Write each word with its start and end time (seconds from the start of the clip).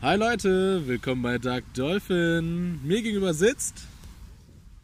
Hi 0.00 0.16
Leute, 0.16 0.86
willkommen 0.86 1.22
bei 1.22 1.38
Dark 1.38 1.64
Dolphin. 1.74 2.80
Mir 2.84 3.02
gegenüber 3.02 3.34
sitzt. 3.34 3.74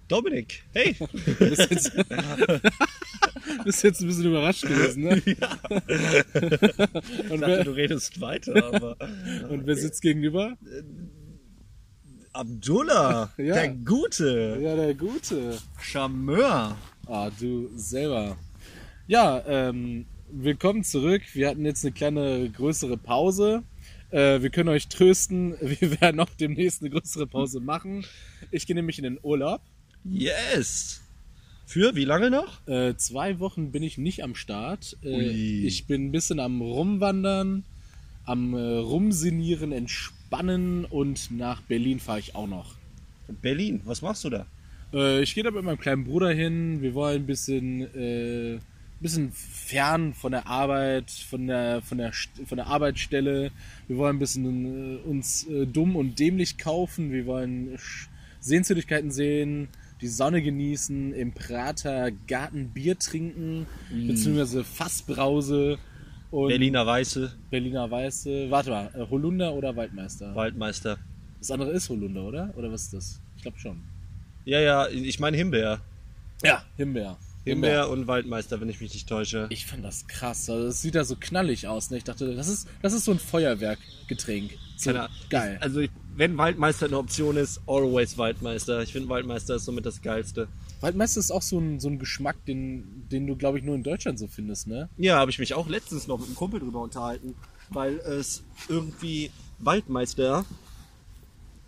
Dominik, 0.08 0.64
hey! 0.72 0.96
Du 1.38 1.48
bist 1.48 1.70
jetzt, 1.70 1.92
bist 3.64 3.84
jetzt 3.84 4.00
ein 4.02 4.06
bisschen 4.08 4.24
überrascht 4.26 4.62
gewesen, 4.66 5.04
ne? 5.04 5.22
Ich 5.24 5.36
Und 7.30 7.40
dachte, 7.40 7.64
du 7.64 7.70
redest 7.70 8.20
weiter, 8.20 8.54
aber. 8.74 8.96
und 9.48 9.66
wer 9.66 9.76
sitzt 9.76 10.02
gegenüber? 10.02 10.56
Abdullah, 12.32 13.32
Ja. 13.38 13.54
der 13.54 13.68
Gute, 13.70 14.58
Ja, 14.60 14.74
der 14.76 14.94
Gute. 14.94 15.56
Charmeur. 15.80 16.76
Ah, 17.06 17.30
du 17.40 17.70
selber. 17.76 18.36
Ja, 19.06 19.42
ähm, 19.46 20.06
willkommen 20.30 20.82
zurück. 20.84 21.22
Wir 21.32 21.48
hatten 21.48 21.64
jetzt 21.64 21.84
eine 21.84 21.92
kleine 21.92 22.50
größere 22.50 22.96
Pause. 22.96 23.62
Äh, 24.14 24.42
wir 24.42 24.50
können 24.50 24.68
euch 24.68 24.86
trösten, 24.86 25.56
wir 25.60 26.00
werden 26.00 26.20
auch 26.20 26.30
demnächst 26.30 26.82
eine 26.82 26.90
größere 26.90 27.26
Pause 27.26 27.58
machen. 27.58 28.04
Ich 28.52 28.66
gehe 28.66 28.76
nämlich 28.76 28.98
in 28.98 29.04
den 29.04 29.18
Urlaub. 29.22 29.60
Yes! 30.04 31.00
Für 31.66 31.96
wie 31.96 32.04
lange 32.04 32.30
noch? 32.30 32.66
Äh, 32.68 32.94
zwei 32.96 33.40
Wochen 33.40 33.72
bin 33.72 33.82
ich 33.82 33.98
nicht 33.98 34.22
am 34.22 34.36
Start. 34.36 34.96
Äh, 35.02 35.30
ich 35.30 35.86
bin 35.86 36.06
ein 36.06 36.12
bisschen 36.12 36.38
am 36.38 36.60
Rumwandern, 36.60 37.64
am 38.24 38.54
äh, 38.54 38.60
Rumsinieren, 38.60 39.72
Entspannen 39.72 40.84
und 40.84 41.32
nach 41.32 41.62
Berlin 41.62 41.98
fahre 41.98 42.20
ich 42.20 42.36
auch 42.36 42.46
noch. 42.46 42.76
Berlin, 43.42 43.80
was 43.84 44.02
machst 44.02 44.22
du 44.22 44.30
da? 44.30 44.46
Äh, 44.92 45.22
ich 45.22 45.34
gehe 45.34 45.42
da 45.42 45.50
mit 45.50 45.64
meinem 45.64 45.80
kleinen 45.80 46.04
Bruder 46.04 46.30
hin. 46.30 46.82
Wir 46.82 46.94
wollen 46.94 47.22
ein 47.22 47.26
bisschen, 47.26 47.80
äh, 47.96 48.58
bisschen 49.04 49.32
fern 49.32 50.14
von 50.14 50.32
der 50.32 50.46
Arbeit, 50.46 51.10
von 51.10 51.46
der, 51.46 51.82
von 51.82 51.98
der, 51.98 52.12
von 52.12 52.56
der 52.56 52.66
Arbeitsstelle. 52.66 53.50
Wir 53.86 53.96
wollen 53.98 54.16
ein 54.16 54.18
bisschen 54.18 54.96
äh, 54.96 55.08
uns 55.08 55.46
äh, 55.46 55.66
dumm 55.66 55.94
und 55.94 56.18
dämlich 56.18 56.56
kaufen. 56.56 57.12
Wir 57.12 57.26
wollen 57.26 57.78
Sehenswürdigkeiten 58.40 59.10
sehen, 59.10 59.68
die 60.00 60.08
Sonne 60.08 60.42
genießen, 60.42 61.12
im 61.12 61.32
Prater 61.32 62.10
Garten 62.26 62.70
Bier 62.70 62.98
trinken, 62.98 63.66
beziehungsweise 63.90 64.64
Fassbrause 64.64 65.78
und 66.30 66.48
Berliner 66.48 66.86
Weiße, 66.86 67.30
Berliner 67.50 67.90
Weiße. 67.90 68.50
Warte 68.50 68.70
mal, 68.70 68.90
äh, 68.94 69.06
Holunder 69.10 69.52
oder 69.52 69.76
Waldmeister? 69.76 70.34
Waldmeister. 70.34 70.98
Das 71.38 71.50
andere 71.50 71.72
ist 71.72 71.90
Holunder, 71.90 72.24
oder? 72.24 72.54
Oder 72.56 72.72
was 72.72 72.84
ist 72.84 72.94
das? 72.94 73.20
Ich 73.36 73.42
glaube 73.42 73.58
schon. 73.58 73.82
Ja, 74.46 74.60
ja, 74.60 74.88
ich 74.88 75.20
meine 75.20 75.36
Himbeer. 75.36 75.80
Ja, 76.42 76.64
Himbeer. 76.78 77.18
Himbeer 77.44 77.90
und 77.90 78.06
Waldmeister, 78.06 78.60
wenn 78.60 78.68
ich 78.68 78.80
mich 78.80 78.92
nicht 78.94 79.08
täusche. 79.08 79.46
Ich 79.50 79.66
fand 79.66 79.84
das 79.84 80.06
krass. 80.06 80.48
Also 80.48 80.68
es 80.68 80.80
sieht 80.82 80.94
da 80.94 81.04
so 81.04 81.16
knallig 81.18 81.68
aus. 81.68 81.90
Ne? 81.90 81.98
Ich 81.98 82.04
dachte, 82.04 82.34
das 82.34 82.48
ist, 82.48 82.68
das 82.82 82.92
ist 82.92 83.04
so 83.04 83.12
ein 83.12 83.18
Feuerwerkgetränk. 83.18 84.52
So 84.76 84.90
Keine 84.90 85.04
Ahnung. 85.04 85.16
geil. 85.30 85.58
Also, 85.60 85.80
ich, 85.80 85.90
wenn 86.16 86.36
Waldmeister 86.36 86.86
eine 86.86 86.98
Option 86.98 87.36
ist, 87.36 87.60
always 87.66 88.18
Waldmeister. 88.18 88.82
Ich 88.82 88.92
finde, 88.92 89.08
Waldmeister 89.08 89.56
ist 89.56 89.64
somit 89.66 89.86
das 89.86 90.02
Geilste. 90.02 90.48
Waldmeister 90.80 91.20
ist 91.20 91.30
auch 91.30 91.42
so 91.42 91.58
ein, 91.58 91.80
so 91.80 91.88
ein 91.88 91.98
Geschmack, 91.98 92.44
den, 92.46 93.06
den 93.10 93.26
du, 93.26 93.36
glaube 93.36 93.58
ich, 93.58 93.64
nur 93.64 93.74
in 93.74 93.82
Deutschland 93.82 94.18
so 94.18 94.26
findest, 94.26 94.66
ne? 94.66 94.88
Ja, 94.96 95.16
habe 95.16 95.30
ich 95.30 95.38
mich 95.38 95.54
auch 95.54 95.68
letztens 95.68 96.06
noch 96.06 96.18
mit 96.18 96.26
einem 96.26 96.34
Kumpel 96.36 96.60
drüber 96.60 96.82
unterhalten, 96.82 97.34
weil 97.70 97.98
es 97.98 98.42
irgendwie 98.68 99.30
Waldmeister 99.58 100.44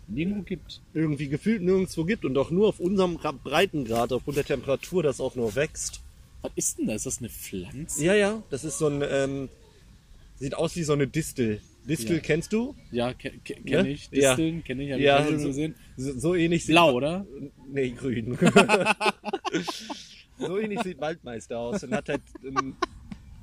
Nirgendwo 0.07 0.43
gibt. 0.43 0.81
irgendwie 0.93 1.27
gefühlt 1.27 1.61
nirgendwo 1.61 2.05
gibt 2.05 2.23
und 2.25 2.37
auch 2.37 2.49
nur 2.51 2.67
auf 2.69 2.79
unserem 2.79 3.17
Ra- 3.17 3.31
Breitengrad, 3.33 4.11
aufgrund 4.13 4.37
der 4.37 4.45
Temperatur, 4.45 5.03
das 5.03 5.19
auch 5.19 5.35
nur 5.35 5.55
wächst. 5.55 6.01
Was 6.41 6.51
ist 6.55 6.77
denn 6.79 6.87
das? 6.87 6.97
Ist 6.97 7.05
das 7.05 7.17
eine 7.19 7.29
Pflanze? 7.29 8.05
Ja, 8.05 8.13
ja, 8.13 8.43
das 8.49 8.63
ist 8.63 8.77
so 8.77 8.87
ein, 8.87 9.03
ähm, 9.09 9.49
sieht 10.39 10.55
aus 10.55 10.75
wie 10.75 10.83
so 10.83 10.93
eine 10.93 11.07
Distel. 11.07 11.59
Distel 11.89 12.17
Ja. 12.17 12.21
kennst 12.21 12.51
du? 12.53 12.75
Ja, 12.91 13.13
ke 13.13 13.31
ke 13.43 13.55
kenne 13.55 13.83
Ne? 13.83 13.89
ich. 13.91 14.09
Ja. 14.11 14.35
Disteln 14.35 14.63
kenne 14.63 14.83
ich. 14.83 14.91
Hab 14.93 14.99
Ja, 14.99 15.27
ich 15.27 15.39
so- 15.39 15.47
gesehen. 15.47 15.75
So, 15.97 16.19
so 16.19 16.35
ähnlich 16.35 16.65
sieht 16.65 16.73
Blau, 16.73 16.93
oder? 16.93 17.25
Nee, 17.71 17.89
grün. 17.91 18.37
so 20.37 20.57
ähnlich 20.59 20.81
sieht 20.83 20.99
Waldmeister 20.99 21.57
aus 21.59 21.83
und 21.83 21.93
hat 21.93 22.09
halt, 22.09 22.21
ähm, 22.45 22.75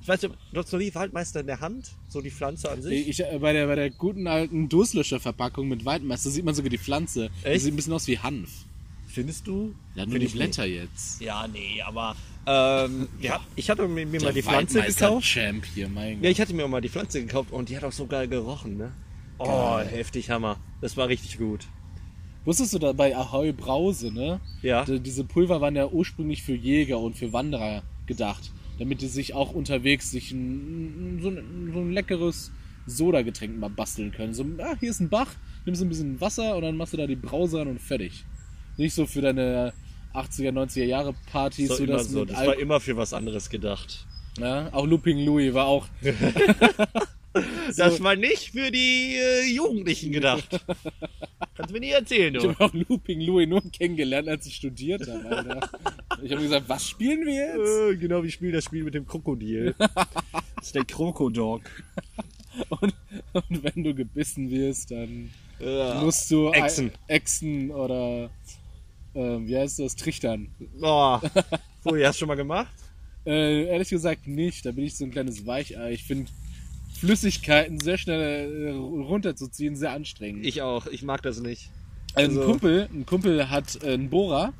ich 0.05 0.09
weiß 0.09 0.21
nicht, 0.21 0.35
du 0.53 0.59
hast 0.59 0.71
noch 0.71 0.77
nie 0.77 0.93
Waldmeister 0.93 1.39
in 1.39 1.47
der 1.47 1.61
Hand? 1.61 1.89
So 2.09 2.21
die 2.21 2.29
Pflanze 2.29 2.69
an 2.69 2.79
sich? 2.79 3.07
Ich, 3.07 3.19
äh, 3.21 3.39
bei, 3.39 3.53
der, 3.53 3.65
bei 3.65 3.73
der 3.73 3.89
guten 3.89 4.27
alten 4.27 4.69
Durstlöscher-Verpackung 4.69 5.67
mit 5.67 5.83
Waldmeister 5.83 6.29
sieht 6.29 6.45
man 6.45 6.53
sogar 6.53 6.69
die 6.69 6.77
Pflanze. 6.77 7.31
Die 7.41 7.47
Echt? 7.47 7.63
sieht 7.63 7.73
ein 7.73 7.75
bisschen 7.75 7.93
aus 7.93 8.05
wie 8.05 8.19
Hanf. 8.19 8.51
Findest 9.07 9.47
du? 9.47 9.73
Ja, 9.95 10.05
nur 10.05 10.19
Find 10.19 10.29
die 10.31 10.37
Blätter 10.37 10.65
jetzt. 10.65 11.19
nicht. 11.21 11.25
Ja, 11.27 11.47
nee, 11.47 11.81
aber 11.81 12.15
ähm, 12.45 13.07
ja, 13.19 13.39
ich 13.55 13.67
hatte 13.71 13.87
mir, 13.87 14.05
mir 14.05 14.21
mal 14.21 14.31
die 14.31 14.43
Pflanze 14.43 14.75
gekauft. 14.83 15.01
Waldmeister-Champ 15.01 15.65
hier, 15.73 15.89
mein 15.89 16.17
Ja, 16.17 16.21
Gott. 16.21 16.29
ich 16.33 16.39
hatte 16.41 16.53
mir 16.53 16.65
auch 16.65 16.69
mal 16.69 16.81
die 16.81 16.89
Pflanze 16.89 17.21
gekauft 17.21 17.51
und 17.51 17.69
die 17.69 17.75
hat 17.77 17.83
auch 17.83 17.91
so 17.91 18.05
geil 18.05 18.27
gerochen, 18.27 18.77
ne? 18.77 18.91
Oh, 19.39 19.79
heftig 19.79 20.29
Hammer. 20.29 20.57
Das 20.81 20.95
war 20.97 21.07
richtig 21.07 21.39
gut. 21.39 21.65
Wusstest 22.45 22.75
du 22.75 22.77
da 22.77 22.91
bei 22.93 23.15
Ahoi 23.17 23.53
Brause, 23.53 24.11
ne? 24.13 24.39
Ja. 24.61 24.85
Diese 24.85 25.23
Pulver 25.23 25.61
waren 25.61 25.75
ja 25.75 25.87
ursprünglich 25.87 26.43
für 26.43 26.53
Jäger 26.53 26.99
und 26.99 27.17
für 27.17 27.33
Wanderer 27.33 27.81
gedacht, 28.05 28.51
damit 28.79 29.01
die 29.01 29.07
sich 29.07 29.33
auch 29.33 29.51
unterwegs 29.53 30.11
sich 30.11 30.31
ein, 30.31 31.19
so, 31.21 31.29
ein, 31.29 31.71
so 31.73 31.79
ein 31.79 31.91
leckeres 31.91 32.51
Soda-Getränk 32.87 33.57
mal 33.57 33.69
basteln 33.69 34.11
können. 34.11 34.33
So, 34.33 34.45
ah, 34.59 34.75
hier 34.79 34.89
ist 34.91 34.99
ein 34.99 35.09
Bach, 35.09 35.33
nimmst 35.65 35.81
ein 35.81 35.89
bisschen 35.89 36.21
Wasser 36.21 36.55
und 36.55 36.61
dann 36.63 36.77
machst 36.77 36.93
du 36.93 36.97
da 36.97 37.07
die 37.07 37.15
Brause 37.15 37.61
an 37.61 37.67
und 37.67 37.81
fertig. 37.81 38.25
Nicht 38.77 38.93
so 38.93 39.05
für 39.05 39.21
deine 39.21 39.73
80er, 40.13 40.51
90er 40.51 40.83
Jahre 40.83 41.13
Partys, 41.31 41.69
Das, 41.69 41.79
war 41.79 41.87
immer 41.87 41.97
das 41.97 42.09
so. 42.09 42.25
das 42.25 42.45
war 42.45 42.57
immer 42.59 42.79
für 42.79 42.95
was 42.97 43.13
anderes 43.13 43.49
gedacht. 43.49 44.05
ja, 44.39 44.69
auch 44.73 44.85
Looping 44.85 45.25
Louis 45.25 45.53
war 45.53 45.65
auch 45.65 45.87
Das 47.77 48.01
war 48.01 48.15
nicht 48.15 48.51
für 48.51 48.71
die 48.71 49.15
äh, 49.17 49.47
Jugendlichen 49.53 50.11
gedacht. 50.11 50.47
Kannst 51.55 51.73
mir 51.73 51.79
nie 51.79 51.89
erzählen, 51.91 52.33
Ich 52.35 52.41
du. 52.41 52.49
habe 52.49 52.65
auch 52.65 52.73
Looping 52.73 53.21
Louis 53.21 53.47
nur 53.47 53.61
kennengelernt, 53.71 54.27
als 54.29 54.45
ich 54.45 54.55
studiert 54.55 55.07
habe, 55.07 55.25
Alter. 55.37 55.69
Ich 56.23 56.31
habe 56.31 56.41
gesagt, 56.41 56.67
was 56.69 56.87
spielen 56.87 57.25
wir 57.25 57.33
jetzt? 57.33 57.93
Äh, 57.93 57.97
genau 57.97 58.23
wie 58.23 58.31
spiel 58.31 58.51
das 58.51 58.63
Spiel 58.65 58.83
mit 58.83 58.93
dem 58.93 59.05
Krokodil. 59.05 59.75
Das 60.57 60.67
ist 60.69 60.75
der 60.75 60.85
Krokodog. 60.85 61.61
Und, 62.69 62.95
und 63.33 63.63
wenn 63.63 63.83
du 63.83 63.93
gebissen 63.93 64.49
wirst, 64.49 64.89
dann 64.89 65.29
Ja. 65.59 66.01
musst 66.01 66.31
du 66.31 66.49
Echsen. 66.51 66.91
Echsen 67.07 67.69
oder 67.69 68.31
ähm, 69.13 69.47
wie 69.47 69.55
heißt 69.57 69.77
das? 69.79 69.95
Trichtern. 69.95 70.47
Oh. 70.81 71.19
Ihr 71.95 72.07
hast 72.07 72.17
schon 72.17 72.27
mal 72.29 72.35
gemacht? 72.35 72.73
Äh, 73.27 73.65
ehrlich 73.65 73.89
gesagt 73.89 74.25
nicht. 74.25 74.65
Da 74.65 74.71
bin 74.71 74.85
ich 74.85 74.95
so 74.97 75.05
ein 75.05 75.11
kleines 75.11 75.45
Weichei. 75.45 75.91
Ich 75.91 76.03
finde 76.03 76.31
Flüssigkeiten 76.97 77.79
sehr 77.79 77.97
schnell 77.97 78.67
äh, 78.67 78.71
runterzuziehen 78.71 79.75
sehr 79.75 79.91
anstrengend. 79.91 80.45
Ich 80.45 80.61
auch. 80.61 80.87
Ich 80.87 81.03
mag 81.03 81.21
das 81.21 81.39
nicht. 81.39 81.69
ein 82.15 82.29
also- 82.29 82.45
Kumpel, 82.45 82.89
ein 82.93 83.05
Kumpel 83.05 83.49
hat 83.49 83.83
äh, 83.83 83.93
einen 83.93 84.09
Bohrer 84.09 84.53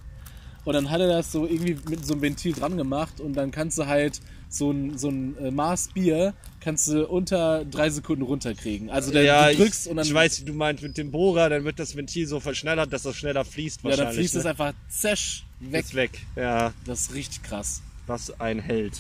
und 0.65 0.73
dann 0.73 0.89
hat 0.89 0.99
er 0.99 1.07
das 1.07 1.31
so 1.31 1.45
irgendwie 1.45 1.77
mit 1.89 2.05
so 2.05 2.13
einem 2.13 2.21
Ventil 2.21 2.53
dran 2.53 2.75
gemacht 2.75 3.19
und 3.21 3.33
dann 3.33 3.51
kannst 3.51 3.77
du 3.77 3.85
halt 3.85 4.19
so 4.49 4.71
ein, 4.71 4.97
so 4.97 5.09
ein 5.09 5.37
äh, 5.37 5.51
Maß 5.51 5.89
Bier 5.93 6.33
kannst 6.59 6.87
du 6.87 7.07
unter 7.07 7.63
drei 7.65 7.89
Sekunden 7.89 8.23
runterkriegen. 8.23 8.89
Also 8.89 9.11
der, 9.11 9.23
ja, 9.23 9.51
du 9.51 9.57
drückst 9.57 9.85
ich, 9.85 9.91
und 9.91 9.97
dann, 9.97 10.05
ich 10.07 10.13
weiß, 10.13 10.41
wie 10.41 10.45
du 10.45 10.53
meinst 10.53 10.81
mit 10.81 10.97
dem 10.97 11.11
Bohrer, 11.11 11.49
dann 11.49 11.63
wird 11.63 11.77
das 11.79 11.95
Ventil 11.95 12.27
so 12.27 12.39
verschnellert, 12.39 12.91
dass 12.91 13.03
das 13.03 13.15
schneller 13.15 13.45
fließt 13.45 13.81
ja, 13.83 13.89
wahrscheinlich. 13.89 14.07
dann 14.07 14.15
fließt 14.15 14.35
es 14.35 14.43
ne? 14.43 14.49
einfach 14.49 14.73
zesch 14.89 15.45
weg. 15.59 15.85
Ist 15.85 15.95
weg. 15.95 16.19
Ja, 16.35 16.73
Das 16.85 17.01
ist 17.01 17.13
richtig 17.13 17.43
krass. 17.43 17.81
was 18.07 18.39
ein 18.39 18.59
Held. 18.59 18.99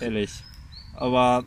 Ehrlich. 0.00 0.30
Aber 0.94 1.44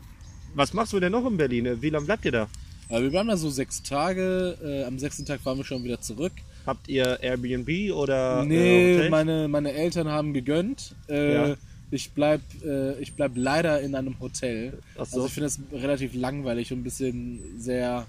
was 0.57 0.73
machst 0.73 0.91
du 0.93 0.99
denn 0.99 1.11
noch 1.11 1.25
in 1.25 1.37
Berlin? 1.37 1.81
Wie 1.81 1.89
lange 1.89 2.05
bleibt 2.05 2.25
ihr 2.25 2.31
da? 2.31 2.47
Aber 2.89 3.01
wir 3.03 3.13
waren 3.13 3.27
da 3.27 3.37
so 3.37 3.49
sechs 3.49 3.83
Tage. 3.83 4.57
Äh, 4.63 4.83
am 4.85 4.97
sechsten 4.99 5.25
Tag 5.25 5.41
fahren 5.41 5.57
wir 5.57 5.65
schon 5.65 5.83
wieder 5.83 5.99
zurück. 6.01 6.33
Habt 6.65 6.87
ihr 6.89 7.19
Airbnb 7.21 7.93
oder 7.93 8.41
äh, 8.41 8.45
nee, 8.45 8.95
Hotel? 8.95 9.09
meine, 9.09 9.47
meine 9.47 9.71
Eltern 9.73 10.07
haben 10.09 10.33
gegönnt. 10.33 10.95
Äh, 11.09 11.33
Ja. 11.33 11.55
Ich 11.89 12.11
bleib, 12.11 12.41
äh, 12.65 12.99
ich 12.99 13.13
bleib 13.13 13.31
leider 13.35 13.79
in 13.79 13.95
einem 13.95 14.19
Hotel. 14.19 14.79
Ach 14.97 15.05
so. 15.05 15.17
Also 15.21 15.27
ich 15.27 15.33
finde 15.33 15.45
das 15.47 15.59
relativ 15.71 16.13
langweilig 16.13 16.73
und 16.73 16.79
ein 16.79 16.83
bisschen 16.83 17.39
sehr, 17.57 18.05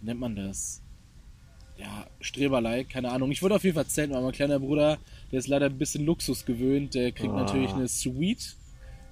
wie 0.00 0.06
nennt 0.06 0.18
man 0.18 0.34
das? 0.34 0.82
Ja, 1.78 2.06
Streberlei, 2.20 2.82
keine 2.84 3.10
Ahnung. 3.12 3.30
Ich 3.30 3.42
wollte 3.42 3.54
auf 3.54 3.62
jeden 3.62 3.76
Fall 3.76 3.86
zelten, 3.86 4.12
aber 4.14 4.24
mein 4.24 4.32
kleiner 4.32 4.58
Bruder, 4.58 4.98
der 5.30 5.38
ist 5.38 5.46
leider 5.46 5.66
ein 5.66 5.78
bisschen 5.78 6.04
Luxus 6.04 6.44
gewöhnt. 6.44 6.94
Der 6.94 7.12
kriegt 7.12 7.32
Ah. 7.32 7.42
natürlich 7.44 7.70
eine 7.70 7.86
Suite 7.86 8.56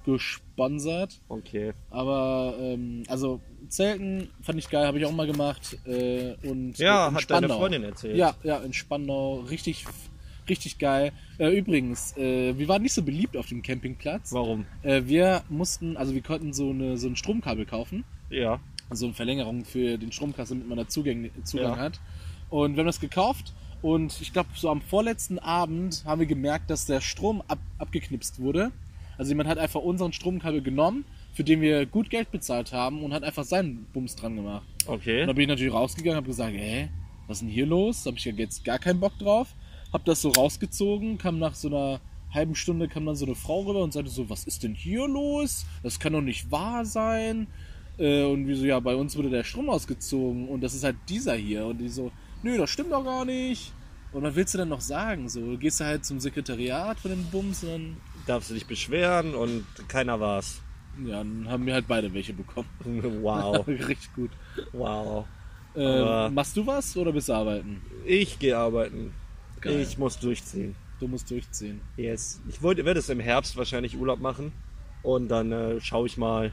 gesponsert. 0.05 1.19
Okay. 1.29 1.73
Aber, 1.89 2.55
ähm, 2.59 3.03
also 3.07 3.41
Zelten 3.69 4.29
fand 4.41 4.59
ich 4.59 4.69
geil, 4.69 4.85
habe 4.87 4.97
ich 4.99 5.05
auch 5.05 5.11
mal 5.11 5.27
gemacht. 5.27 5.77
Äh, 5.85 6.35
und 6.47 6.77
Ja, 6.77 7.05
hat 7.13 7.29
deine 7.29 7.47
Spandau. 7.47 7.57
Freundin 7.59 7.83
erzählt. 7.83 8.17
Ja, 8.17 8.35
ja, 8.43 8.57
in 8.57 8.73
Spandau. 8.73 9.39
Richtig, 9.41 9.85
richtig 10.47 10.79
geil. 10.79 11.11
Äh, 11.37 11.57
übrigens, 11.57 12.15
äh, 12.17 12.57
wir 12.57 12.67
waren 12.67 12.81
nicht 12.81 12.93
so 12.93 13.03
beliebt 13.03 13.37
auf 13.37 13.47
dem 13.47 13.61
Campingplatz. 13.61 14.33
Warum? 14.33 14.65
Äh, 14.83 15.03
wir 15.05 15.43
mussten, 15.49 15.97
also 15.97 16.13
wir 16.13 16.21
konnten 16.21 16.53
so, 16.53 16.69
eine, 16.71 16.97
so 16.97 17.07
ein 17.07 17.15
Stromkabel 17.15 17.65
kaufen. 17.65 18.03
Ja. 18.29 18.59
So 18.91 19.05
eine 19.05 19.13
Verlängerung 19.13 19.65
für 19.65 19.97
den 19.97 20.11
Stromkasten, 20.11 20.57
damit 20.59 20.69
man 20.69 20.77
da 20.79 20.87
Zugang, 20.87 21.29
Zugang 21.43 21.73
Ja. 21.73 21.77
hat. 21.77 21.99
Und 22.49 22.75
wir 22.75 22.79
haben 22.81 22.87
das 22.87 22.99
gekauft. 22.99 23.53
Und 23.81 24.19
ich 24.19 24.33
glaube, 24.33 24.49
so 24.55 24.69
am 24.69 24.81
vorletzten 24.81 25.39
Abend 25.39 26.03
haben 26.05 26.19
wir 26.19 26.25
gemerkt, 26.27 26.69
dass 26.69 26.85
der 26.85 26.99
Strom 26.99 27.41
ab, 27.47 27.59
abgeknipst 27.77 28.39
wurde. 28.41 28.71
Also 29.19 29.31
jemand 29.31 29.49
hat 29.49 29.57
einfach 29.57 29.81
unseren 29.81 30.13
Stromkabel 30.13 30.61
genommen, 30.61 31.03
für 31.33 31.43
den 31.43 31.59
wir 31.59 31.85
gut 31.85 32.09
Geld 32.09 32.31
bezahlt 32.31 32.71
haben 32.71 33.03
und 33.03 33.13
hat 33.13 33.23
einfach 33.23 33.43
seinen 33.43 33.85
Bums 33.91 34.15
dran 34.15 34.37
gemacht. 34.37 34.65
Okay. 34.87 35.21
Und 35.21 35.27
dann 35.27 35.35
bin 35.35 35.43
ich 35.43 35.49
natürlich 35.49 35.73
rausgegangen, 35.73 36.15
habe 36.15 36.27
gesagt, 36.27 36.53
hä, 36.55 36.87
was 37.27 37.37
ist 37.37 37.41
denn 37.41 37.49
hier 37.49 37.65
los? 37.65 38.03
Da 38.03 38.11
habe 38.11 38.17
ich 38.17 38.23
ja 38.23 38.31
jetzt 38.31 38.63
gar 38.63 38.79
keinen 38.79 39.01
Bock 39.01 39.17
drauf. 39.19 39.49
Hab 39.91 40.05
das 40.05 40.21
so 40.21 40.29
rausgezogen, 40.29 41.17
kam 41.17 41.37
nach 41.37 41.53
so 41.53 41.67
einer 41.67 41.99
halben 42.33 42.55
Stunde 42.55 42.87
kam 42.87 43.05
dann 43.05 43.15
so 43.15 43.25
eine 43.25 43.35
Frau 43.35 43.61
rüber 43.63 43.83
und 43.83 43.91
sagte 43.91 44.09
so, 44.09 44.29
was 44.29 44.45
ist 44.45 44.63
denn 44.63 44.73
hier 44.73 45.05
los? 45.05 45.65
Das 45.83 45.99
kann 45.99 46.13
doch 46.13 46.21
nicht 46.21 46.49
wahr 46.49 46.85
sein. 46.85 47.47
Äh, 47.97 48.23
und 48.23 48.47
wie 48.47 48.55
so, 48.55 48.65
ja, 48.65 48.79
bei 48.79 48.95
uns 48.95 49.17
wurde 49.17 49.29
der 49.29 49.43
Strom 49.43 49.69
ausgezogen 49.69 50.47
und 50.47 50.61
das 50.61 50.73
ist 50.73 50.85
halt 50.85 50.95
dieser 51.09 51.35
hier. 51.35 51.65
Und 51.65 51.79
die 51.79 51.89
so, 51.89 52.11
nö, 52.41 52.57
das 52.57 52.69
stimmt 52.69 52.93
doch 52.93 53.03
gar 53.03 53.25
nicht. 53.25 53.73
Und 54.11 54.23
was 54.23 54.35
willst 54.35 54.53
du 54.53 54.57
dann 54.57 54.69
noch 54.69 54.81
sagen? 54.81 55.29
So, 55.29 55.41
du 55.41 55.57
gehst 55.57 55.79
du 55.79 55.85
halt 55.85 56.05
zum 56.05 56.19
Sekretariat 56.19 56.99
von 56.99 57.11
den 57.11 57.25
Bums 57.25 57.63
und 57.63 57.69
dann, 57.69 57.97
Darfst 58.29 58.51
du 58.51 58.53
dich 58.53 58.67
beschweren 58.67 59.33
und 59.33 59.65
keiner 59.87 60.19
war's. 60.19 60.61
ja, 61.03 61.17
dann 61.17 61.49
haben 61.49 61.65
wir 61.65 61.73
halt 61.73 61.87
beide 61.87 62.13
welche 62.13 62.31
bekommen. 62.31 62.69
Wow. 63.23 63.67
Richtig 63.67 64.13
gut. 64.13 64.29
Wow. 64.71 65.25
Äh, 65.75 66.29
machst 66.29 66.55
du 66.55 66.67
was 66.67 66.95
oder 66.95 67.11
bist 67.11 67.29
du 67.29 67.33
arbeiten? 67.33 67.81
Ich 68.05 68.37
gehe 68.37 68.55
arbeiten. 68.55 69.15
Geil. 69.61 69.79
Ich 69.79 69.97
muss 69.97 70.19
durchziehen. 70.19 70.75
Du 70.99 71.07
musst 71.07 71.31
durchziehen. 71.31 71.81
Yes. 71.97 72.39
Ich 72.47 72.61
wollte, 72.61 72.85
werde 72.85 72.99
es 72.99 73.09
im 73.09 73.19
Herbst 73.19 73.57
wahrscheinlich 73.57 73.97
Urlaub 73.97 74.19
machen. 74.19 74.51
Und 75.01 75.29
dann 75.29 75.51
äh, 75.51 75.81
schaue 75.81 76.05
ich 76.05 76.17
mal. 76.17 76.51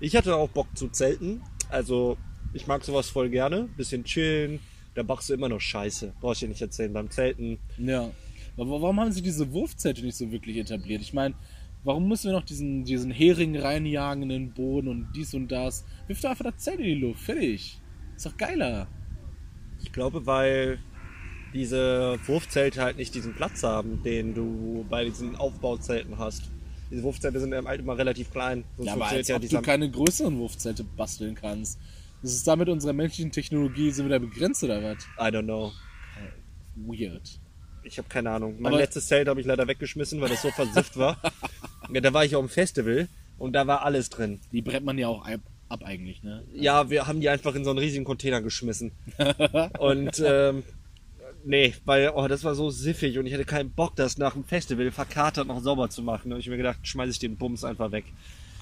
Ich 0.00 0.16
hatte 0.16 0.34
auch 0.34 0.48
Bock 0.48 0.68
zu 0.76 0.88
zelten. 0.88 1.42
Also, 1.68 2.16
ich 2.54 2.66
mag 2.66 2.82
sowas 2.82 3.10
voll 3.10 3.28
gerne. 3.28 3.68
Bisschen 3.76 4.02
chillen. 4.02 4.60
Da 4.94 5.02
machst 5.02 5.28
du 5.28 5.34
immer 5.34 5.50
noch 5.50 5.60
Scheiße. 5.60 6.14
Brauch 6.22 6.32
ich 6.32 6.38
dir 6.38 6.48
nicht 6.48 6.62
erzählen. 6.62 6.90
Beim 6.90 7.10
Zelten. 7.10 7.58
Ja. 7.76 8.08
Aber 8.58 8.82
warum 8.82 9.00
haben 9.00 9.12
sie 9.12 9.22
diese 9.22 9.52
Wurfzelte 9.52 10.04
nicht 10.04 10.16
so 10.16 10.30
wirklich 10.32 10.56
etabliert? 10.56 11.00
Ich 11.00 11.12
meine, 11.12 11.34
warum 11.84 12.08
müssen 12.08 12.30
wir 12.30 12.32
noch 12.32 12.44
diesen, 12.44 12.84
diesen 12.84 13.10
Hering 13.10 13.56
reinjagen 13.56 14.24
in 14.24 14.28
den 14.28 14.52
Boden 14.52 14.88
und 14.88 15.12
dies 15.14 15.32
und 15.32 15.48
das? 15.48 15.84
Wirf 16.08 16.20
doch 16.20 16.30
einfach 16.30 16.44
das 16.44 16.58
Zelt 16.58 16.80
in 16.80 16.86
die 16.86 16.94
Luft. 16.94 17.20
Fertig. 17.20 17.80
Ist 18.16 18.26
doch 18.26 18.36
geiler. 18.36 18.88
Ich 19.80 19.92
glaube, 19.92 20.26
weil 20.26 20.80
diese 21.54 22.18
Wurfzelte 22.26 22.82
halt 22.82 22.96
nicht 22.96 23.14
diesen 23.14 23.32
Platz 23.34 23.62
haben, 23.62 24.02
den 24.02 24.34
du 24.34 24.84
bei 24.90 25.04
diesen 25.04 25.36
Aufbauzelten 25.36 26.18
hast. 26.18 26.50
Diese 26.90 27.02
Wurfzelte 27.04 27.38
sind 27.38 27.54
halt 27.54 27.80
immer 27.80 27.96
relativ 27.96 28.30
klein. 28.30 28.64
Sonst 28.76 28.86
Ja, 28.86 28.94
aber 28.94 29.06
als 29.06 29.28
ja 29.28 29.36
ob 29.36 29.48
du 29.48 29.62
keine 29.62 29.90
größeren 29.90 30.36
Wurfzelte 30.36 30.82
basteln 30.82 31.34
kannst. 31.34 31.78
Das 32.22 32.32
ist 32.32 32.46
damit 32.46 32.68
unserer 32.68 32.92
menschlichen 32.92 33.30
Technologie 33.30 33.92
sind 33.92 34.06
wir 34.06 34.10
da 34.10 34.18
begrenzt 34.18 34.64
oder 34.64 34.82
was? 34.82 35.04
I 35.18 35.30
don't 35.30 35.44
know. 35.44 35.72
Weird. 36.74 37.40
Ich 37.88 37.98
habe 37.98 38.08
keine 38.08 38.30
Ahnung. 38.30 38.56
Mein 38.58 38.72
Aber- 38.72 38.82
letztes 38.82 39.06
Zelt 39.08 39.28
habe 39.28 39.40
ich 39.40 39.46
leider 39.46 39.66
weggeschmissen, 39.66 40.20
weil 40.20 40.28
das 40.28 40.42
so 40.42 40.50
versifft 40.50 40.96
war. 40.96 41.16
Ja, 41.90 42.02
da 42.02 42.12
war 42.12 42.22
ich 42.22 42.36
auf 42.36 42.44
dem 42.44 42.50
Festival 42.50 43.08
und 43.38 43.54
da 43.54 43.66
war 43.66 43.82
alles 43.82 44.10
drin. 44.10 44.40
Die 44.52 44.60
brennt 44.60 44.84
man 44.84 44.98
ja 44.98 45.08
auch 45.08 45.26
ab, 45.26 45.40
ab 45.70 45.82
eigentlich, 45.82 46.22
ne? 46.22 46.44
Ja, 46.52 46.90
wir 46.90 47.06
haben 47.06 47.22
die 47.22 47.30
einfach 47.30 47.54
in 47.54 47.64
so 47.64 47.70
einen 47.70 47.78
riesigen 47.78 48.04
Container 48.04 48.42
geschmissen. 48.42 48.92
Und 49.78 50.22
ähm, 50.22 50.64
nee, 51.44 51.72
weil 51.86 52.10
oh, 52.14 52.28
das 52.28 52.44
war 52.44 52.54
so 52.54 52.68
siffig 52.68 53.18
und 53.18 53.24
ich 53.24 53.32
hatte 53.32 53.46
keinen 53.46 53.70
Bock, 53.70 53.96
das 53.96 54.18
nach 54.18 54.34
dem 54.34 54.44
Festival 54.44 54.90
verkatert 54.90 55.46
noch 55.46 55.62
sauber 55.62 55.88
zu 55.88 56.02
machen. 56.02 56.30
Und 56.30 56.40
ich 56.40 56.48
mir 56.48 56.58
gedacht, 56.58 56.80
schmeiß 56.82 57.10
ich 57.10 57.18
den 57.20 57.36
Bums 57.38 57.64
einfach 57.64 57.90
weg. 57.90 58.04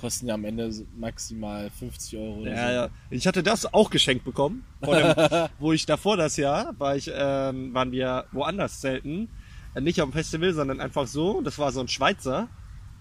Kosten 0.01 0.27
ja 0.27 0.35
am 0.35 0.45
Ende 0.45 0.71
maximal 0.99 1.71
50 1.71 2.19
Euro 2.19 2.41
oder 2.41 2.51
Ja, 2.51 2.69
so. 2.69 2.75
ja. 2.75 2.89
Ich 3.11 3.27
hatte 3.27 3.43
das 3.43 3.73
auch 3.73 3.91
geschenkt 3.91 4.25
bekommen. 4.25 4.65
Dem, 4.85 5.15
wo 5.59 5.73
ich 5.73 5.87
davor 5.87 6.17
das 6.17 6.37
Jahr 6.37 6.75
war 6.79 6.97
ich, 6.97 7.11
ähm, 7.15 7.73
waren 7.75 7.93
wir 7.93 8.25
woanders 8.33 8.81
zelten. 8.81 9.29
Äh, 9.75 9.81
Nicht 9.81 10.01
auf 10.03 10.09
dem 10.11 10.13
Festival, 10.13 10.53
sondern 10.53 10.81
einfach 10.81 11.07
so. 11.07 11.41
Das 11.43 11.59
war 11.59 11.73
so 11.73 11.81
ein 11.81 11.89
Schweizer. 11.89 12.49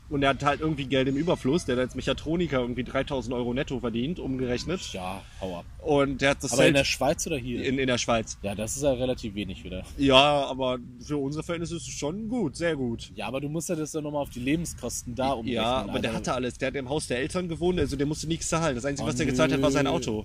Und 0.08 0.22
der 0.22 0.30
hat 0.30 0.44
halt 0.44 0.62
irgendwie 0.62 0.86
Geld 0.86 1.08
im 1.08 1.16
Überfluss. 1.16 1.66
Der 1.66 1.76
hat 1.76 1.82
als 1.82 1.96
Mechatroniker 1.96 2.60
irgendwie 2.60 2.84
3000 2.84 3.34
Euro 3.34 3.56
netto 3.56 3.80
verdient, 3.80 4.20
umgerechnet. 4.20 4.94
Ja, 4.94 5.24
hau 5.42 5.58
ab. 5.60 5.66
Und 5.80 6.22
der 6.22 6.30
hat 6.32 6.44
das 6.44 6.54
Aber 6.54 6.62
in 6.62 6.66
Zelt 6.68 6.78
der 6.78 6.84
Schweiz 6.84 7.26
oder 7.26 7.38
hier? 7.38 7.64
in, 7.66 7.80
in 7.80 7.88
der 7.88 7.98
Schweiz. 7.98 8.38
ja, 8.44 8.54
das 8.54 8.76
ist 8.76 8.84
ja 8.84 8.92
relativ 8.94 9.34
wenig 9.34 9.64
wieder. 9.64 9.84
Ja, 9.98 10.46
aber 10.46 10.78
für 11.04 11.18
unsere 11.18 11.44
Verhältnisse 11.44 11.76
ist 11.78 11.88
es 11.88 11.94
schon 11.94 12.30
gut, 12.30 12.56
sehr 12.56 12.76
gut. 12.76 13.12
Ja, 13.16 13.26
aber 13.28 13.42
du 13.42 13.50
musst 13.50 13.68
ja 13.70 13.76
das 13.76 13.94
dann 13.94 14.04
nochmal 14.04 14.22
auf 14.22 14.30
die 14.30 14.42
Lebenskosten 14.42 15.16
da 15.16 15.32
umrechnen. 15.32 15.56
Ja, 15.56 15.82
aber 15.82 15.98
der 16.00 16.12
Alter. 16.12 16.14
hatte 16.14 16.34
alles. 16.36 16.58
Der 16.60 16.68
hat 16.68 16.76
im 16.76 16.88
Haus 16.88 17.08
der 17.08 17.18
Eltern 17.18 17.50
gewohnt, 17.50 17.80
also 17.80 17.96
der 17.96 18.06
musste 18.06 18.28
nichts 18.28 18.48
zahlen. 18.48 18.76
Das 18.76 18.86
Einzige, 18.86 19.06
Oh, 19.06 19.10
was 19.10 19.16
der 19.16 19.26
gezahlt 19.26 19.52
hat, 19.54 19.62
war 19.64 19.72
sein. 19.72 19.88
Auto. 19.88 20.24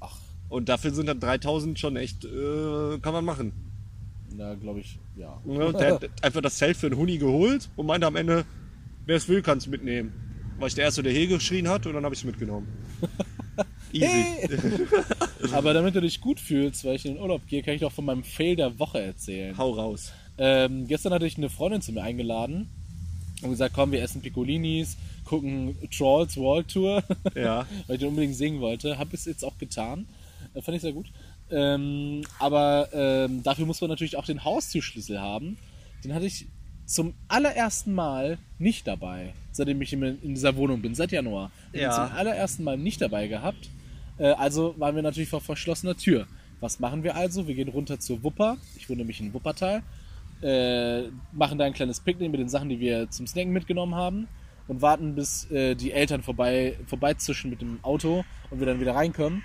Ach, 0.00 0.16
Und 0.48 0.68
dafür 0.68 0.90
sind 0.90 1.06
dann 1.06 1.20
3000 1.20 1.78
schon 1.78 1.94
echt, 1.96 2.24
äh, 2.24 2.98
kann 3.00 3.12
man 3.12 3.24
machen. 3.24 3.52
na, 4.36 4.54
glaube 4.54 4.80
ich, 4.80 4.98
ja. 5.16 5.40
Ja, 5.46 5.70
der 5.72 5.94
hat 5.94 6.10
einfach 6.22 6.40
das 6.40 6.56
Zelt 6.56 6.76
für 6.76 6.86
einen 6.88 6.96
Huni 6.96 7.18
geholt 7.18 7.68
und 7.76 7.86
meinte 7.86 8.06
am 8.08 8.16
Ende, 8.16 8.44
wer 9.06 9.16
es 9.16 9.28
will, 9.28 9.42
kann 9.42 9.58
es 9.58 9.66
mitnehmen. 9.66 10.12
War 10.58 10.68
ich 10.68 10.74
der 10.74 10.84
Erste, 10.84 11.02
der 11.02 11.12
hier 11.12 11.26
geschrien 11.26 11.68
hat 11.68 11.86
und 11.86 11.94
dann 11.94 12.04
habe 12.04 12.14
ich 12.14 12.20
es 12.20 12.24
mitgenommen. 12.24 12.66
Easy. 13.92 14.06
Hey! 14.06 14.48
aber 15.52 15.74
damit 15.74 15.94
du 15.94 16.00
dich 16.00 16.20
gut 16.20 16.40
fühlst, 16.40 16.84
weil 16.84 16.96
ich 16.96 17.04
in 17.06 17.14
den 17.14 17.22
Urlaub 17.22 17.46
gehe, 17.46 17.62
kann 17.62 17.74
ich 17.74 17.80
doch 17.80 17.92
von 17.92 18.04
meinem 18.04 18.24
Fail 18.24 18.56
der 18.56 18.78
Woche 18.78 19.00
erzählen. 19.00 19.56
Hau 19.56 19.70
raus. 19.72 20.12
Ähm, 20.38 20.86
gestern 20.86 21.12
hatte 21.12 21.26
ich 21.26 21.36
eine 21.38 21.48
Freundin 21.48 21.80
zu 21.82 21.92
mir 21.92 22.02
eingeladen 22.02 22.68
und 23.42 23.50
gesagt, 23.50 23.74
komm, 23.74 23.92
wir 23.92 24.02
essen 24.02 24.22
Piccolinis, 24.22 24.96
gucken 25.24 25.76
Trolls 25.96 26.36
World 26.36 26.68
Tour, 26.68 27.02
Ja. 27.34 27.66
weil 27.86 27.96
ich 27.96 28.00
den 28.00 28.08
unbedingt 28.08 28.34
singen 28.34 28.60
wollte. 28.60 28.98
Habe 28.98 29.10
es 29.14 29.24
jetzt 29.24 29.44
auch 29.44 29.56
getan. 29.58 30.06
Äh, 30.54 30.62
fand 30.62 30.76
ich 30.76 30.82
sehr 30.82 30.92
gut. 30.92 31.06
Ähm, 31.50 32.22
aber 32.38 32.88
ähm, 32.92 33.42
dafür 33.42 33.66
muss 33.66 33.80
man 33.80 33.88
natürlich 33.90 34.16
auch 34.16 34.26
den 34.26 34.42
Haustürschlüssel 34.42 35.20
haben. 35.20 35.56
Den 36.02 36.12
hatte 36.14 36.26
ich 36.26 36.46
zum 36.86 37.14
allerersten 37.28 37.92
Mal 37.92 38.38
nicht 38.58 38.86
dabei, 38.86 39.34
seitdem 39.52 39.82
ich 39.82 39.92
in 39.92 40.18
dieser 40.22 40.56
Wohnung 40.56 40.80
bin, 40.80 40.94
seit 40.94 41.12
Januar. 41.12 41.50
Ja. 41.72 41.90
zum 41.90 42.16
allerersten 42.16 42.64
Mal 42.64 42.78
nicht 42.78 43.00
dabei 43.00 43.26
gehabt. 43.26 43.68
Äh, 44.18 44.28
also 44.28 44.74
waren 44.78 44.94
wir 44.94 45.02
natürlich 45.02 45.28
vor 45.28 45.40
verschlossener 45.40 45.96
Tür. 45.96 46.26
Was 46.60 46.80
machen 46.80 47.02
wir 47.02 47.16
also? 47.16 47.46
Wir 47.46 47.54
gehen 47.54 47.68
runter 47.68 48.00
zur 48.00 48.22
Wupper. 48.22 48.56
Ich 48.76 48.88
wohne 48.88 48.98
nämlich 48.98 49.20
in 49.20 49.34
Wuppertal. 49.34 49.82
Äh, 50.42 51.08
machen 51.32 51.58
da 51.58 51.64
ein 51.64 51.72
kleines 51.72 52.00
Picknick 52.00 52.30
mit 52.30 52.40
den 52.40 52.48
Sachen, 52.48 52.68
die 52.68 52.80
wir 52.80 53.10
zum 53.10 53.26
Snacken 53.26 53.52
mitgenommen 53.52 53.94
haben. 53.94 54.28
Und 54.68 54.82
warten, 54.82 55.14
bis 55.14 55.50
äh, 55.50 55.74
die 55.74 55.92
Eltern 55.92 56.22
vorbei, 56.22 56.76
vorbeizischen 56.86 57.50
mit 57.50 57.60
dem 57.60 57.78
Auto 57.82 58.24
und 58.50 58.58
wir 58.58 58.66
dann 58.66 58.80
wieder 58.80 58.94
reinkommen. 58.94 59.42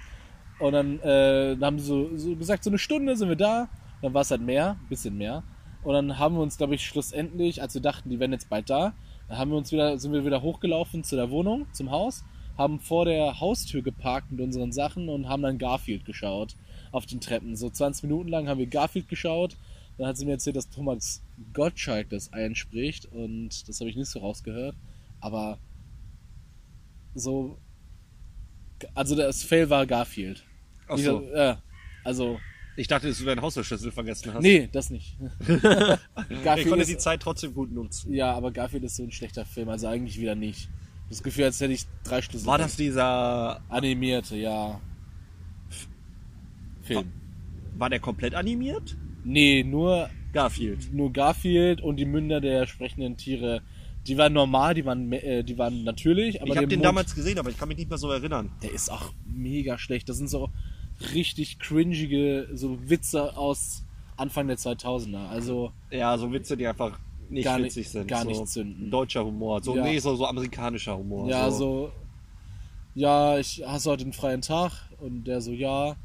Und 0.60 0.74
dann, 0.74 1.00
äh, 1.02 1.58
haben 1.62 1.80
sie 1.80 1.86
so, 1.86 2.18
so 2.18 2.36
gesagt, 2.36 2.64
so 2.64 2.70
eine 2.70 2.80
Stunde 2.80 3.16
sind 3.16 3.30
wir 3.30 3.36
da. 3.36 3.68
Dann 4.02 4.14
war 4.14 4.22
es 4.22 4.32
halt 4.32 4.42
mehr, 4.42 4.78
ein 4.82 4.90
bisschen 4.90 5.18
mehr. 5.18 5.44
Und 5.83 5.94
dann 5.94 6.19
haben 6.19 6.36
wir 6.36 6.42
uns, 6.42 6.57
glaube 6.57 6.75
ich, 6.75 6.86
schlussendlich, 6.86 7.62
als 7.62 7.74
wir 7.74 7.81
dachten, 7.81 8.10
die 8.10 8.19
wären 8.19 8.31
jetzt 8.31 8.50
bald 8.50 8.69
da, 8.69 8.94
dann 9.28 9.38
haben 9.38 9.51
wir 9.51 9.57
uns 9.57 9.72
wieder, 9.72 9.98
sind 9.98 10.13
wir 10.13 10.25
wieder 10.25 10.42
hochgelaufen 10.42 11.04
zu 11.04 11.16
der 11.16 11.30
Wohnung, 11.31 11.66
zum 11.74 11.89
Haus, 11.92 12.24
haben 12.57 12.80
vor 12.80 13.06
der 13.06 13.39
Haustür 13.39 13.81
geparkt 13.81 14.31
mit 14.31 14.42
unseren 14.42 14.72
Sachen 14.72 15.10
und 15.10 15.28
haben 15.28 15.42
dann 15.42 15.57
Garfield 15.57 16.06
geschaut 16.06 16.56
auf 16.92 17.06
den 17.06 17.19
Treppen. 17.22 17.56
So 17.56 17.69
20 17.69 18.04
Minuten 18.04 18.30
lang 18.30 18.47
haben 18.47 18.59
wir 18.59 18.68
Garfield 18.68 19.07
geschaut. 19.09 19.56
Dann 19.97 20.07
hat 20.07 20.18
sie 20.18 20.26
mir 20.26 20.33
erzählt, 20.33 20.56
dass 20.56 20.69
Thomas 20.69 21.23
Gottschalk 21.54 22.09
das 22.09 22.31
einspricht 22.33 23.06
und 23.06 23.68
das 23.68 23.80
habe 23.80 23.90
ich 23.90 23.95
nicht 23.95 24.09
so 24.09 24.19
rausgehört. 24.19 24.76
Aber 25.19 25.57
so, 27.16 27.57
also 28.94 29.16
das 29.16 29.44
Fail 29.44 29.69
war 29.69 29.85
Garfield. 29.85 30.44
Ach 30.88 30.97
so. 30.97 31.19
Nicht- 31.19 31.33
Ja, 31.35 31.61
also, 32.04 32.40
Ich 32.78 32.87
dachte, 32.87 33.07
dass 33.09 33.18
du 33.18 33.25
deinen 33.25 33.42
Hausschlüssel 33.42 33.92
vergessen 33.92 34.33
hast. 34.33 34.42
nee, 34.42 34.69
das 34.71 34.90
nicht. 34.90 35.18
ich 35.49 36.68
konnte 36.68 36.85
die 36.85 36.97
Zeit 36.97 37.21
trotzdem 37.21 37.54
gut 37.54 37.71
nutzen. 37.71 38.13
ja, 38.13 38.33
aber 38.33 38.51
Garfield 38.51 38.83
ist 38.83 38.95
so 38.95 39.04
ein 39.04 39.11
schlechter 39.11 39.45
Film, 39.45 39.69
also 39.69 39.87
eigentlich 39.87 40.19
wieder 40.19 40.35
nicht. 40.35 40.69
Das 41.09 41.21
Gefühl, 41.21 41.44
als 41.45 41.59
hätte 41.59 41.73
ich 41.73 41.85
drei 42.06 42.21
Schlüssel. 42.21 42.47
War 42.47 42.57
das 42.57 42.78
dieser, 42.78 43.61
animierte, 43.69 44.37
ja. 44.37 44.80
Film. 46.81 47.11
war 47.78 47.90
der 47.90 47.99
komplett 47.99 48.33
animiert? 48.35 48.95
Nee, 49.23 49.63
nur, 49.63 50.09
Garfield. 50.33 50.94
nur 50.94 51.11
Garfield 51.11 51.81
und 51.81 51.97
die 51.97 52.06
Münder 52.06 52.42
der 52.42 52.66
sprechenden 52.66 53.18
Tiere. 53.18 53.61
Die 54.07 54.18
waren 54.18 54.33
normal, 54.33 54.73
die 54.73 54.83
waren, 54.85 55.11
äh, 55.11 55.44
die 55.44 55.57
waren 55.59 55.83
natürlich, 55.83 56.42
aber 56.42 56.51
ich 56.51 56.57
habe 56.57 56.68
den 56.68 56.80
Mund- 56.80 56.85
damals 56.85 57.13
gesehen, 57.13 57.37
aber 57.37 57.49
ich 57.51 57.57
kann 57.57 57.68
mich 57.68 57.78
nicht 57.78 57.90
mehr 57.90 57.99
so 57.99 58.09
erinnern. 58.09 58.51
Der 58.63 58.71
ist 58.71 58.92
auch 58.92 59.13
mega 59.25 59.78
schlecht. 59.78 60.09
Das 60.09 60.18
sind 60.18 60.30
so 60.30 60.49
richtig 61.14 61.60
cringige 61.60 62.48
so 62.54 62.78
Witze 62.90 63.36
aus 63.38 63.84
Anfang 64.18 64.48
der 64.48 64.58
2000er. 64.58 65.28
Also 65.30 65.72
Ja, 65.90 66.18
so 66.18 66.31
Witze, 66.31 66.56
die 66.58 66.68
einfach 66.68 67.00
nicht 67.30 67.46
Gar 67.46 67.60
witzig 67.60 67.78
nicht- 67.78 67.92
sind. 67.92 68.08
gar 68.08 68.24
so 68.24 68.30
nicht 68.30 68.48
zünden. 68.48 68.92
Deutscher 68.92 69.24
Humor. 69.26 69.64
So, 69.64 69.76
Ja. 69.76 69.84
nee, 69.84 69.98
so, 70.00 70.16
so 70.16 70.26
amerikanischer 70.26 70.98
Humor. 70.98 71.28
ja, 71.30 71.50
so 71.50 71.92
ja, 72.94 73.38
ich 73.40 73.64
hast 73.66 73.86
heute 73.88 74.04
einen 74.04 74.12
freien 74.14 74.42
Tag 74.42 74.74
und 75.00 75.24
der 75.24 75.40
so 75.42 75.52
ja, 75.52 75.96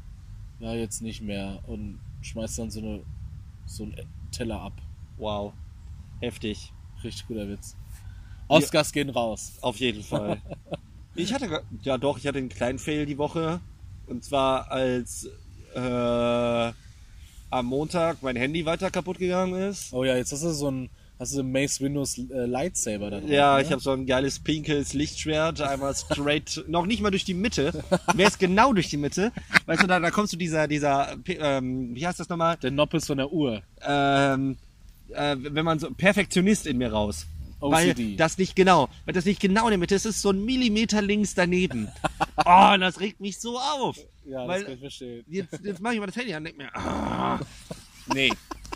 ja 0.59 0.73
jetzt 0.73 1.01
nicht 1.01 1.21
mehr 1.21 1.59
und 1.67 1.99
schmeißt 2.21 2.59
dann 2.59 2.71
so 2.71 2.79
eine 2.79 3.01
so 3.65 3.83
einen 3.83 3.95
Teller 4.31 4.61
ab. 4.61 4.73
Wow. 5.17 5.51
Heftig. 6.21 6.71
Richtig 7.03 7.27
guter 7.27 7.47
Witz. 7.49 7.75
Oscars 8.47 8.93
gehen 8.93 9.09
raus. 9.09 9.57
Auf 9.61 9.77
jeden 9.81 10.01
Fall. 10.03 10.41
ich 11.15 11.33
hatte, 11.33 11.61
ja 11.81 11.97
doch, 11.97 12.17
ich 12.17 12.25
hatte 12.25 12.37
einen 12.37 12.47
kleinen 12.49 12.79
Fail 12.79 13.05
die 13.05 13.17
Woche. 13.17 13.59
Und 14.07 14.23
zwar 14.23 14.71
als 14.71 15.29
äh, 15.75 16.71
am 17.49 17.65
Montag 17.65 18.21
mein 18.21 18.35
Handy 18.35 18.65
weiter 18.65 18.89
kaputt 18.89 19.19
gegangen 19.19 19.53
ist. 19.69 19.93
Oh 19.93 20.03
ja, 20.03 20.15
jetzt 20.15 20.31
hast 20.31 20.43
du 20.43 20.51
so 20.51 20.71
ein 20.71 20.89
Hast 21.19 21.35
du 21.35 21.41
Mace 21.41 21.81
Windows 21.81 22.19
äh, 22.19 22.45
Lightsaber 22.45 23.09
da 23.09 23.19
drauf? 23.19 23.29
Ja, 23.29 23.57
ne? 23.57 23.63
ich 23.63 23.71
habe 23.71 23.81
so 23.81 23.91
ein 23.91 24.05
geiles 24.05 24.37
pinkes 24.37 24.93
Lichtschwert, 24.93 25.61
einmal 25.61 25.95
straight, 25.95 26.63
noch 26.67 26.85
nicht 26.85 27.01
mal 27.01 27.09
durch 27.09 27.25
die 27.25 27.33
Mitte. 27.33 27.83
Wäre 28.13 28.29
es 28.29 28.37
genau 28.37 28.71
durch 28.71 28.89
die 28.89 28.97
Mitte. 28.97 29.31
Weißt 29.65 29.81
du, 29.81 29.87
da, 29.87 29.99
da 29.99 30.11
kommst 30.11 30.33
du 30.33 30.37
dieser, 30.37 30.67
dieser, 30.67 31.15
ähm, 31.27 31.95
wie 31.95 32.05
heißt 32.05 32.19
das 32.19 32.29
nochmal? 32.29 32.57
Der 32.57 32.69
Noppes 32.69 33.07
von 33.07 33.17
der 33.17 33.31
Uhr. 33.31 33.63
Ähm, 33.81 34.57
äh, 35.09 35.35
wenn 35.39 35.65
man 35.65 35.79
so, 35.79 35.89
Perfektionist 35.89 36.67
in 36.67 36.77
mir 36.77 36.91
raus. 36.91 37.25
Weil 37.59 37.89
OCD. 37.91 38.15
das 38.17 38.37
nicht 38.37 38.55
genau, 38.55 38.89
weil 39.05 39.13
das 39.13 39.25
nicht 39.25 39.39
genau 39.39 39.63
in 39.65 39.71
der 39.71 39.77
Mitte 39.79 39.95
ist, 39.95 40.05
ist 40.05 40.21
so 40.21 40.29
ein 40.29 40.45
Millimeter 40.45 41.01
links 41.01 41.33
daneben. 41.33 41.87
oh, 42.45 42.75
das 42.79 42.99
regt 42.99 43.19
mich 43.19 43.39
so 43.39 43.57
auf. 43.57 43.97
Ja, 44.25 44.39
das 44.45 44.47
weil 44.47 44.63
kann 44.63 44.73
ich 44.73 44.79
verstehen. 44.79 45.25
jetzt, 45.27 45.59
jetzt 45.63 45.81
mache 45.81 45.93
ich 45.95 45.99
mal 45.99 46.05
das 46.05 46.15
Handy 46.15 46.33
an 46.33 46.39
und 46.41 46.45
denke 46.45 46.63
mir, 46.63 46.75
ah, 46.75 47.39
nee. 48.13 48.31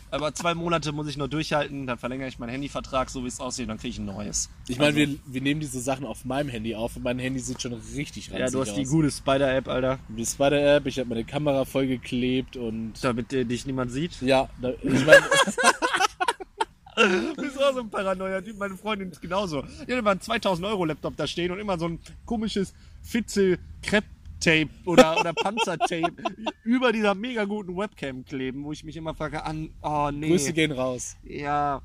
Aber 0.09 0.33
zwei 0.33 0.53
Monate 0.55 0.91
muss 0.91 1.07
ich 1.07 1.15
nur 1.15 1.29
durchhalten, 1.29 1.87
dann 1.87 1.97
verlängere 1.97 2.27
ich 2.27 2.37
meinen 2.37 2.49
Handyvertrag, 2.49 3.09
so 3.09 3.23
wie 3.23 3.27
es 3.29 3.39
aussieht, 3.39 3.69
dann 3.69 3.77
kriege 3.77 3.91
ich 3.91 3.97
ein 3.99 4.05
neues. 4.05 4.49
Ich 4.67 4.77
meine, 4.77 4.93
wir, 4.95 5.07
wir 5.25 5.41
nehmen 5.41 5.61
diese 5.61 5.79
Sachen 5.79 6.05
auf 6.05 6.25
meinem 6.25 6.49
Handy 6.49 6.75
auf 6.75 6.97
und 6.97 7.03
mein 7.03 7.17
Handy 7.17 7.39
sieht 7.39 7.61
schon 7.61 7.71
richtig 7.95 8.29
ranzig 8.29 8.39
Ja, 8.41 8.49
du 8.49 8.59
hast 8.59 8.75
die 8.75 8.81
aus. 8.81 8.89
gute 8.89 9.09
Spider-App, 9.09 9.69
Alter. 9.69 9.99
Die 10.09 10.25
Spider-App, 10.25 10.85
ich 10.85 10.99
habe 10.99 11.07
meine 11.07 11.23
Kamera 11.23 11.63
vollgeklebt 11.63 12.57
und 12.57 12.93
Damit 13.01 13.31
äh, 13.31 13.45
dich 13.45 13.65
niemand 13.65 13.91
sieht. 13.93 14.21
ja, 14.21 14.49
da, 14.61 14.71
ich 14.83 15.05
meine, 15.05 15.21
Auch 17.61 17.73
so 17.73 17.79
ein 17.81 17.89
paranoia 17.89 18.41
Typ. 18.41 18.57
Meine 18.57 18.75
Freundin 18.75 19.11
ist 19.11 19.21
genauso. 19.21 19.61
Die 19.61 19.91
hat 19.91 19.99
immer 19.99 20.11
einen 20.11 20.21
2000 20.21 20.67
Euro 20.67 20.85
Laptop 20.85 21.15
da 21.15 21.27
stehen 21.27 21.51
und 21.51 21.59
immer 21.59 21.77
so 21.77 21.87
ein 21.87 21.99
komisches 22.25 22.73
Fitzel 23.01 23.59
Crepe 23.81 24.07
Tape 24.39 24.69
oder, 24.85 25.19
oder 25.19 25.33
Panzertape 25.33 26.13
über 26.63 26.91
dieser 26.91 27.13
mega 27.13 27.45
guten 27.45 27.77
Webcam 27.77 28.25
kleben, 28.25 28.63
wo 28.63 28.71
ich 28.71 28.83
mich 28.83 28.97
immer 28.97 29.13
frage 29.13 29.43
an, 29.43 29.69
oh 29.83 30.09
nee. 30.11 30.29
Grüße 30.29 30.51
gehen 30.51 30.71
raus. 30.71 31.15
Ja, 31.23 31.83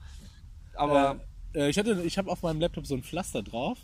aber 0.74 1.20
Äh, 1.56 1.70
ich 1.70 1.78
hatte, 1.78 2.02
ich 2.04 2.18
habe 2.18 2.30
auf 2.30 2.42
meinem 2.42 2.60
Laptop 2.60 2.86
so 2.86 2.94
ein 2.94 3.02
Pflaster 3.02 3.42
drauf, 3.42 3.78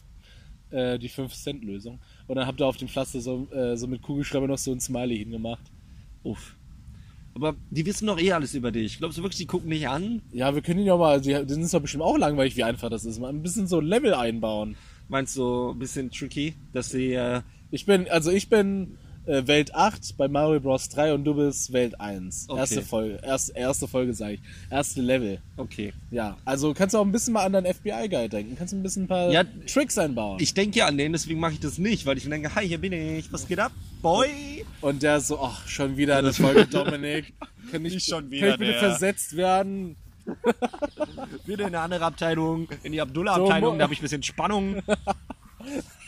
äh, 0.70 0.98
die 0.98 1.10
5-Cent-Lösung. 1.10 2.00
Und 2.26 2.36
dann 2.36 2.46
hab 2.46 2.56
da 2.56 2.66
auf 2.66 2.76
dem 2.76 2.88
Pflaster 2.88 3.20
so, 3.20 3.48
äh, 3.50 3.76
so 3.76 3.86
mit 3.86 4.02
Kugelschreiber 4.02 4.46
noch 4.46 4.58
so 4.58 4.72
ein 4.72 4.80
Smiley 4.80 5.18
hingemacht. 5.18 5.70
uff. 6.22 6.56
Aber 7.34 7.56
die 7.70 7.86
wissen 7.86 8.06
doch 8.06 8.20
eh 8.20 8.32
alles 8.32 8.54
über 8.54 8.70
dich. 8.70 8.98
Glaubst 8.98 9.18
du 9.18 9.22
wirklich, 9.22 9.38
die 9.38 9.46
gucken 9.46 9.70
dich 9.70 9.88
an? 9.88 10.20
Ja, 10.32 10.54
wir 10.54 10.62
können 10.62 10.80
die 10.80 10.84
ja 10.84 10.96
mal, 10.96 11.20
die, 11.20 11.32
ist 11.32 11.74
doch 11.74 11.80
bestimmt 11.80 12.02
auch 12.02 12.18
langweilig, 12.18 12.56
wie 12.56 12.64
einfach 12.64 12.90
das 12.90 13.04
ist. 13.04 13.20
Mal 13.20 13.30
ein 13.30 13.42
bisschen 13.42 13.66
so 13.66 13.80
Level 13.80 14.14
einbauen. 14.14 14.76
Meinst 15.08 15.36
du 15.36 15.70
ein 15.70 15.78
bisschen 15.78 16.10
tricky, 16.10 16.54
dass 16.72 16.90
sie 16.90 17.12
äh, 17.12 17.40
Ich 17.70 17.86
bin, 17.86 18.06
also 18.08 18.30
ich 18.30 18.50
bin 18.50 18.98
äh, 19.26 19.46
Welt 19.46 19.74
8 19.74 20.16
bei 20.16 20.28
Mario 20.28 20.60
Bros 20.60 20.88
3 20.88 21.14
und 21.14 21.24
du 21.24 21.34
bist 21.34 21.72
Welt 21.72 22.00
1. 22.00 22.46
Okay. 22.48 22.58
Erste 22.60 22.82
Folge, 22.82 23.18
erste, 23.22 23.52
erste 23.56 23.88
Folge 23.88 24.14
sage 24.14 24.34
ich. 24.34 24.40
Erste 24.70 25.00
Level. 25.00 25.40
okay. 25.56 25.92
Ja, 26.10 26.36
also 26.44 26.74
kannst 26.74 26.94
du 26.94 26.98
auch 26.98 27.04
ein 27.04 27.12
bisschen 27.12 27.32
mal 27.34 27.44
an 27.44 27.52
deinen 27.52 27.72
FBI-Guide 27.72 28.28
denken. 28.28 28.56
Kannst 28.56 28.72
du 28.72 28.76
ein 28.78 28.82
bisschen 28.82 29.04
ein 29.04 29.08
paar 29.08 29.30
Ja, 29.30 29.44
Tricks 29.66 29.96
einbauen. 29.98 30.38
Ich 30.40 30.54
denke 30.54 30.78
ja 30.80 30.86
an 30.86 30.98
den, 30.98 31.12
deswegen 31.12 31.40
mache 31.40 31.52
ich 31.52 31.60
das 31.60 31.78
nicht, 31.78 32.04
weil 32.06 32.18
ich 32.18 32.24
mir 32.24 32.30
denke, 32.30 32.54
hi, 32.54 32.66
hier 32.66 32.78
bin 32.78 32.92
ich, 32.92 33.32
was 33.32 33.46
geht 33.46 33.60
ab, 33.60 33.72
boy? 34.02 34.64
Und 34.80 35.02
der 35.02 35.20
so, 35.20 35.40
ach, 35.40 35.66
schon 35.68 35.96
wieder 35.96 36.16
eine 36.18 36.32
Folge 36.32 36.66
Dominik. 36.70 37.32
Kann 37.70 37.84
ich, 37.84 37.94
Nicht 37.94 38.08
schon 38.08 38.24
kann 38.24 38.30
wieder 38.30 38.48
ich 38.54 38.58
bitte 38.58 38.70
der. 38.72 38.80
versetzt 38.80 39.36
werden? 39.36 39.96
Wieder 41.46 41.62
in 41.66 41.74
eine 41.74 41.80
andere 41.80 42.04
Abteilung, 42.04 42.68
in 42.84 42.92
die 42.92 43.00
Abdullah-Abteilung, 43.00 43.72
So, 43.72 43.78
da 43.78 43.82
habe 43.84 43.92
ich 43.92 43.98
ein 43.98 44.02
bisschen 44.02 44.22
Spannung. 44.22 44.76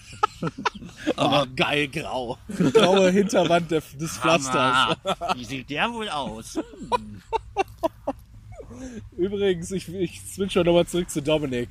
Aber 1.17 1.47
geil 1.55 1.89
grau. 1.89 2.39
Graue 2.73 3.11
Hinterwand 3.11 3.71
des 3.71 4.19
Pflasters. 4.19 4.97
Wie 5.35 5.45
sieht 5.45 5.71
der 5.71 5.93
wohl 5.93 6.09
aus? 6.09 6.59
Übrigens, 9.17 9.71
ich, 9.71 9.89
ich 9.89 10.21
switch 10.21 10.57
mal 10.57 10.65
nochmal 10.65 10.87
zurück 10.87 11.11
zu 11.11 11.23
Dominik. 11.23 11.69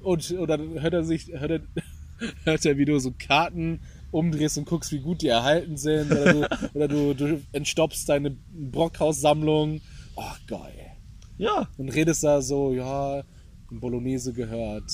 Und, 0.00 0.30
und 0.32 0.48
dann 0.48 0.80
hört 0.80 0.94
er 0.94 1.04
sich, 1.04 1.28
hört 1.28 1.50
er, 1.50 1.60
hört 2.44 2.64
er, 2.64 2.78
wie 2.78 2.84
du 2.84 2.98
so 2.98 3.12
Karten 3.18 3.80
umdrehst 4.10 4.58
und 4.58 4.66
guckst, 4.66 4.92
wie 4.92 5.00
gut 5.00 5.22
die 5.22 5.28
erhalten 5.28 5.76
sind. 5.76 6.12
Oder 6.12 6.32
du, 6.32 6.48
oder 6.74 6.88
du, 6.88 7.14
du 7.14 7.42
entstoppst 7.52 8.08
deine 8.08 8.36
Brockhaus-Sammlung. 8.52 9.80
Oh, 10.16 10.32
geil. 10.46 10.92
Ja. 11.36 11.68
Und 11.76 11.88
redest 11.88 12.22
da 12.22 12.40
so, 12.40 12.72
ja, 12.72 13.24
in 13.70 13.80
Bolognese 13.80 14.32
gehört 14.32 14.90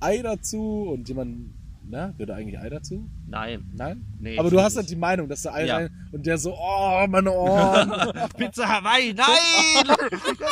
Ei 0.00 0.22
dazu 0.22 0.88
und 0.90 1.08
jemand, 1.08 1.52
na, 1.82 2.08
gehört 2.12 2.30
da 2.30 2.34
eigentlich 2.36 2.58
Ei 2.58 2.68
dazu? 2.68 3.08
Nein. 3.26 3.70
Nein? 3.74 4.04
Nee, 4.20 4.38
Aber 4.38 4.50
du 4.50 4.60
hast 4.60 4.76
halt 4.76 4.88
die 4.90 4.96
Meinung, 4.96 5.28
dass 5.28 5.42
da 5.42 5.52
Ei 5.54 5.66
Ja. 5.66 5.76
rein 5.76 6.08
und 6.12 6.24
der 6.26 6.38
so, 6.38 6.54
oh, 6.56 7.06
meine 7.08 7.32
Ohren. 7.32 7.90
Pizza 8.36 8.68
Hawaii, 8.68 9.12
nein! 9.14 9.96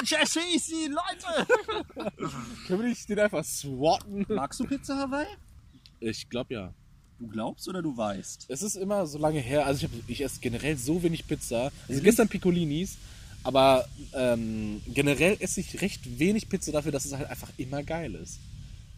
Ich 0.02 0.08
schieß 0.08 0.66
die 0.66 0.88
Leute! 0.88 1.46
Können 2.66 2.82
wir 2.82 2.88
nicht 2.88 3.08
den 3.08 3.18
einfach 3.18 3.44
swatten? 3.44 4.26
Magst 4.28 4.60
du 4.60 4.64
Pizza 4.64 4.96
Hawaii? 4.96 5.26
Ich 6.00 6.28
glaube 6.28 6.54
ja. 6.54 6.74
Du 7.18 7.26
glaubst 7.26 7.68
oder 7.68 7.82
du 7.82 7.96
weißt? 7.96 8.46
Es 8.48 8.62
ist 8.62 8.76
immer 8.76 9.04
so 9.06 9.18
lange 9.18 9.40
her, 9.40 9.66
also 9.66 9.78
ich, 9.78 9.92
hab, 9.92 10.08
ich 10.08 10.20
esse 10.22 10.40
generell 10.40 10.76
so 10.76 11.02
wenig 11.02 11.26
Pizza. 11.26 11.72
Also 11.88 12.00
gestern 12.00 12.28
Piccolinis, 12.28 12.96
aber 13.42 13.86
ähm, 14.14 14.80
generell 14.86 15.36
esse 15.40 15.60
ich 15.60 15.80
recht 15.82 16.18
wenig 16.18 16.48
Pizza 16.48 16.70
dafür, 16.70 16.92
dass 16.92 17.04
es 17.04 17.12
halt 17.14 17.28
einfach 17.28 17.50
immer 17.56 17.82
geil 17.82 18.14
ist. 18.14 18.38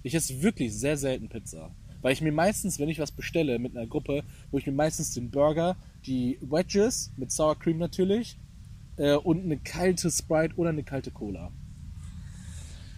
Ich 0.02 0.14
esse 0.14 0.42
wirklich 0.42 0.74
sehr 0.74 0.96
selten 0.98 1.28
Pizza. 1.28 1.70
Weil 2.02 2.12
ich 2.12 2.20
mir 2.20 2.32
meistens, 2.32 2.78
wenn 2.78 2.88
ich 2.88 2.98
was 2.98 3.12
bestelle 3.12 3.58
mit 3.58 3.76
einer 3.76 3.86
Gruppe, 3.86 4.24
wo 4.50 4.58
ich 4.58 4.66
mir 4.66 4.72
meistens 4.72 5.12
den 5.12 5.30
Burger, 5.30 5.76
die 6.06 6.38
Wedges 6.40 7.12
mit 7.16 7.30
Sour 7.30 7.58
Cream 7.58 7.78
natürlich 7.78 8.38
äh, 8.96 9.14
und 9.14 9.44
eine 9.44 9.58
kalte 9.58 10.10
Sprite 10.10 10.54
oder 10.56 10.70
eine 10.70 10.82
kalte 10.82 11.10
Cola. 11.10 11.50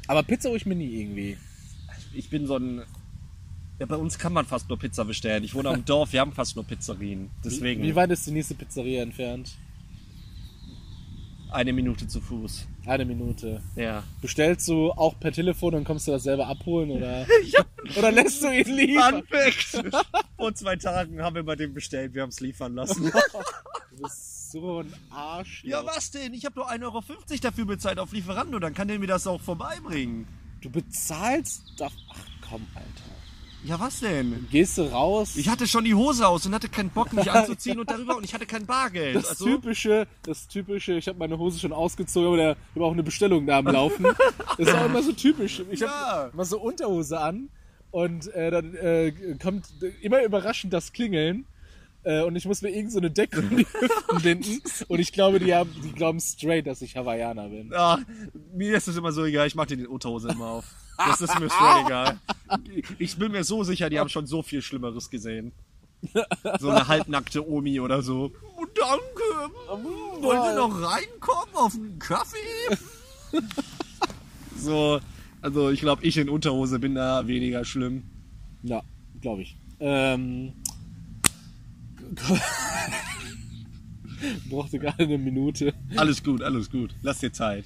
Aber 0.06 0.22
Pizza 0.22 0.48
hole 0.48 0.58
ich 0.58 0.66
mir 0.66 0.74
nie 0.74 1.00
irgendwie. 1.00 1.36
Ich 2.12 2.28
bin 2.28 2.46
so 2.46 2.56
ein. 2.56 2.82
Ja, 3.78 3.86
bei 3.86 3.96
uns 3.96 4.18
kann 4.18 4.32
man 4.32 4.44
fast 4.46 4.68
nur 4.68 4.78
Pizza 4.78 5.04
bestellen. 5.04 5.42
Ich 5.44 5.54
wohne 5.54 5.70
am 5.70 5.84
Dorf, 5.86 6.12
wir 6.12 6.20
haben 6.20 6.32
fast 6.32 6.56
nur 6.56 6.64
Pizzerien. 6.64 7.30
Deswegen 7.44 7.82
Wie 7.82 7.94
weit 7.94 8.10
ist 8.10 8.26
die 8.26 8.32
nächste 8.32 8.54
Pizzeria 8.54 9.02
entfernt? 9.02 9.56
Eine 11.52 11.72
Minute 11.72 12.08
zu 12.08 12.20
Fuß. 12.20 12.66
Eine 12.86 13.04
Minute. 13.04 13.62
Ja. 13.76 14.02
Bestellst 14.20 14.68
du 14.68 14.90
auch 14.92 15.18
per 15.18 15.32
Telefon 15.32 15.74
und 15.74 15.84
kommst 15.84 16.06
du 16.08 16.12
das 16.12 16.24
selber 16.24 16.46
abholen 16.46 16.90
oder, 16.90 17.26
oder 17.96 18.12
lässt 18.12 18.42
du 18.42 18.48
ihn 18.48 18.74
liefern? 18.74 19.16
Unfact! 19.16 19.94
Vor 20.36 20.54
zwei 20.54 20.76
Tagen 20.76 21.20
haben 21.22 21.36
wir 21.36 21.42
bei 21.42 21.56
dem 21.56 21.74
bestellt, 21.74 22.14
wir 22.14 22.22
haben 22.22 22.30
es 22.30 22.40
liefern 22.40 22.74
lassen. 22.74 23.12
Du 23.94 24.04
bist 24.04 24.50
so 24.52 24.80
ein 24.80 24.92
Arsch. 25.10 25.64
ja, 25.64 25.84
was 25.84 26.10
denn? 26.10 26.32
Ich 26.32 26.46
habe 26.46 26.54
doch 26.54 26.70
1,50 26.70 26.82
Euro 26.82 27.02
dafür 27.42 27.66
bezahlt 27.66 27.98
auf 27.98 28.12
Lieferando, 28.12 28.58
dann 28.58 28.72
kann 28.72 28.88
der 28.88 28.98
mir 28.98 29.06
das 29.06 29.26
auch 29.26 29.40
vorbeibringen. 29.40 30.26
Du 30.62 30.70
bezahlst 30.70 31.62
doch. 31.76 31.92
Ach 32.10 32.26
komm, 32.48 32.66
Alter. 32.74 33.12
Ja, 33.64 33.78
was 33.78 34.00
denn? 34.00 34.48
Gehst 34.50 34.76
du 34.78 34.82
raus? 34.90 35.36
Ich 35.36 35.48
hatte 35.48 35.68
schon 35.68 35.84
die 35.84 35.94
Hose 35.94 36.26
aus 36.26 36.44
und 36.46 36.54
hatte 36.54 36.68
keinen 36.68 36.90
Bock, 36.90 37.12
mich 37.12 37.30
anzuziehen 37.30 37.78
und 37.78 37.88
darüber 37.90 38.16
und 38.16 38.24
ich 38.24 38.34
hatte 38.34 38.44
kein 38.46 38.66
Bargeld. 38.66 39.14
das 39.14 39.28
Also, 39.28 39.44
typische, 39.44 40.08
das 40.24 40.48
typische, 40.48 40.94
ich 40.94 41.06
habe 41.06 41.18
meine 41.18 41.38
Hose 41.38 41.60
schon 41.60 41.72
ausgezogen, 41.72 42.40
aber 42.40 42.52
ich 42.52 42.56
habe 42.74 42.84
auch 42.84 42.92
eine 42.92 43.02
Bestellung 43.04 43.46
da 43.46 43.58
am 43.58 43.66
Laufen. 43.66 44.06
Das 44.58 44.68
ist 44.68 44.74
auch 44.74 44.84
immer 44.86 45.02
so 45.02 45.12
typisch. 45.12 45.62
Ich 45.70 45.80
Ja. 45.80 45.88
habe 45.88 46.30
immer 46.34 46.44
so 46.44 46.60
Unterhose 46.60 47.18
an 47.20 47.48
und 47.90 48.26
äh, 48.34 48.50
dann 48.50 48.74
äh, 48.74 49.12
kommt 49.42 49.66
immer 50.02 50.22
überraschend 50.24 50.72
das 50.72 50.92
Klingeln. 50.92 51.46
Äh, 52.04 52.22
und 52.22 52.34
ich 52.36 52.44
muss 52.46 52.60
mir 52.62 52.68
irgend 52.70 52.90
so 52.92 52.98
eine 52.98 53.10
Decke 53.12 53.40
um 53.40 53.48
die 53.56 53.64
Hüften 53.80 54.22
binden. 54.22 54.60
Und 54.88 54.98
ich 54.98 55.12
glaube, 55.12 55.38
die, 55.38 55.54
haben, 55.54 55.70
die 55.84 55.92
glauben 55.92 56.18
straight, 56.20 56.66
dass 56.66 56.82
ich 56.82 56.96
Hawaiianer 56.96 57.48
bin. 57.48 57.70
ja, 57.72 57.98
mir 58.54 58.76
ist 58.76 58.88
es 58.88 58.96
immer 58.96 59.12
so 59.12 59.24
egal, 59.24 59.46
ich 59.46 59.54
mach 59.54 59.66
dir 59.66 59.76
die 59.76 59.86
Unterhose 59.86 60.28
immer 60.30 60.46
auf. 60.48 60.64
Das 60.98 61.20
ist 61.20 61.38
mir 61.38 61.50
straight 61.50 61.86
egal. 61.86 62.18
Ich 62.98 63.16
bin 63.16 63.32
mir 63.32 63.44
so 63.44 63.64
sicher, 63.64 63.90
die 63.90 63.98
haben 63.98 64.08
schon 64.08 64.26
so 64.26 64.42
viel 64.42 64.62
Schlimmeres 64.62 65.10
gesehen. 65.10 65.52
So 66.58 66.70
eine 66.70 66.88
halbnackte 66.88 67.48
Omi 67.48 67.80
oder 67.80 68.02
so. 68.02 68.32
Oh, 68.56 68.64
danke. 68.74 69.82
Wollt 70.20 70.44
ihr 70.44 70.56
noch 70.56 70.82
reinkommen 70.82 71.54
auf 71.54 71.74
einen 71.74 71.98
Kaffee? 71.98 72.76
so, 74.56 75.00
also 75.40 75.70
ich 75.70 75.80
glaube, 75.80 76.04
ich 76.04 76.16
in 76.16 76.28
Unterhose 76.28 76.78
bin 76.78 76.94
da 76.94 77.26
weniger 77.26 77.64
schlimm. 77.64 78.04
Ja, 78.62 78.82
glaube 79.20 79.42
ich. 79.42 79.56
Ähm, 79.80 80.52
brauchte 84.48 84.78
gerade 84.78 85.04
eine 85.04 85.18
Minute. 85.18 85.74
Alles 85.96 86.22
gut, 86.22 86.42
alles 86.42 86.70
gut. 86.70 86.94
Lass 87.02 87.20
dir 87.20 87.32
Zeit. 87.32 87.64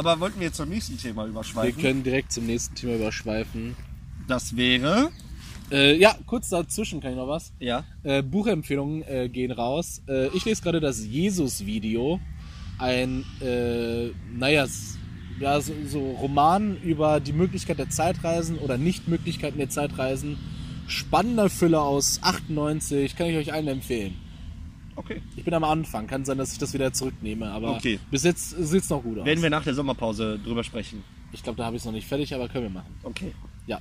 Aber 0.00 0.18
wollten 0.18 0.40
wir 0.40 0.46
jetzt 0.46 0.56
zum 0.56 0.70
nächsten 0.70 0.96
Thema 0.96 1.24
Wir 1.24 1.28
überschweifen? 1.28 1.82
können 1.82 2.02
direkt 2.02 2.32
zum 2.32 2.46
nächsten 2.46 2.74
Thema 2.74 2.94
überschweifen. 2.94 3.76
Das 4.26 4.56
wäre. 4.56 5.10
Äh, 5.70 5.98
ja, 5.98 6.16
kurz 6.24 6.48
dazwischen 6.48 7.02
kann 7.02 7.10
ich 7.10 7.18
noch 7.18 7.28
was. 7.28 7.52
Ja. 7.58 7.84
Äh, 8.02 8.22
Buchempfehlungen 8.22 9.02
äh, 9.02 9.28
gehen 9.28 9.52
raus. 9.52 10.00
Äh, 10.08 10.28
ich 10.28 10.46
lese 10.46 10.62
gerade 10.62 10.80
das 10.80 11.04
Jesus-Video. 11.04 12.18
Ein, 12.78 13.26
äh, 13.42 14.08
naja, 14.32 14.66
ja, 15.38 15.60
so, 15.60 15.74
so 15.86 16.12
Roman 16.12 16.80
über 16.80 17.20
die 17.20 17.34
Möglichkeit 17.34 17.78
der 17.78 17.90
Zeitreisen 17.90 18.56
oder 18.56 18.78
Nichtmöglichkeiten 18.78 19.58
der 19.58 19.68
Zeitreisen. 19.68 20.38
Spannender 20.86 21.50
Füller 21.50 21.82
aus 21.82 22.20
98, 22.22 23.16
kann 23.16 23.26
ich 23.26 23.36
euch 23.36 23.52
allen 23.52 23.68
empfehlen. 23.68 24.14
Okay. 24.96 25.22
Ich 25.36 25.44
bin 25.44 25.54
am 25.54 25.64
Anfang, 25.64 26.06
kann 26.06 26.24
sein, 26.24 26.38
dass 26.38 26.52
ich 26.52 26.58
das 26.58 26.74
wieder 26.74 26.92
zurücknehme, 26.92 27.50
aber 27.50 27.76
Okay. 27.76 27.98
bis 28.10 28.24
jetzt 28.24 28.50
sieht 28.50 28.82
es 28.82 28.90
noch 28.90 29.02
gut 29.02 29.18
aus. 29.18 29.24
Werden 29.24 29.42
wir 29.42 29.50
nach 29.50 29.64
der 29.64 29.74
Sommerpause 29.74 30.38
drüber 30.38 30.64
sprechen. 30.64 31.02
Ich 31.32 31.42
glaube, 31.42 31.56
da 31.58 31.64
habe 31.66 31.76
ich 31.76 31.82
es 31.82 31.86
noch 31.86 31.92
nicht 31.92 32.06
fertig, 32.08 32.34
aber 32.34 32.48
können 32.48 32.64
wir 32.64 32.70
machen. 32.70 32.94
Okay. 33.02 33.32
Ja. 33.66 33.80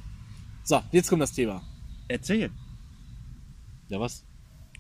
So, 0.64 0.82
jetzt 0.92 1.10
kommt 1.10 1.22
das 1.22 1.34
Thema. 1.34 1.62
Erzähl. 2.08 2.52
Ja, 3.90 4.00
was? 4.00 4.24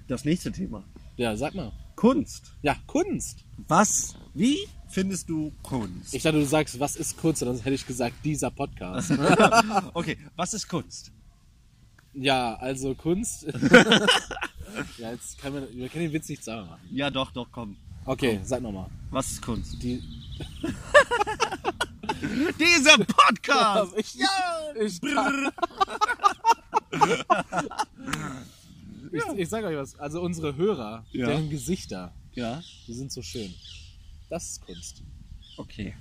Das 0.08 0.24
nächste 0.26 0.52
Thema. 0.52 0.84
Ja, 1.18 1.36
sag 1.36 1.56
mal. 1.56 1.72
Kunst. 1.96 2.54
Ja, 2.62 2.76
Kunst. 2.88 3.44
Was? 3.68 4.16
Wie 4.34 4.58
findest 4.88 5.30
du 5.30 5.52
Kunst? 5.64 6.14
Ich 6.14 6.24
dachte, 6.24 6.40
du 6.40 6.46
sagst, 6.46 6.80
was 6.80 6.96
ist 6.96 7.18
Kunst? 7.18 7.42
Und 7.44 7.50
dann 7.50 7.58
hätte 7.58 7.72
ich 7.76 7.86
gesagt, 7.86 8.16
dieser 8.24 8.52
Podcast. 8.52 9.12
okay, 9.94 10.18
was 10.36 10.54
ist 10.54 10.68
Kunst? 10.68 11.12
ja, 12.14 12.56
also 12.56 12.96
Kunst. 12.96 13.46
ja, 14.98 15.12
jetzt 15.12 15.38
kann 15.38 15.54
man, 15.54 15.68
wir 15.74 15.90
können 15.90 16.06
den 16.06 16.14
Witz 16.14 16.30
nicht 16.30 16.44
sauber 16.44 16.66
machen. 16.66 16.82
Ja, 16.92 17.10
doch, 17.10 17.32
doch, 17.32 17.48
komm. 17.52 17.76
Okay, 18.06 18.40
sag 18.44 18.62
nochmal. 18.62 18.90
Was 19.12 19.32
ist 19.32 19.42
Kunst? 19.42 19.82
Die, 19.84 20.02
Dieser 22.60 22.98
Podcast! 22.98 23.94
ich, 23.98 24.16
ja! 24.16 24.28
ich, 24.80 25.00
ich, 29.12 29.24
ich 29.38 29.50
sag 29.50 29.64
euch 29.64 29.78
was. 29.78 29.98
Also 30.00 30.22
unsere 30.22 30.56
Hörer, 30.56 31.06
Ja. 31.12 31.28
deren 31.28 31.50
Gesichter, 31.50 32.14
Ja, 32.34 32.62
die 32.88 32.94
sind 32.94 33.12
so 33.12 33.22
schön. 33.22 33.54
Das 34.30 34.52
ist 34.52 34.62
Kunst. 34.66 35.04
okay. 35.58 35.94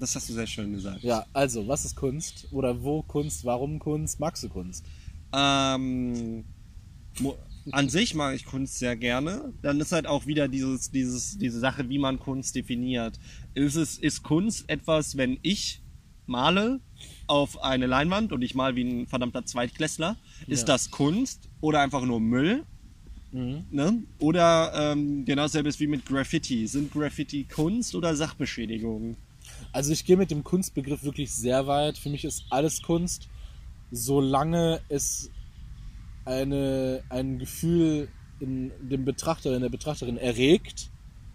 Das 0.00 0.16
hast 0.16 0.28
du 0.28 0.32
sehr 0.32 0.46
schön 0.48 0.72
gesagt. 0.72 1.04
Ja, 1.04 1.24
also, 1.32 1.68
was 1.68 1.84
ist 1.84 1.94
Kunst? 1.94 2.48
Oder 2.50 2.82
wo 2.82 3.02
Kunst? 3.02 3.44
Warum 3.44 3.78
Kunst? 3.78 4.18
Magst 4.18 4.42
du 4.42 4.48
Kunst? 4.48 4.84
Ähm, 5.32 6.44
mo- 7.20 7.38
an 7.72 7.88
sich 7.88 8.14
mag 8.14 8.34
ich 8.34 8.44
Kunst 8.44 8.78
sehr 8.78 8.96
gerne. 8.96 9.52
Dann 9.62 9.80
ist 9.80 9.92
halt 9.92 10.06
auch 10.06 10.26
wieder 10.26 10.48
dieses, 10.48 10.90
dieses, 10.90 11.38
diese 11.38 11.58
Sache, 11.60 11.88
wie 11.88 11.98
man 11.98 12.18
Kunst 12.18 12.54
definiert. 12.54 13.18
Ist 13.54 13.76
es, 13.76 13.98
ist 13.98 14.22
Kunst 14.22 14.68
etwas, 14.68 15.16
wenn 15.16 15.38
ich 15.42 15.80
male 16.26 16.80
auf 17.26 17.62
eine 17.62 17.86
Leinwand 17.86 18.32
und 18.32 18.42
ich 18.42 18.54
mal 18.54 18.76
wie 18.76 18.84
ein 18.84 19.06
verdammter 19.06 19.44
Zweitklässler? 19.44 20.16
Ist 20.46 20.60
Ja. 20.60 20.74
das 20.74 20.90
Kunst 20.90 21.48
oder 21.60 21.80
einfach 21.80 22.04
nur 22.04 22.20
Müll? 22.20 22.64
Mhm. 23.32 23.64
Ne? 23.70 24.02
Oder 24.18 24.72
ähm, 24.92 25.24
genau 25.24 25.42
dasselbe 25.42 25.68
ist 25.68 25.80
wie 25.80 25.86
mit 25.86 26.06
Graffiti. 26.06 26.66
Sind 26.66 26.92
Graffiti 26.92 27.44
Kunst 27.44 27.94
oder 27.94 28.14
Sachbeschädigung? 28.14 29.16
Also 29.72 29.92
ich 29.92 30.04
gehe 30.04 30.16
mit 30.16 30.30
dem 30.30 30.44
Kunstbegriff 30.44 31.02
wirklich 31.02 31.32
sehr 31.32 31.66
weit. 31.66 31.98
Für 31.98 32.08
mich 32.10 32.24
ist 32.24 32.44
alles 32.50 32.80
Kunst, 32.82 33.28
solange 33.90 34.80
es 34.88 35.30
eine, 36.24 37.02
ein 37.08 37.38
Gefühl 37.38 38.08
in 38.40 38.72
dem 38.80 39.04
Betrachter, 39.04 39.54
in 39.54 39.62
der 39.62 39.68
Betrachterin 39.68 40.16
erregt. 40.16 40.90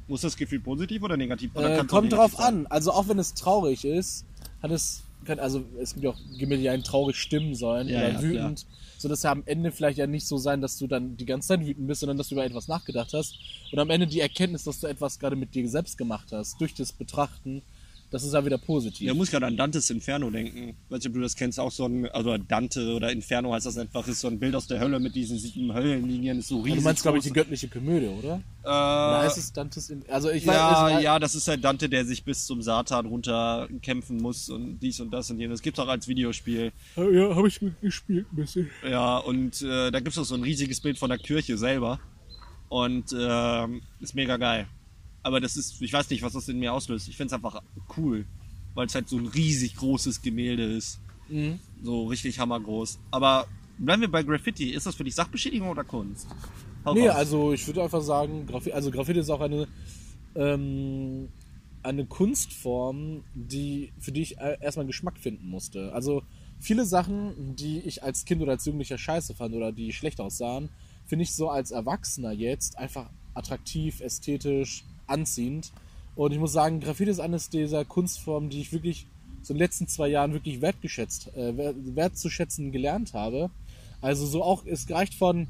Muss 0.08 0.22
das 0.22 0.38
Gefühl 0.38 0.60
positiv 0.60 1.04
oder 1.04 1.18
negativ? 1.18 1.56
Oder 1.56 1.74
Äh, 1.74 1.78
kommt 1.78 1.92
negativ 1.92 2.18
drauf 2.18 2.40
an. 2.40 2.68
Also 2.68 2.92
auch 2.92 3.08
wenn 3.08 3.20
es 3.20 3.34
traurig 3.34 3.86
ist, 3.86 4.26
hat 4.62 4.72
es, 4.72 5.04
kann, 5.24 5.40
also 5.40 5.64
es 5.80 5.94
gibt 5.94 6.04
ja 6.04 6.10
auch 6.12 6.18
Gemälde, 6.38 6.64
die 6.64 6.70
einen 6.70 6.84
traurig 6.84 7.16
stimmen 7.16 7.54
sollen 7.54 7.88
Ja, 7.88 8.00
oder 8.00 8.12
ja, 8.14 8.22
wütend. 8.22 8.66
So 8.98 9.08
dass 9.08 9.24
ja 9.24 9.32
am 9.32 9.44
Ende 9.46 9.72
vielleicht 9.72 9.98
ja 9.98 10.08
nicht 10.08 10.28
so 10.28 10.38
sein, 10.38 10.62
dass 10.62 10.78
du 10.78 10.88
dann 10.88 11.16
die 11.16 11.26
ganze 11.26 11.50
Zeit 11.50 11.66
wütend 11.66 11.88
bist, 11.88 12.02
sondern 12.02 12.18
dass 12.18 12.30
du 12.30 12.36
über 12.36 12.44
etwas 12.44 12.68
nachgedacht 12.68 13.14
hast. 13.14 13.36
Und 13.72 13.80
am 13.80 13.90
Ende 13.90 14.08
die 14.08 14.20
Erkenntnis, 14.20 14.64
dass 14.64 14.80
du 14.80 14.88
etwas 14.88 15.20
gerade 15.20 15.36
mit 15.36 15.54
dir 15.54 15.70
selbst 15.70 15.98
gemacht 15.98 16.30
hast, 16.32 16.60
durch 16.60 16.74
das 16.74 16.92
Betrachten, 16.92 17.62
das 18.12 18.24
ist 18.24 18.34
ja 18.34 18.44
wieder 18.44 18.58
positiv. 18.58 19.08
Ja, 19.08 19.14
muss 19.14 19.30
gerade 19.32 19.46
an 19.46 19.56
Dantes 19.58 19.90
Inferno 19.90 20.30
denken. 20.30 20.76
Weiß 20.90 21.00
nicht, 21.00 21.08
ob 21.08 21.14
du 21.14 21.22
das 21.22 21.36
kennst, 21.36 21.60
auch 21.60 21.72
so 21.72 21.86
ein, 21.86 22.08
also 22.10 22.38
Dante 22.38 22.94
oder 22.96 23.12
Inferno 23.12 23.54
heißt 23.54 23.66
das 23.66 23.78
einfach, 23.78 24.08
ist 24.08 24.20
so 24.22 24.28
ein 24.28 24.40
Bild 24.40 24.56
aus 24.56 24.68
der 24.68 24.80
Hölle 24.80 25.00
mit 25.00 25.16
diesen 25.16 25.38
sieben 25.38 25.74
Höllenlinien, 25.74 26.40
ist 26.40 26.48
so 26.48 26.62
riesig. 26.62 26.80
du 26.80 26.84
meinst, 26.84 27.02
glaube 27.04 27.18
ich, 27.20 27.24
die 27.24 27.32
göttliche 27.34 27.68
Komödie, 27.68 28.08
oder? 28.08 28.42
Oder 28.64 29.20
äh, 29.22 29.26
heißt 29.26 29.38
es 29.38 29.54
Dantes 29.54 29.90
in, 29.90 30.04
Also 30.10 30.30
ich 30.32 30.44
ja, 30.46 30.84
weiß, 30.88 30.98
es- 30.98 31.04
ja, 31.04 31.20
das 31.20 31.36
ist 31.36 31.48
halt 31.48 31.64
Dante, 31.64 31.88
der 31.88 32.04
sich 32.06 32.24
bis 32.24 32.46
zum 32.46 32.62
Satan 32.62 33.06
runter 33.06 33.68
kämpfen 33.82 34.18
muss 34.18 34.50
und 34.50 34.80
dies 34.80 35.00
und 35.00 35.12
das 35.12 35.30
und 35.32 35.40
jenes. 35.40 35.60
Das 35.60 35.64
gibt's 35.64 35.80
auch 35.80 35.88
als 35.88 36.08
Videospiel. 36.08 36.72
Ja, 36.96 37.36
habe 37.36 37.48
ich 37.48 37.60
gespielt 37.82 38.26
ein 38.32 38.36
bisschen. 38.36 38.70
Ja, 38.90 39.18
und 39.18 39.62
äh, 39.62 39.92
da 39.92 40.00
gibt's 40.00 40.18
auch 40.18 40.24
so 40.26 40.36
ein 40.36 40.44
riesiges 40.44 40.80
Bild 40.82 40.98
von 40.98 41.10
der 41.10 41.20
Kirche 41.20 41.58
selber. 41.58 42.00
Und 42.70 43.16
ähm, 43.18 43.82
ist 44.00 44.14
mega 44.14 44.38
geil. 44.38 44.68
Aber 45.24 45.40
das 45.40 45.58
ist, 45.58 45.82
ich 45.82 45.92
weiß 45.94 46.10
nicht, 46.10 46.22
was 46.22 46.34
das 46.34 46.48
in 46.50 46.60
mir 46.60 46.74
auslöst. 46.74 47.08
Ich 47.10 47.18
find's 47.18 47.34
einfach 47.34 47.62
cool, 47.98 48.26
weil 48.74 48.88
es 48.88 48.96
halt 48.96 49.10
so 49.10 49.18
ein 49.18 49.28
riesig 49.28 49.76
großes 49.76 50.22
Gemälde 50.22 50.64
ist. 50.64 51.00
Mhm. 51.28 51.60
So 51.84 52.08
richtig 52.08 52.40
hammergroß. 52.40 53.00
Aber 53.12 53.48
bleiben 53.78 54.02
wir 54.02 54.12
bei 54.12 54.24
Graffiti. 54.24 54.70
Ist 54.72 54.86
das 54.86 54.96
für 54.96 55.04
dich 55.04 55.16
Sachbeschädigung 55.16 55.70
oder 55.70 55.84
Kunst? 55.84 56.28
Hau 56.86 56.94
Nee, 56.94 57.08
raus. 57.10 57.18
also 57.18 57.54
ich 57.54 57.68
würde 57.68 57.84
einfach 57.84 58.02
sagen, 58.02 58.46
Graffiti, 58.48 58.72
also 58.74 58.90
Graffiti 58.92 59.20
ist 59.20 59.30
auch 59.30 59.42
eine, 59.42 59.68
ähm, 60.36 61.30
eine 61.84 62.06
Kunstform, 62.06 63.24
die, 63.34 63.92
für 64.00 64.12
die 64.12 64.22
ich 64.22 64.38
äh, 64.38 64.58
erstmal 64.62 64.86
Geschmack 64.86 65.18
finden 65.18 65.50
musste. 65.50 65.94
Also 65.94 66.24
viele 66.60 66.86
Sachen, 66.86 67.56
die 67.56 67.80
ich 67.80 68.04
als 68.04 68.26
Kind 68.26 68.42
oder 68.42 68.54
als 68.54 68.66
Jugendlicher 68.66 68.98
scheiße 68.98 69.34
fand 69.36 69.54
oder 69.56 69.72
die 69.72 69.92
schlecht 69.94 70.20
aussahen, 70.20 70.70
finde 71.06 71.24
ich 71.24 71.34
so 71.36 71.50
als 71.50 71.72
Erwachsener 71.72 72.32
jetzt 72.32 72.78
einfach 72.78 73.10
attraktiv, 73.34 74.02
ästhetisch, 74.02 74.84
anziehend. 75.10 75.72
Und 76.16 76.32
ich 76.32 76.40
muss 76.40 76.52
sagen, 76.52 76.80
Graffiti 76.80 77.12
ist 77.12 77.20
eines 77.20 77.50
dieser 77.50 77.86
Kunstformen, 77.86 78.50
die 78.50 78.62
ich 78.62 78.74
wirklich 78.74 79.06
so 79.42 79.54
in 79.54 79.58
den 79.58 79.64
letzten 79.64 79.88
zwei 79.88 80.10
Jahren 80.10 80.34
wirklich 80.34 80.62
wertgeschätzt, 80.62 81.34
äh, 81.36 81.56
wert- 81.56 81.76
wertzuschätzen 81.96 82.72
gelernt 82.72 83.14
habe. 83.14 83.50
Also 84.02 84.26
so 84.26 84.44
auch, 84.44 84.66
es 84.66 84.90
reicht 84.90 85.14
von 85.14 85.48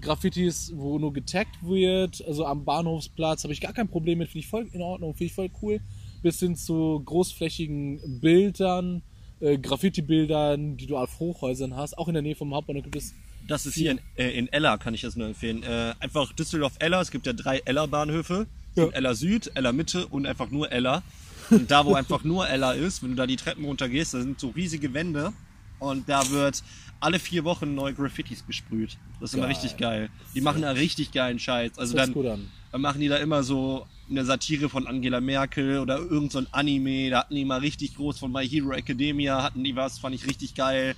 Graffitis, 0.00 0.72
wo 0.74 0.98
nur 0.98 1.12
getaggt 1.12 1.56
wird, 1.62 2.24
also 2.26 2.44
am 2.44 2.64
Bahnhofsplatz 2.64 3.44
habe 3.44 3.52
ich 3.52 3.60
gar 3.60 3.72
kein 3.72 3.88
Problem 3.88 4.18
mit, 4.18 4.28
finde 4.28 4.40
ich 4.40 4.48
voll 4.48 4.68
in 4.72 4.82
Ordnung, 4.82 5.12
finde 5.14 5.24
ich 5.26 5.34
voll 5.34 5.50
cool, 5.60 5.80
bis 6.22 6.38
hin 6.40 6.56
zu 6.56 7.02
großflächigen 7.04 8.20
Bildern, 8.20 9.02
äh, 9.40 9.58
Graffiti-Bildern, 9.58 10.76
die 10.76 10.86
du 10.86 10.96
auf 10.96 11.20
Hochhäusern 11.20 11.76
hast, 11.76 11.98
auch 11.98 12.08
in 12.08 12.14
der 12.14 12.22
Nähe 12.22 12.34
vom 12.34 12.54
Hauptbahnhof 12.54 12.84
gibt 12.84 12.96
es 12.96 13.14
Das 13.46 13.66
ist 13.66 13.74
hier 13.74 13.92
in, 13.92 14.00
äh, 14.16 14.30
in 14.30 14.48
Ella, 14.52 14.76
kann 14.78 14.94
ich 14.94 15.02
das 15.02 15.16
nur 15.16 15.26
empfehlen. 15.26 15.62
Äh, 15.62 15.94
einfach 16.00 16.32
Düsseldorf-Ella, 16.32 17.00
es 17.00 17.10
gibt 17.10 17.26
ja 17.26 17.32
drei 17.32 17.58
Ella-Bahnhöfe. 17.64 18.46
Ja. 18.74 18.86
Ella 18.88 19.14
Süd, 19.14 19.50
Ella 19.54 19.72
Mitte 19.72 20.06
und 20.06 20.26
einfach 20.26 20.50
nur 20.50 20.70
Ella. 20.72 21.02
Und 21.50 21.70
da, 21.70 21.84
wo 21.84 21.94
einfach 21.94 22.24
nur 22.24 22.48
Ella 22.48 22.72
ist, 22.72 23.02
wenn 23.02 23.10
du 23.10 23.16
da 23.16 23.26
die 23.26 23.36
Treppen 23.36 23.64
runtergehst, 23.64 24.14
da 24.14 24.20
sind 24.20 24.40
so 24.40 24.48
riesige 24.50 24.94
Wände. 24.94 25.32
Und 25.78 26.08
da 26.08 26.30
wird 26.30 26.62
alle 27.00 27.18
vier 27.18 27.44
Wochen 27.44 27.74
neue 27.74 27.92
Graffitis 27.92 28.46
gesprüht. 28.46 28.96
Das 29.20 29.30
ist 29.30 29.34
immer 29.34 29.46
Geil. 29.46 29.52
richtig 29.52 29.76
geil. 29.76 30.10
Die 30.34 30.40
machen 30.40 30.62
da 30.62 30.70
richtig 30.70 31.10
geilen 31.10 31.40
Scheiß. 31.40 31.76
Also 31.76 31.96
dann, 31.96 32.06
sich 32.06 32.14
gut 32.14 32.26
an. 32.26 32.48
dann 32.70 32.80
machen 32.80 33.00
die 33.00 33.08
da 33.08 33.16
immer 33.16 33.42
so 33.42 33.86
eine 34.08 34.24
Satire 34.24 34.68
von 34.68 34.86
Angela 34.86 35.20
Merkel 35.20 35.80
oder 35.80 35.98
irgend 35.98 36.30
so 36.30 36.42
Anime. 36.52 37.10
Da 37.10 37.20
hatten 37.20 37.34
die 37.34 37.44
mal 37.44 37.58
richtig 37.58 37.96
groß 37.96 38.18
von 38.18 38.30
My 38.30 38.48
Hero 38.48 38.70
Academia, 38.72 39.42
hatten 39.42 39.64
die 39.64 39.74
was, 39.74 39.98
fand 39.98 40.14
ich 40.14 40.26
richtig 40.26 40.54
geil. 40.54 40.94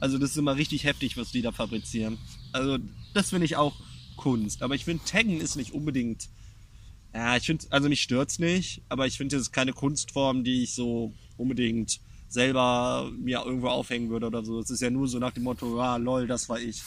Also 0.00 0.18
das 0.18 0.30
ist 0.30 0.36
immer 0.36 0.54
richtig 0.54 0.84
heftig, 0.84 1.16
was 1.16 1.32
die 1.32 1.42
da 1.42 1.50
fabrizieren. 1.50 2.18
Also 2.52 2.78
das 3.14 3.30
finde 3.30 3.46
ich 3.46 3.56
auch 3.56 3.74
Kunst. 4.16 4.62
Aber 4.62 4.76
ich 4.76 4.84
finde, 4.84 5.04
Taggen 5.04 5.40
ist 5.40 5.56
nicht 5.56 5.72
unbedingt. 5.72 6.28
Ja, 7.14 7.36
ich 7.36 7.44
finde, 7.46 7.66
also 7.70 7.88
mich 7.88 8.02
stört's 8.02 8.38
nicht, 8.38 8.82
aber 8.88 9.06
ich 9.06 9.16
finde, 9.16 9.36
das 9.36 9.42
ist 9.42 9.52
keine 9.52 9.72
Kunstform, 9.72 10.44
die 10.44 10.62
ich 10.64 10.74
so 10.74 11.12
unbedingt 11.36 12.00
selber 12.28 13.10
mir 13.18 13.42
irgendwo 13.44 13.68
aufhängen 13.68 14.10
würde 14.10 14.26
oder 14.26 14.44
so. 14.44 14.60
Es 14.60 14.70
ist 14.70 14.82
ja 14.82 14.90
nur 14.90 15.08
so 15.08 15.18
nach 15.18 15.32
dem 15.32 15.44
Motto, 15.44 15.80
ah, 15.80 15.96
lol, 15.96 16.26
das 16.26 16.48
war 16.48 16.60
ich. 16.60 16.82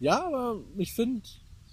Ja, 0.00 0.22
aber 0.26 0.60
ich 0.76 0.92
finde, 0.92 1.22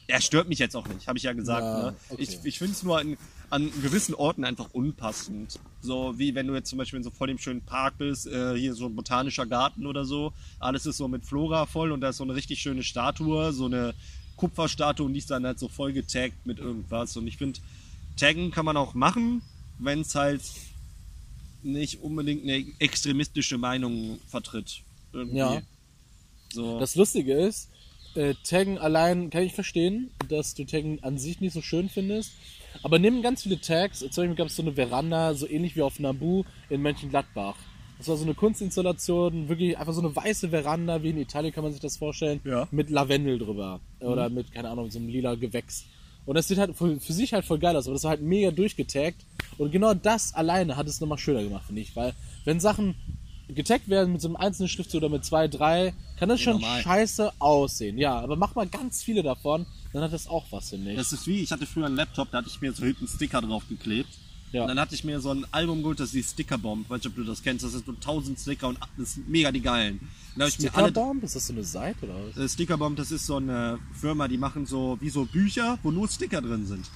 Er 0.07 0.21
stört 0.21 0.47
mich 0.47 0.59
jetzt 0.59 0.75
auch 0.75 0.87
nicht, 0.87 1.07
habe 1.07 1.17
ich 1.17 1.23
ja 1.23 1.33
gesagt. 1.33 1.61
Ja, 1.63 1.91
ne? 1.91 1.95
okay. 2.09 2.21
Ich, 2.23 2.39
ich 2.43 2.57
finde 2.59 2.73
es 2.73 2.83
nur 2.83 2.99
an, 2.99 3.17
an 3.49 3.71
gewissen 3.81 4.13
Orten 4.15 4.43
einfach 4.45 4.69
unpassend. 4.71 5.59
So 5.81 6.17
wie 6.17 6.33
wenn 6.35 6.47
du 6.47 6.53
jetzt 6.53 6.69
zum 6.69 6.77
Beispiel 6.77 6.97
in 6.97 7.03
so 7.03 7.11
voll 7.11 7.27
dem 7.27 7.37
schönen 7.39 7.61
Park 7.61 7.97
bist, 7.97 8.27
äh, 8.27 8.55
hier 8.55 8.73
so 8.75 8.85
ein 8.85 8.95
botanischer 8.95 9.45
Garten 9.45 9.85
oder 9.85 10.05
so. 10.05 10.31
Alles 10.59 10.85
ist 10.85 10.97
so 10.97 11.07
mit 11.07 11.25
Flora 11.25 11.65
voll 11.65 11.91
und 11.91 12.01
da 12.01 12.09
ist 12.09 12.17
so 12.17 12.23
eine 12.23 12.35
richtig 12.35 12.61
schöne 12.61 12.83
Statue, 12.83 13.51
so 13.51 13.65
eine 13.65 13.93
Kupferstatue 14.35 15.05
und 15.05 15.13
die 15.13 15.19
ist 15.19 15.31
dann 15.31 15.45
halt 15.45 15.59
so 15.59 15.67
voll 15.67 15.93
getaggt 15.93 16.45
mit 16.45 16.59
irgendwas. 16.59 17.15
Und 17.17 17.27
ich 17.27 17.37
finde, 17.37 17.59
taggen 18.17 18.51
kann 18.51 18.65
man 18.65 18.77
auch 18.77 18.93
machen, 18.93 19.41
wenn 19.79 20.01
es 20.01 20.15
halt 20.15 20.41
nicht 21.63 22.01
unbedingt 22.01 22.43
eine 22.43 22.65
extremistische 22.79 23.57
Meinung 23.57 24.19
vertritt. 24.27 24.81
Irgendwie. 25.13 25.37
Ja. 25.37 25.61
So. 26.53 26.79
das 26.79 26.95
Lustige 26.95 27.33
ist, 27.33 27.69
äh, 28.15 28.33
Taggen 28.43 28.77
allein 28.77 29.29
kann 29.29 29.43
ich 29.43 29.53
verstehen, 29.53 30.11
dass 30.29 30.53
du 30.53 30.63
Taggen 30.63 31.03
an 31.03 31.17
sich 31.17 31.41
nicht 31.41 31.53
so 31.53 31.61
schön 31.61 31.89
findest. 31.89 32.31
Aber 32.83 32.99
nimm 32.99 33.21
ganz 33.21 33.43
viele 33.43 33.59
Tags. 33.59 33.99
Zum 33.99 34.09
Beispiel 34.09 34.35
gab 34.35 34.47
es 34.47 34.55
so 34.55 34.61
eine 34.61 34.73
Veranda, 34.73 35.33
so 35.33 35.47
ähnlich 35.47 35.75
wie 35.75 35.81
auf 35.81 35.99
Nabu 35.99 36.43
in 36.69 36.81
Mönchengladbach. 36.81 37.55
Das 37.97 38.07
war 38.09 38.17
so 38.17 38.23
eine 38.25 38.33
Kunstinstallation, 38.33 39.47
wirklich 39.49 39.77
einfach 39.77 39.93
so 39.93 40.01
eine 40.01 40.15
weiße 40.15 40.49
Veranda, 40.49 41.01
wie 41.01 41.11
in 41.11 41.17
Italien 41.17 41.53
kann 41.53 41.63
man 41.63 41.71
sich 41.71 41.81
das 41.81 41.97
vorstellen, 41.97 42.41
Ja. 42.43 42.67
mit 42.71 42.89
Lavendel 42.89 43.39
drüber. 43.39 43.79
Oder 43.99 44.29
mit, 44.29 44.51
keine 44.51 44.69
Ahnung, 44.69 44.91
so 44.91 44.99
einem 44.99 45.07
lila 45.07 45.35
Gewächs. 45.35 45.85
Und 46.25 46.35
das 46.35 46.47
sieht 46.47 46.57
halt 46.57 46.75
für, 46.75 46.99
für 46.99 47.13
sich 47.13 47.33
halt 47.33 47.45
voll 47.45 47.59
geil 47.59 47.75
aus, 47.75 47.85
aber 47.87 47.93
das 47.93 48.03
war 48.03 48.09
halt 48.11 48.21
mega 48.21 48.51
durchgetaggt. 48.51 49.21
Und 49.57 49.71
genau 49.71 49.93
das 49.93 50.33
alleine 50.33 50.75
hat 50.75 50.87
es 50.87 50.99
nochmal 50.99 51.17
schöner 51.19 51.43
gemacht, 51.43 51.65
finde 51.67 51.81
ich. 51.81 51.95
Weil, 51.95 52.13
wenn 52.43 52.59
Sachen 52.59 52.95
getaggt 53.47 53.87
werden 53.89 54.11
mit 54.13 54.21
so 54.21 54.27
einem 54.27 54.35
einzelnen 54.37 54.67
Schriftzug 54.69 54.97
oder 55.03 55.09
mit 55.09 55.23
zwei, 55.23 55.47
drei, 55.47 55.93
kann 56.17 56.29
das 56.29 56.41
schon 56.41 56.53
normal. 56.53 56.81
scheiße 56.81 57.31
aussehen. 57.39 57.97
Ja, 57.99 58.19
aber 58.19 58.35
mach 58.35 58.55
mal 58.55 58.65
ganz 58.67 59.03
viele 59.03 59.21
davon, 59.21 59.67
dann 59.93 60.01
hat 60.01 60.13
das 60.13 60.27
auch 60.27 60.45
was, 60.49 60.71
finde 60.71 60.91
ich. 60.91 60.97
Das 60.97 61.13
ist 61.13 61.27
wie, 61.27 61.41
ich 61.41 61.51
hatte 61.51 61.65
früher 61.67 61.85
einen 61.85 61.95
Laptop, 61.95 62.31
da 62.31 62.39
hatte 62.39 62.49
ich 62.49 62.59
mir 62.59 62.73
so 62.73 62.83
hinten 62.83 63.07
Sticker 63.07 63.41
drauf 63.41 63.63
geklebt. 63.69 64.09
Ja. 64.55 64.61
Und 64.61 64.69
dann 64.69 64.79
hatte 64.79 64.95
ich 64.95 65.03
mir 65.03 65.19
so 65.19 65.31
ein 65.31 65.45
Album 65.51 65.81
geholt, 65.81 65.99
das 65.99 66.07
ist 66.07 66.15
die 66.15 66.23
Stickerbomb. 66.23 66.89
Weiß 66.89 66.99
nicht, 66.99 67.07
ob 67.07 67.15
du 67.15 67.23
das 67.25 67.43
kennst. 67.43 67.65
Das 67.65 67.73
sind 67.73 67.85
so 67.85 67.91
1000 67.91 68.39
Sticker 68.39 68.69
und 68.69 68.79
das 68.97 69.15
sind 69.15 69.27
mega 69.27 69.51
die 69.51 69.59
geilen. 69.61 69.99
Ich. 70.37 70.53
Stickerbomb? 70.53 71.23
Ist 71.23 71.35
das 71.35 71.47
so 71.47 71.53
eine 71.53 71.63
Seite 71.63 72.05
oder 72.05 72.15
was? 72.29 72.37
Äh, 72.37 72.47
Stickerbomb, 72.47 72.95
das 72.95 73.11
ist 73.11 73.25
so 73.25 73.35
eine 73.35 73.79
Firma, 73.93 74.29
die 74.29 74.37
machen 74.37 74.65
so 74.65 74.97
wie 75.01 75.09
so 75.09 75.25
Bücher, 75.25 75.77
wo 75.83 75.91
nur 75.91 76.07
Sticker 76.07 76.41
drin 76.41 76.65
sind. 76.65 76.89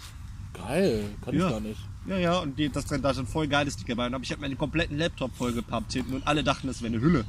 Geil, 0.53 1.03
kann 1.23 1.35
Ja. 1.35 1.47
ich 1.47 1.51
gar 1.51 1.59
nicht. 1.59 1.79
Ja, 2.07 2.17
ja, 2.17 2.39
und 2.39 2.57
die, 2.57 2.69
das, 2.69 2.85
da 2.85 3.13
sind 3.13 3.27
voll 3.29 3.47
geile 3.47 3.69
Sticker 3.69 3.95
bei. 3.95 4.07
Und 4.07 4.13
hab 4.13 4.23
ich 4.23 4.31
habe 4.31 4.41
meinen 4.41 4.57
kompletten 4.57 4.97
Laptop 4.97 5.35
vollgepappt 5.35 5.91
hinten 5.91 6.13
und 6.13 6.25
alle 6.25 6.43
dachten, 6.45 6.67
das 6.67 6.81
wäre 6.81 6.93
eine 6.93 7.01
Hülle. 7.01 7.25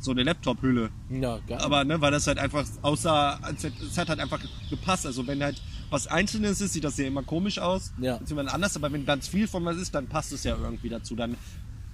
So 0.00 0.10
eine 0.10 0.22
Laptop-Hülle. 0.22 0.90
Ja, 1.08 1.38
geil. 1.46 1.58
Aber 1.58 1.82
ne, 1.84 1.98
weil 2.02 2.10
das 2.10 2.26
halt 2.26 2.36
einfach 2.38 2.66
aussah, 2.82 3.40
es 3.56 3.96
hat 3.96 4.10
halt 4.10 4.20
einfach 4.20 4.40
gepasst. 4.68 5.06
Also 5.06 5.26
wenn 5.26 5.42
halt 5.42 5.60
was 5.90 6.06
Einzelnes 6.06 6.60
ist, 6.60 6.72
sieht 6.72 6.84
das 6.84 6.96
ja 6.96 7.06
immer 7.06 7.22
komisch 7.22 7.58
aus. 7.58 7.92
Ja. 8.00 8.16
Beziehungsweise 8.16 8.54
anders, 8.54 8.76
aber 8.76 8.92
wenn 8.92 9.06
ganz 9.06 9.28
viel 9.28 9.46
von 9.46 9.64
was 9.64 9.76
ist, 9.76 9.94
dann 9.94 10.06
passt 10.06 10.32
es 10.32 10.44
ja 10.44 10.56
irgendwie 10.56 10.88
dazu. 10.88 11.14
Dann 11.14 11.36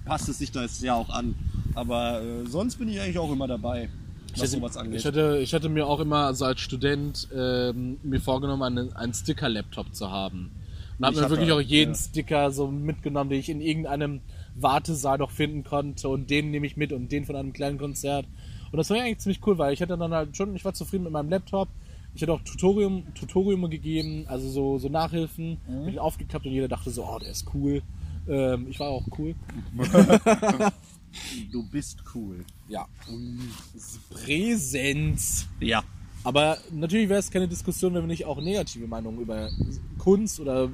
passt 0.05 0.29
es 0.29 0.39
sich 0.39 0.51
das 0.51 0.81
ja 0.81 0.95
auch 0.95 1.09
an. 1.09 1.35
Aber 1.75 2.21
äh, 2.21 2.45
sonst 2.45 2.77
bin 2.77 2.89
ich 2.89 2.99
eigentlich 2.99 3.19
auch 3.19 3.31
immer 3.31 3.47
dabei, 3.47 3.89
was 4.31 4.41
hätte, 4.41 4.51
sowas 4.51 4.77
angeht. 4.77 4.99
ich, 4.99 5.05
hätte, 5.05 5.39
ich 5.41 5.53
hätte 5.53 5.69
mir 5.69 5.87
auch 5.87 5.99
immer 5.99 6.25
also 6.25 6.45
als 6.45 6.61
Student 6.61 7.27
ähm, 7.35 7.97
mir 8.03 8.19
vorgenommen, 8.19 8.63
einen, 8.63 8.93
einen 8.93 9.13
Sticker-Laptop 9.13 9.93
zu 9.93 10.09
haben. 10.09 10.51
Und 10.97 11.05
habe 11.05 11.15
Ich 11.15 11.21
mir 11.21 11.29
wirklich 11.29 11.51
auch 11.51 11.61
jeden 11.61 11.93
ja. 11.93 11.99
Sticker 11.99 12.51
so 12.51 12.67
mitgenommen, 12.67 13.29
den 13.29 13.39
ich 13.39 13.49
in 13.49 13.61
irgendeinem 13.61 14.21
Wartesaal 14.55 15.17
noch 15.17 15.31
finden 15.31 15.63
konnte. 15.63 16.07
Und 16.09 16.29
den 16.29 16.51
nehme 16.51 16.65
ich 16.65 16.77
mit 16.77 16.93
und 16.93 17.11
den 17.11 17.25
von 17.25 17.35
einem 17.35 17.53
kleinen 17.53 17.77
Konzert. 17.77 18.25
Und 18.71 18.77
das 18.77 18.89
war 18.89 18.97
ja 18.97 19.03
eigentlich 19.03 19.19
ziemlich 19.19 19.45
cool, 19.45 19.57
weil 19.57 19.73
ich 19.73 19.81
hatte 19.81 19.97
dann 19.97 20.13
halt 20.13 20.35
schon, 20.35 20.55
ich 20.55 20.65
war 20.65 20.73
zufrieden 20.73 21.03
mit 21.03 21.13
meinem 21.13 21.29
Laptop. 21.29 21.67
Ich 22.15 22.21
hatte 22.21 22.33
auch 22.33 22.41
Tutorium, 22.41 23.13
Tutoriume 23.15 23.69
gegeben, 23.69 24.25
also 24.27 24.49
so, 24.49 24.77
so 24.77 24.87
Nachhilfen, 24.89 25.57
Mhm. 25.67 25.85
mit 25.85 25.99
aufgeklappt 25.99 26.45
und 26.45 26.51
jeder 26.51 26.67
dachte 26.67 26.91
so, 26.91 27.03
oh, 27.05 27.17
der 27.19 27.31
ist 27.31 27.45
cool. 27.53 27.81
Ähm, 28.27 28.67
ich 28.69 28.79
war 28.79 28.89
auch 28.89 29.05
cool. 29.17 29.35
du 31.51 31.63
bist 31.69 32.03
cool. 32.15 32.45
Ja. 32.69 32.87
Präsenz. 34.09 35.47
Ja. 35.59 35.83
Aber 36.23 36.57
natürlich 36.71 37.09
wäre 37.09 37.19
es 37.19 37.29
keine 37.31 37.47
Diskussion, 37.47 37.93
wenn 37.93 38.03
wir 38.03 38.07
nicht 38.07 38.25
auch 38.25 38.39
negative 38.39 38.87
Meinungen 38.87 39.19
über 39.19 39.49
Kunst 39.97 40.39
oder, 40.39 40.69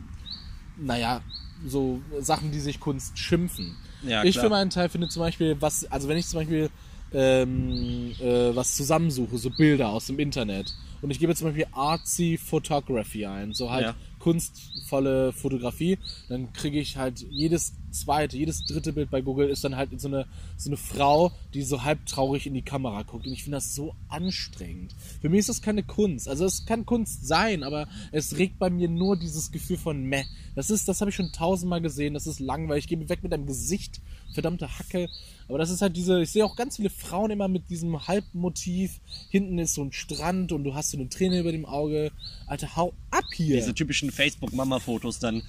naja, 0.77 1.21
so 1.65 2.01
Sachen, 2.19 2.51
die 2.51 2.59
sich 2.59 2.79
Kunst 2.79 3.17
schimpfen. 3.17 3.75
Ja, 4.03 4.23
ich 4.23 4.33
klar. 4.33 4.45
für 4.45 4.49
meinen 4.49 4.69
Teil 4.69 4.89
finde 4.89 5.07
zum 5.09 5.21
Beispiel, 5.21 5.57
was, 5.59 5.85
also 5.91 6.07
wenn 6.07 6.17
ich 6.17 6.27
zum 6.27 6.39
Beispiel 6.39 6.69
ähm, 7.13 8.11
äh, 8.19 8.55
was 8.55 8.75
zusammensuche, 8.75 9.37
so 9.37 9.49
Bilder 9.49 9.89
aus 9.89 10.07
dem 10.07 10.19
Internet 10.19 10.73
und 11.01 11.11
ich 11.11 11.19
gebe 11.19 11.33
zum 11.35 11.47
Beispiel 11.47 11.65
artsy 11.71 12.37
Photography 12.37 13.25
ein, 13.25 13.53
so 13.53 13.71
halt 13.71 13.85
Ja. 13.85 13.95
kunstvolle 14.19 15.31
Fotografie, 15.31 15.97
dann 16.27 16.51
kriege 16.53 16.79
ich 16.79 16.97
halt 16.97 17.25
jedes 17.29 17.73
zweite, 17.91 18.37
jedes 18.37 18.65
dritte 18.65 18.93
Bild 18.93 19.09
bei 19.09 19.21
Google 19.21 19.49
ist 19.49 19.63
dann 19.63 19.75
halt 19.77 19.99
so 19.99 20.07
eine, 20.09 20.25
so 20.57 20.69
eine 20.69 20.77
Frau, 20.77 21.31
die 21.53 21.61
so 21.63 21.83
halb 21.83 22.05
traurig 22.05 22.45
in 22.45 22.53
die 22.53 22.61
Kamera 22.61 23.03
guckt 23.03 23.25
und 23.25 23.33
ich 23.33 23.43
finde 23.43 23.57
das 23.57 23.73
so 23.75 23.95
anstrengend. 24.09 24.93
Für 25.21 25.29
mich 25.29 25.39
ist 25.39 25.49
das 25.49 25.61
keine 25.61 25.83
Kunst. 25.83 26.27
Also 26.27 26.45
es 26.45 26.65
kann 26.65 26.85
Kunst 26.85 27.25
sein, 27.27 27.63
aber 27.63 27.87
es 28.11 28.37
regt 28.37 28.59
bei 28.59 28.69
mir 28.69 28.89
nur 28.89 29.15
dieses 29.17 29.51
Gefühl 29.51 29.77
von 29.77 30.03
meh. 30.03 30.25
Das 30.55 30.69
ist, 30.69 30.87
das 30.89 30.99
habe 31.01 31.09
ich 31.09 31.15
schon 31.15 31.31
tausendmal 31.31 31.81
gesehen, 31.81 32.13
das 32.13 32.27
ist 32.27 32.39
langweilig. 32.41 32.83
Ich 32.83 32.89
gehe 32.89 33.09
weg 33.09 33.23
mit 33.23 33.31
deinem 33.31 33.47
Gesicht, 33.47 34.01
verdammte 34.33 34.77
Hacke. 34.77 35.07
Aber 35.49 35.57
das 35.57 35.71
ist 35.71 35.81
halt 35.81 35.97
diese, 35.97 36.21
ich 36.21 36.29
sehe 36.29 36.45
auch 36.45 36.55
ganz 36.55 36.75
viele 36.75 36.91
Frauen 36.91 37.31
immer 37.31 37.47
mit 37.47 37.69
diesem 37.71 38.07
Halbmotiv. 38.07 38.99
Hinten 39.29 39.57
ist 39.57 39.73
so 39.73 39.83
ein 39.83 39.91
Strand 39.91 40.51
und 40.51 40.63
du 40.63 40.75
hast 40.75 40.91
so 40.91 40.97
eine 40.97 41.09
Träne 41.09 41.39
über 41.39 41.51
dem 41.51 41.65
Auge. 41.65 42.11
Alter, 42.45 42.75
hau 42.75 42.93
ab 43.09 43.25
hier. 43.33 43.55
Diese 43.55 43.73
typischen 43.73 44.11
Facebook-Mama-Fotos 44.11 45.17
dann. 45.17 45.41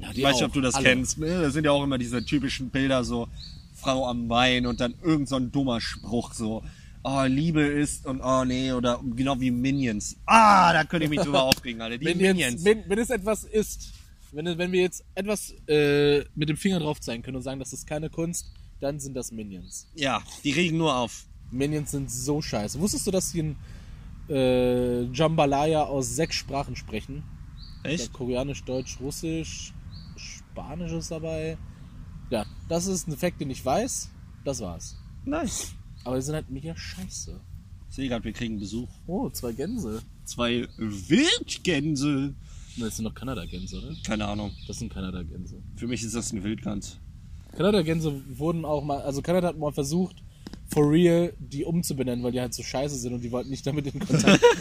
Ja, 0.00 0.10
ich 0.14 0.22
weiß 0.22 0.36
nicht, 0.36 0.44
ob 0.44 0.52
du 0.54 0.62
das 0.62 0.74
alle. 0.74 0.88
kennst. 0.88 1.18
Ne? 1.18 1.42
Das 1.42 1.52
sind 1.52 1.64
ja 1.64 1.72
auch 1.72 1.84
immer 1.84 1.98
diese 1.98 2.24
typischen 2.24 2.70
Bilder, 2.70 3.04
so 3.04 3.28
Frau 3.74 4.08
am 4.08 4.30
Wein 4.30 4.64
und 4.64 4.80
dann 4.80 4.94
irgend 5.02 5.28
so 5.28 5.36
ein 5.36 5.52
dummer 5.52 5.78
Spruch, 5.78 6.32
so, 6.32 6.62
oh, 7.02 7.24
Liebe 7.26 7.60
ist 7.60 8.06
und 8.06 8.22
oh 8.22 8.44
nee, 8.44 8.72
oder 8.72 8.98
genau 9.14 9.38
wie 9.40 9.50
Minions. 9.50 10.16
Ah, 10.24 10.72
da 10.72 10.84
könnte 10.84 11.04
ich 11.04 11.10
mich 11.10 11.20
drüber 11.20 11.42
aufregen, 11.44 11.82
Alter. 11.82 11.98
Die 11.98 12.06
wenn, 12.06 12.16
Minions. 12.16 12.52
jetzt, 12.54 12.64
wenn, 12.64 12.88
wenn 12.88 12.98
es 12.98 13.10
etwas 13.10 13.44
ist, 13.44 13.92
wenn, 14.32 14.46
wenn 14.56 14.72
wir 14.72 14.80
jetzt 14.80 15.04
etwas 15.14 15.54
äh, 15.68 16.24
mit 16.34 16.48
dem 16.48 16.56
Finger 16.56 16.80
drauf 16.80 16.98
zeigen 17.00 17.22
können 17.22 17.36
und 17.36 17.42
sagen, 17.42 17.60
das 17.60 17.74
ist 17.74 17.86
keine 17.86 18.08
Kunst, 18.08 18.50
dann 18.84 19.00
sind 19.00 19.14
das 19.14 19.32
Minions. 19.32 19.86
ja, 19.94 20.22
die 20.44 20.52
regen 20.52 20.76
nur 20.76 20.94
auf. 20.94 21.26
Minions 21.50 21.90
sind 21.90 22.10
so 22.10 22.42
scheiße. 22.42 22.78
Wusstest 22.80 23.06
du, 23.06 23.10
dass 23.10 23.30
sie 23.30 23.40
in 23.40 23.56
äh, 24.28 25.04
Jambalaya 25.04 25.84
aus 25.84 26.14
sechs 26.14 26.36
Sprachen 26.36 26.76
sprechen? 26.76 27.22
Echt? 27.82 28.12
Koreanisch, 28.12 28.62
Deutsch, 28.64 28.98
Russisch, 29.00 29.72
Spanisch 30.16 30.92
ist 30.92 31.10
dabei. 31.10 31.56
Ja, 32.30 32.44
das 32.68 32.86
ist 32.86 33.08
ein 33.08 33.16
Fakt, 33.16 33.40
den 33.40 33.50
ich 33.50 33.64
weiß. 33.64 34.10
Das 34.44 34.60
war's. 34.60 34.96
Nice. 35.24 35.72
Aber 36.04 36.16
die 36.16 36.22
sind 36.22 36.34
halt 36.34 36.50
mega 36.50 36.76
scheiße. 36.76 37.40
Ich 37.88 37.94
sehe 37.94 38.08
gerade, 38.08 38.24
wir 38.24 38.32
kriegen 38.32 38.58
Besuch. 38.58 38.88
Oh, 39.06 39.30
zwei 39.30 39.52
Gänse. 39.52 40.02
Zwei 40.24 40.66
Wildgänse. 40.76 42.34
Das 42.76 42.96
sind 42.96 43.04
doch 43.04 43.14
Kanada-Gänse, 43.14 43.78
oder? 43.78 43.94
Keine 44.04 44.26
Ahnung. 44.26 44.50
Das 44.66 44.78
sind 44.78 44.92
Kanada-Gänse. 44.92 45.62
Für 45.76 45.86
mich 45.86 46.02
ist 46.02 46.14
das 46.14 46.32
ein 46.32 46.42
Wildgans. 46.42 46.98
Kanada-Gänse 47.56 48.12
wurden 48.38 48.64
auch 48.64 48.82
mal, 48.84 49.00
also 49.02 49.22
Kanada 49.22 49.48
hat 49.48 49.58
mal 49.58 49.72
versucht, 49.72 50.16
for 50.66 50.90
real, 50.90 51.32
die 51.38 51.64
umzubenennen, 51.64 52.24
weil 52.24 52.32
die 52.32 52.40
halt 52.40 52.54
so 52.54 52.62
scheiße 52.62 52.96
sind 52.96 53.12
und 53.14 53.20
die 53.22 53.30
wollten 53.30 53.50
nicht 53.50 53.66
damit 53.66 53.86
in 53.92 54.00
Kontakt. 54.00 54.42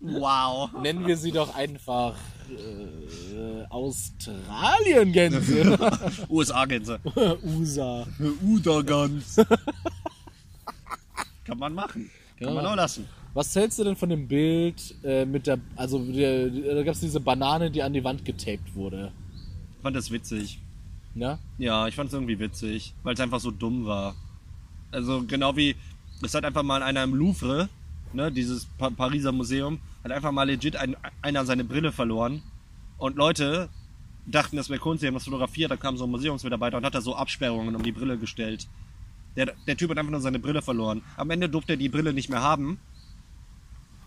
Wow. 0.00 0.70
Nennen 0.82 1.04
wir 1.06 1.16
sie 1.16 1.32
doch 1.32 1.54
einfach 1.56 2.14
äh, 2.48 3.64
Australien-Gänse. 3.70 5.76
USA-Gänse. 6.30 7.00
USA. 7.44 8.06
Uda-Gans. 8.46 9.36
Kann 11.44 11.58
man 11.58 11.74
machen. 11.74 12.08
Kann 12.38 12.48
Ja. 12.48 12.54
man 12.54 12.66
auch 12.66 12.76
lassen. 12.76 13.06
Was 13.34 13.54
hältst 13.56 13.78
du 13.80 13.84
denn 13.84 13.96
von 13.96 14.08
dem 14.08 14.28
Bild 14.28 14.94
äh, 15.02 15.24
mit 15.24 15.46
der, 15.48 15.58
also 15.76 15.98
der, 15.98 16.48
da 16.50 16.82
gab 16.84 16.94
es 16.94 17.00
diese 17.00 17.20
Banane, 17.20 17.70
die 17.70 17.82
an 17.82 17.92
die 17.92 18.02
Wand 18.04 18.24
getaped 18.24 18.74
wurde. 18.74 19.10
Ich 19.76 19.82
fand 19.82 19.96
das 19.96 20.10
witzig. 20.10 20.60
Ja? 21.18 21.38
Ja, 21.58 21.88
ich 21.88 21.94
fand 21.94 22.08
es 22.08 22.14
irgendwie 22.14 22.38
witzig, 22.38 22.94
weil 23.02 23.14
es 23.14 23.20
einfach 23.20 23.40
so 23.40 23.50
dumm 23.50 23.86
war. 23.86 24.14
Also 24.90 25.24
genau 25.26 25.56
wie, 25.56 25.76
es 26.22 26.34
hat 26.34 26.44
einfach 26.44 26.62
mal 26.62 26.82
einer 26.82 27.04
im 27.04 27.14
Louvre, 27.14 27.68
ne, 28.12 28.30
dieses 28.32 28.66
pa 28.78 28.90
Pariser 28.90 29.32
Museum, 29.32 29.80
hat 30.04 30.12
einfach 30.12 30.32
mal 30.32 30.44
legit 30.44 30.76
ein, 30.76 30.96
einer 31.22 31.44
seine 31.44 31.64
Brille 31.64 31.92
verloren. 31.92 32.42
Und 32.98 33.16
Leute 33.16 33.68
dachten, 34.26 34.56
das 34.56 34.68
wäre 34.68 34.80
Kunst, 34.80 35.02
die 35.02 35.06
haben 35.06 35.14
das 35.14 35.24
fotografiert, 35.24 35.70
da 35.70 35.76
kam 35.76 35.96
so 35.96 36.04
ein 36.04 36.10
Museumsmitarbeiter 36.10 36.76
und 36.76 36.84
hat 36.84 36.94
da 36.94 37.00
so 37.00 37.14
Absperrungen 37.14 37.74
um 37.74 37.82
die 37.82 37.92
Brille 37.92 38.18
gestellt. 38.18 38.68
Der, 39.36 39.52
der 39.66 39.76
Typ 39.76 39.90
hat 39.90 39.98
einfach 39.98 40.10
nur 40.10 40.20
seine 40.20 40.38
Brille 40.38 40.62
verloren. 40.62 41.02
Am 41.16 41.30
Ende 41.30 41.48
durfte 41.48 41.74
er 41.74 41.76
die 41.76 41.88
Brille 41.88 42.12
nicht 42.12 42.28
mehr 42.28 42.42
haben, 42.42 42.78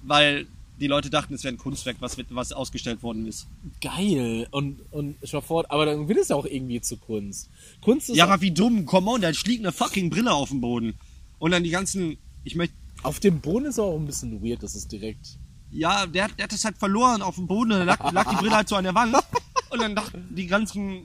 weil 0.02 0.48
die 0.82 0.88
Leute 0.88 1.10
dachten, 1.10 1.34
es 1.34 1.44
wäre 1.46 1.54
ein 1.54 1.58
Kunstwerk, 1.58 1.98
was, 2.02 2.18
was 2.30 2.52
ausgestellt 2.52 3.02
worden 3.04 3.26
ist. 3.28 3.48
Geil. 3.82 4.48
Und, 4.52 4.80
und 4.92 5.16
ich 5.22 5.32
war 5.34 5.42
fort, 5.42 5.72
aber 5.72 5.86
dann 5.86 6.08
wird 6.10 6.20
es 6.20 6.28
ja 6.30 6.36
auch 6.36 6.46
irgendwie 6.46 6.82
zu 6.82 6.98
Kunst. 6.98 7.50
Kunst 7.80 8.10
ist 8.10 8.18
Ja, 8.18 8.26
aber 8.26 8.42
wie 8.42 8.52
dumm, 8.52 8.86
come 8.86 9.10
on, 9.12 9.22
da 9.22 9.30
liegt 9.30 9.60
eine 9.64 9.72
fucking 9.72 10.10
Brille 10.10 10.34
auf 10.34 10.50
dem 10.50 10.60
Boden. 10.60 10.96
Und 11.40 11.52
dann 11.52 11.64
die 11.64 11.70
ganzen, 11.70 12.18
ich 12.44 12.56
möchte, 12.56 12.76
auf 13.04 13.20
dem 13.20 13.40
Boden 13.40 13.66
ist 13.66 13.80
auch 13.80 13.98
ein 13.98 14.06
bisschen 14.06 14.44
weird, 14.44 14.62
das 14.64 14.76
ist 14.76 14.92
direkt. 14.92 15.38
ja, 15.72 16.06
der, 16.06 16.26
hat- 16.26 16.38
der 16.38 16.44
hat 16.44 16.52
das 16.52 16.66
halt 16.66 16.78
verloren 16.78 17.22
auf 17.22 17.36
dem 17.36 17.48
Boden, 17.48 17.70
dann 17.72 17.86
lag, 17.88 18.12
lag 18.12 18.30
die 18.30 18.36
Brille 18.36 18.56
halt 18.56 18.68
so 18.68 18.76
an 18.76 18.84
der 18.84 18.94
Wand. 18.96 19.16
Und 19.70 19.82
dann 19.82 19.96
dachten 19.96 20.28
die 20.36 20.48
ganzen, 20.48 21.04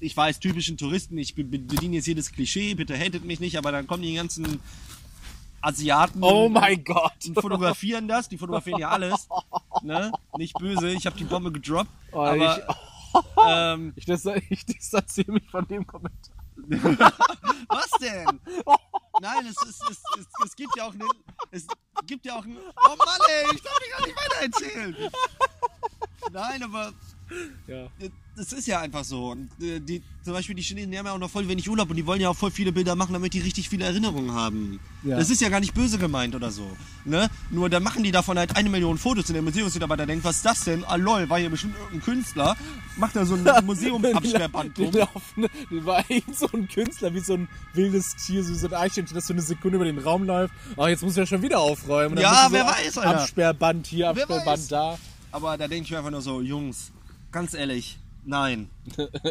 ich 0.00 0.16
weiß, 0.16 0.40
typischen 0.40 0.76
Touristen, 0.76 1.16
ich 1.18 1.34
be- 1.34 1.44
be- 1.44 1.58
bediene 1.58 1.96
jetzt 1.96 2.06
jedes 2.06 2.32
Klischee, 2.32 2.74
bitte 2.74 2.98
hatet 2.98 3.24
mich 3.24 3.40
nicht, 3.40 3.56
aber 3.56 3.72
dann 3.72 3.86
kommen 3.86 4.02
die 4.02 4.14
ganzen 4.14 4.58
Asiaten 5.60 6.22
Oh 6.22 6.48
mein 6.48 6.84
Gott. 6.84 7.12
und 7.26 7.34
fotografieren 7.40 8.08
das, 8.08 8.28
die 8.28 8.38
fotografieren 8.38 8.80
ja 8.80 8.90
alles. 8.90 9.28
Ne? 9.82 10.10
Nicht 10.38 10.54
böse, 10.58 10.88
ich 10.90 11.06
habe 11.06 11.16
die 11.18 11.24
Bombe 11.24 11.52
gedroppt. 11.52 11.90
Oh, 12.12 12.20
aber 12.20 12.66
ähm, 13.46 13.92
Ich, 13.94 14.06
dis 14.06 14.24
ich 14.48 14.64
distanziere 14.64 15.32
mich 15.32 15.48
von 15.50 15.66
dem 15.68 15.86
Kommentar. 15.86 16.34
Was 17.68 17.90
denn? 18.00 18.40
Nein, 19.20 19.46
es, 19.46 19.68
ist, 19.68 19.82
es, 19.90 20.02
es, 20.18 20.26
es 20.44 20.56
gibt 20.56 20.74
ja 20.76 20.84
auch 20.86 20.92
einen. 20.92 21.08
Es 21.50 21.66
gibt 22.06 22.24
ja 22.24 22.36
auch 22.36 22.44
einen. 22.44 22.56
Oh 22.58 22.96
Mann, 22.96 23.20
ey, 23.28 23.54
ich 23.54 23.62
darf 23.62 23.78
dich 23.78 23.90
gar 23.90 24.06
nicht 24.06 24.16
weiter 24.16 24.42
erzählen. 24.42 24.96
Nein, 26.32 26.62
aber 26.62 26.92
Ja. 27.66 27.86
Das 28.36 28.52
ist 28.52 28.66
ja 28.66 28.80
einfach 28.80 29.02
so. 29.02 29.30
Und, 29.30 29.48
äh, 29.62 29.80
die, 29.80 30.02
zum 30.22 30.34
Beispiel 30.34 30.54
die 30.54 30.62
Chinesen, 30.62 30.90
die 30.90 30.98
haben 30.98 31.06
ja 31.06 31.12
auch 31.12 31.18
noch 31.18 31.30
voll 31.30 31.48
wenig 31.48 31.68
Urlaub 31.70 31.88
und 31.88 31.96
die 31.96 32.04
wollen 32.04 32.20
ja 32.20 32.28
auch 32.28 32.36
voll 32.36 32.50
viele 32.50 32.70
Bilder 32.70 32.94
machen, 32.94 33.14
damit 33.14 33.32
die 33.32 33.38
richtig 33.40 33.70
viele 33.70 33.86
Erinnerungen 33.86 34.32
haben. 34.32 34.78
Ja. 35.04 35.16
Das 35.16 35.30
ist 35.30 35.40
ja 35.40 35.48
gar 35.48 35.60
nicht 35.60 35.72
böse 35.72 35.96
gemeint 35.96 36.34
oder 36.34 36.50
so. 36.50 36.68
Ne? 37.06 37.30
Nur 37.50 37.70
dann 37.70 37.82
machen 37.82 38.02
die 38.02 38.10
davon 38.10 38.38
halt 38.38 38.54
eine 38.54 38.68
Million 38.68 38.98
Fotos 38.98 39.28
in 39.30 39.34
der 39.34 39.42
Museumsmitarbeiter 39.42 40.04
denkt, 40.04 40.24
was 40.24 40.36
ist 40.36 40.44
das 40.44 40.64
denn? 40.64 40.84
Ah 40.84 40.96
lol, 40.96 41.30
war 41.30 41.38
hier 41.38 41.48
bestimmt 41.48 41.76
irgendein 41.76 42.02
Künstler. 42.02 42.56
Macht 42.96 43.16
da 43.16 43.24
so 43.24 43.36
ein 43.36 43.44
Museumsabsperrband 43.64 44.76
drum. 44.76 44.92
die 45.70 45.86
war 45.86 46.04
irgend 46.10 46.36
so 46.36 46.48
ein 46.52 46.68
Künstler, 46.68 47.14
wie 47.14 47.20
so 47.20 47.34
ein 47.34 47.48
wildes 47.72 48.16
Tier, 48.16 48.44
so 48.44 48.52
so 48.54 48.66
ein 48.66 48.74
Eichhörnchen, 48.74 49.14
das 49.14 49.26
so 49.26 49.32
eine 49.32 49.42
Sekunde 49.42 49.76
über 49.76 49.86
den 49.86 49.98
Raum 49.98 50.24
läuft. 50.24 50.52
Ah, 50.76 50.88
jetzt 50.88 51.02
muss 51.02 51.16
er 51.16 51.24
schon 51.26 51.40
wieder 51.40 51.58
aufräumen. 51.58 52.16
Und 52.16 52.22
Ja, 52.22 52.48
wer 52.50 52.64
so 52.64 52.70
weiß, 52.70 52.98
Alter. 52.98 53.20
Absperrband 53.20 53.86
hier, 53.86 54.10
Absperrband 54.10 54.70
da. 54.70 54.98
Aber 55.32 55.56
da 55.56 55.68
denke 55.68 55.84
ich 55.84 55.90
mir 55.90 55.98
einfach 55.98 56.10
nur 56.10 56.22
so, 56.22 56.40
Jungs, 56.42 56.92
ganz 57.32 57.54
ehrlich, 57.54 57.98
nein. 58.26 58.68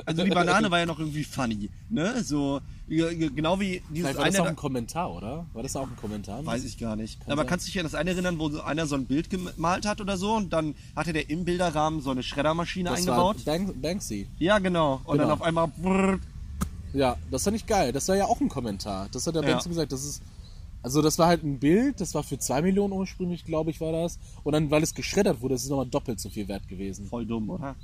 Also 0.05 0.23
die 0.23 0.29
Banane 0.31 0.71
war 0.71 0.79
ja 0.79 0.85
noch 0.85 0.99
irgendwie 0.99 1.23
funny. 1.23 1.69
Ne? 1.89 2.23
So, 2.23 2.61
genau 2.87 3.59
wie 3.59 3.81
dieses 3.89 4.11
Vielleicht 4.11 4.17
war 4.17 4.25
das 4.25 4.35
eine. 4.35 4.43
auch 4.43 4.47
ein 4.49 4.55
Kommentar, 4.55 5.13
oder? 5.13 5.45
War 5.53 5.63
das 5.63 5.75
auch 5.75 5.87
ein 5.87 5.95
Kommentar? 5.95 6.45
Weiß 6.45 6.63
ich 6.63 6.77
gar 6.77 6.95
nicht. 6.95 7.19
Kann 7.21 7.31
Aber 7.31 7.41
sein. 7.41 7.47
kannst 7.49 7.67
du 7.67 7.71
dich 7.71 7.79
an 7.79 7.85
das 7.85 7.95
eine 7.95 8.11
erinnern, 8.11 8.39
wo 8.39 8.47
einer 8.59 8.85
so 8.87 8.95
ein 8.95 9.05
Bild 9.05 9.29
gemalt 9.29 9.85
hat 9.85 10.01
oder 10.01 10.17
so 10.17 10.33
und 10.33 10.51
dann 10.53 10.75
hatte 10.95 11.13
der 11.13 11.29
im 11.29 11.45
Bilderrahmen 11.45 12.01
so 12.01 12.09
eine 12.11 12.23
Schreddermaschine 12.23 12.89
das 12.89 12.99
eingebaut? 12.99 13.45
war 13.45 13.53
Bank 13.53 13.81
Banksy. 13.81 14.27
Ja, 14.39 14.59
genau. 14.59 15.01
Und 15.05 15.17
dann 15.17 15.27
Genau. 15.27 15.33
auf 15.35 15.41
einmal. 15.41 15.67
brrrt. 15.67 16.21
Ja, 16.93 17.17
das 17.29 17.43
fand 17.43 17.57
ich 17.57 17.65
geil. 17.65 17.91
Das 17.91 18.07
war 18.07 18.15
ja 18.15 18.25
auch 18.25 18.39
ein 18.39 18.47
Kommentar. 18.49 19.07
Das 19.11 19.27
hat 19.27 19.35
der 19.35 19.43
Ja. 19.43 19.49
Banksy 19.49 19.69
gesagt. 19.69 19.91
Das 19.91 20.03
ist, 20.05 20.21
also 20.81 21.01
das 21.01 21.17
war 21.19 21.27
halt 21.27 21.43
ein 21.43 21.57
Bild, 21.59 21.99
das 21.99 22.13
war 22.13 22.23
für 22.23 22.37
2 22.37 22.61
Millionen 22.61 22.93
ursprünglich, 22.93 23.43
glaube 23.43 23.71
ich, 23.71 23.81
war 23.81 23.91
das. 23.91 24.17
Und 24.43 24.53
dann, 24.53 24.69
weil 24.71 24.83
es 24.83 24.93
geschreddert 24.93 25.41
wurde, 25.41 25.55
ist 25.55 25.63
es 25.63 25.69
nochmal 25.69 25.87
doppelt 25.87 26.19
so 26.19 26.29
viel 26.29 26.47
wert 26.47 26.67
gewesen. 26.67 27.07
Voll 27.07 27.25
dumm, 27.25 27.49
oder? 27.49 27.75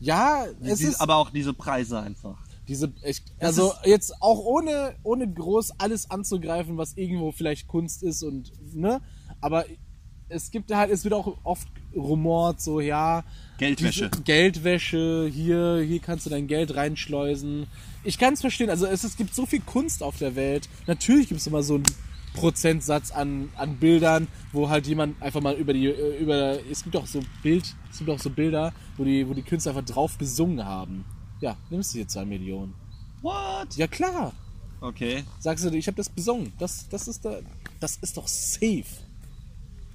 Ja, 0.00 0.44
es 0.62 0.78
Dies- 0.78 0.88
ist 0.90 1.00
aber 1.00 1.16
auch 1.16 1.30
diese 1.30 1.52
Preise 1.54 2.00
einfach. 2.00 2.38
diese 2.68 2.88
Das 2.88 3.20
also 3.40 3.72
jetzt 3.84 4.20
auch 4.20 4.38
ohne 4.38 4.94
ohne 5.02 5.28
groß 5.32 5.72
alles 5.78 6.10
anzugreifen, 6.10 6.76
was 6.76 6.96
irgendwo 6.96 7.32
vielleicht 7.32 7.68
Kunst 7.68 8.02
ist 8.02 8.22
und 8.22 8.52
ne, 8.74 9.00
aber 9.40 9.64
es 10.30 10.50
gibt 10.50 10.72
halt, 10.74 10.90
es 10.90 11.04
wird 11.04 11.12
auch 11.14 11.36
oft 11.44 11.68
rumort 11.94 12.60
so 12.60 12.80
ja 12.80 13.22
Geldwäsche. 13.58 14.08
diese 14.10 14.22
Geldwäsche 14.24 15.28
hier 15.32 15.82
hier 15.86 16.00
kannst 16.00 16.26
du 16.26 16.30
dein 16.30 16.46
Geld 16.48 16.74
reinschleusen. 16.74 17.66
Ich 18.02 18.18
kann 18.18 18.34
es 18.34 18.40
verstehen, 18.40 18.70
also 18.70 18.86
es, 18.86 19.04
es 19.04 19.16
gibt 19.16 19.34
so 19.34 19.46
viel 19.46 19.60
Kunst 19.60 20.02
auf 20.02 20.16
der 20.18 20.34
Welt. 20.34 20.68
Natürlich 20.86 21.28
gibt 21.28 21.40
es 21.40 21.46
immer 21.46 21.62
so 21.62 21.74
einen 21.76 21.84
Prozentsatz 22.34 23.10
an, 23.10 23.50
an 23.56 23.76
Bildern, 23.76 24.28
wo 24.52 24.68
halt 24.68 24.86
jemand 24.86 25.20
einfach 25.22 25.40
mal 25.40 25.54
über 25.54 25.72
die 25.72 25.86
äh, 25.86 26.18
über 26.18 26.58
es 26.70 26.82
gibt 26.82 26.96
auch 26.96 27.06
so 27.06 27.20
Bild, 27.42 27.74
es 27.90 27.98
gibt 27.98 28.10
auch 28.10 28.18
so 28.18 28.30
Bilder, 28.30 28.72
wo 28.96 29.04
die 29.04 29.26
wo 29.28 29.34
die 29.34 29.42
Künstler 29.42 29.74
einfach 29.74 29.84
drauf 29.84 30.18
gesungen 30.18 30.64
haben. 30.64 31.04
Ja, 31.40 31.56
nimmst 31.70 31.94
du 31.94 31.98
hier 31.98 32.08
zwei 32.08 32.24
Millionen. 32.24 32.74
What? 33.22 33.76
Ja 33.76 33.86
klar. 33.86 34.32
Okay. 34.84 35.24
Sagst 35.40 35.64
du, 35.64 35.70
ich 35.70 35.86
habe 35.86 35.96
das 35.96 36.10
besungen. 36.10 36.52
Das, 36.58 36.86
das 36.90 37.08
ist 37.08 37.24
da, 37.24 37.38
das 37.80 37.96
ist 37.96 38.18
doch 38.18 38.28
safe. 38.28 38.84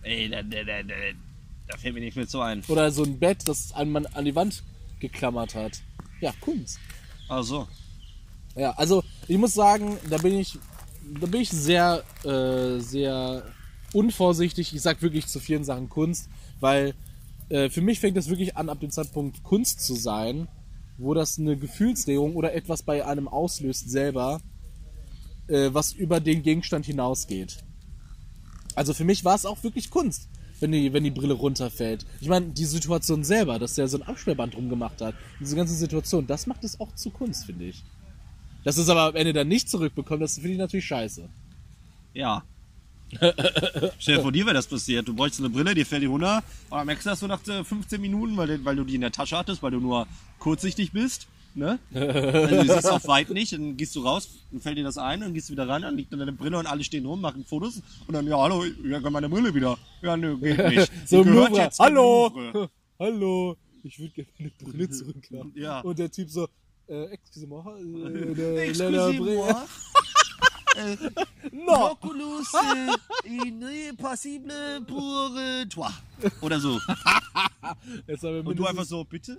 Ey, 0.02 0.30
da, 0.30 0.42
da, 0.42 0.64
da, 0.64 0.82
da, 0.82 0.96
da 1.68 1.78
fällt 1.78 1.94
mir 1.94 2.00
nicht 2.00 2.18
mehr 2.18 2.26
so 2.26 2.42
ein. 2.42 2.64
Oder 2.68 2.90
so 2.92 3.04
ein 3.04 3.20
Bett, 3.20 3.48
das 3.48 3.72
Mann 3.86 4.08
an 4.08 4.26
die 4.26 4.34
Wand 4.34 4.64
geklammert 5.00 5.54
hat. 5.54 5.82
Ja, 6.22 6.34
Kunst. 6.42 6.80
Ach 7.28 7.44
so. 7.44 7.68
Ja, 8.56 8.72
also 8.72 9.04
ich 9.28 9.38
muss 9.38 9.54
sagen, 9.54 9.98
da 10.10 10.18
bin 10.18 10.40
ich, 10.40 10.58
da 11.20 11.28
bin 11.28 11.42
ich 11.42 11.50
sehr, 11.50 12.04
äh, 12.24 12.80
sehr 12.80 13.44
unvorsichtig. 13.94 14.74
Ich 14.74 14.82
sag 14.82 15.02
wirklich 15.02 15.28
zu 15.28 15.40
vielen 15.40 15.64
Sachen 15.64 15.90
Kunst, 15.90 16.30
weil 16.60 16.94
äh, 17.50 17.70
für 17.70 17.82
mich 17.82 18.00
fängt 18.00 18.18
das 18.18 18.30
wirklich 18.30 18.58
an, 18.58 18.70
ab 18.70 18.80
dem 18.80 18.92
Zeitpunkt 18.92 19.44
Kunst 19.44 19.82
zu 19.82 19.96
sein, 19.96 20.48
wo 20.98 21.14
das 21.14 21.40
eine 21.40 21.58
Gefühlsregung 21.58 22.36
oder 22.36 22.54
etwas 22.54 22.84
bei 22.84 23.06
einem 23.06 23.28
auslöst 23.28 23.90
selber, 23.90 24.42
äh, 25.48 25.70
was 25.72 25.94
über 25.94 26.20
den 26.20 26.44
Gegenstand 26.44 26.86
hinausgeht. 26.86 27.58
Also 28.76 28.94
für 28.94 29.06
mich 29.06 29.26
war 29.26 29.36
es 29.36 29.46
auch 29.46 29.64
wirklich 29.64 29.90
Kunst, 29.90 30.30
wenn 30.60 30.72
die, 30.72 30.94
wenn 30.94 31.04
die 31.04 31.12
Brille 31.12 31.34
runterfällt. 31.34 32.06
Ich 32.22 32.30
meine, 32.30 32.48
die 32.48 32.66
Situation 32.66 33.24
selber, 33.24 33.58
dass 33.58 33.76
der 33.76 33.88
so 33.88 33.98
ein 33.98 34.04
Absperrband 34.04 34.56
rumgemacht 34.56 35.02
hat, 35.02 35.16
diese 35.40 35.56
ganze 35.56 35.74
Situation, 35.74 36.28
das 36.28 36.48
macht 36.48 36.64
es 36.64 36.80
auch 36.80 36.94
zu 36.96 37.10
Kunst, 37.10 37.46
finde 37.46 37.66
ich. 37.66 37.84
Dass 38.64 38.78
es 38.78 38.90
aber 38.90 39.04
am 39.04 39.16
Ende 39.16 39.34
dann 39.34 39.48
nicht 39.48 39.70
zurückbekommt, 39.70 40.22
das 40.22 40.36
finde 40.36 40.52
ich 40.52 40.58
natürlich 40.58 40.86
scheiße. 40.86 41.30
Ja. 42.14 42.44
Stell 44.00 44.18
dir 44.18 44.22
vor, 44.22 44.32
dir 44.32 44.46
wäre 44.46 44.54
das 44.54 44.68
passiert. 44.68 45.08
Du 45.08 45.16
bräuchst 45.16 45.40
eine 45.40 45.50
Brille, 45.50 45.74
dir 45.74 45.86
fällt 45.86 46.04
die 46.04 46.08
runter 46.08 46.44
und 46.70 46.78
dann 46.78 46.86
merkst 46.86 47.06
du 47.06 47.10
das 47.10 47.20
so 47.20 47.28
nach 47.28 47.46
äh, 47.48 47.64
15 47.64 48.00
Minuten, 48.00 48.38
weil, 48.38 48.48
du- 48.48 48.66
weil 48.66 48.76
du 48.76 48.84
die 48.84 48.96
in 48.96 49.02
der 49.02 49.12
Tasche 49.12 49.38
hattest, 49.38 49.64
weil 49.64 49.72
du 49.72 49.80
nur 49.80 50.08
kurzsichtig 50.38 50.92
bist. 50.92 51.28
Ne? 51.56 51.80
Also 51.92 52.56
du 52.64 52.74
siehst 52.74 52.88
auf 52.92 53.08
weit 53.08 53.32
nicht, 53.32 53.52
dann 53.54 53.76
gehst 53.76 53.96
du 53.96 54.02
raus, 54.04 54.30
dann 54.52 54.62
fällt 54.62 54.78
dir 54.78 54.84
das 54.84 55.00
ein, 55.00 55.22
dann 55.22 55.34
gehst 55.34 55.50
du 55.50 55.54
wieder 55.54 55.68
rein, 55.68 55.82
dann 55.82 55.98
liegt 55.98 56.12
dann 56.14 56.20
deine 56.20 56.32
Brille 56.32 56.60
und 56.60 56.68
alle 56.68 56.84
stehen 56.84 57.06
rum, 57.08 57.22
machen 57.22 57.44
Fotos 57.44 57.82
und 58.06 58.14
dann, 58.14 58.28
ja, 58.28 58.38
hallo, 58.38 58.64
ja, 58.88 59.02
kann 59.02 59.12
meine 59.12 59.28
Brille 59.28 59.54
wieder. 59.56 59.76
Ja, 60.04 60.16
nö, 60.16 60.38
geht 60.38 60.58
nicht. 60.70 60.92
So 61.08 61.24
gehört 61.24 61.50
Louvre. 61.50 61.64
jetzt 61.64 61.80
Hallo! 61.80 62.28
Louvre. 62.36 62.70
Hallo! 63.00 63.58
Ich 63.84 63.98
würde 63.98 64.14
gerne 64.14 64.30
meine 64.38 64.52
Brille 64.72 64.90
zurückhaben. 64.92 65.52
Ja. 65.56 65.80
Und 65.80 65.98
der 65.98 66.12
Typ 66.12 66.30
so, 66.30 66.48
äh, 66.90 67.06
excusez-moi, 67.14 67.64
äh, 67.80 68.34
der- 68.36 68.68
Excusez-moi. 68.68 69.66
No! 71.52 71.92
Oculus 71.92 72.54
euh, 72.54 72.96
est 73.26 73.94
possible 73.98 74.54
pour 74.88 75.32
euh, 75.36 75.66
toi. 75.66 75.90
Oder 76.42 76.60
so. 76.60 76.80
Und 78.46 78.56
du 78.58 78.66
einfach 78.66 78.86
so, 78.86 79.04
bitte? 79.04 79.38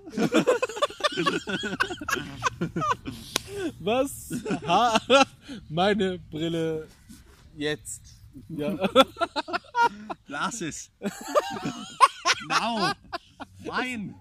Was? 3.80 4.30
Ha, 4.66 5.00
meine 5.68 6.18
Brille 6.30 6.86
jetzt. 7.56 8.02
Ja. 8.48 8.76
Glasses. 10.26 10.90
Now. 12.48 12.92
Nein. 13.64 14.14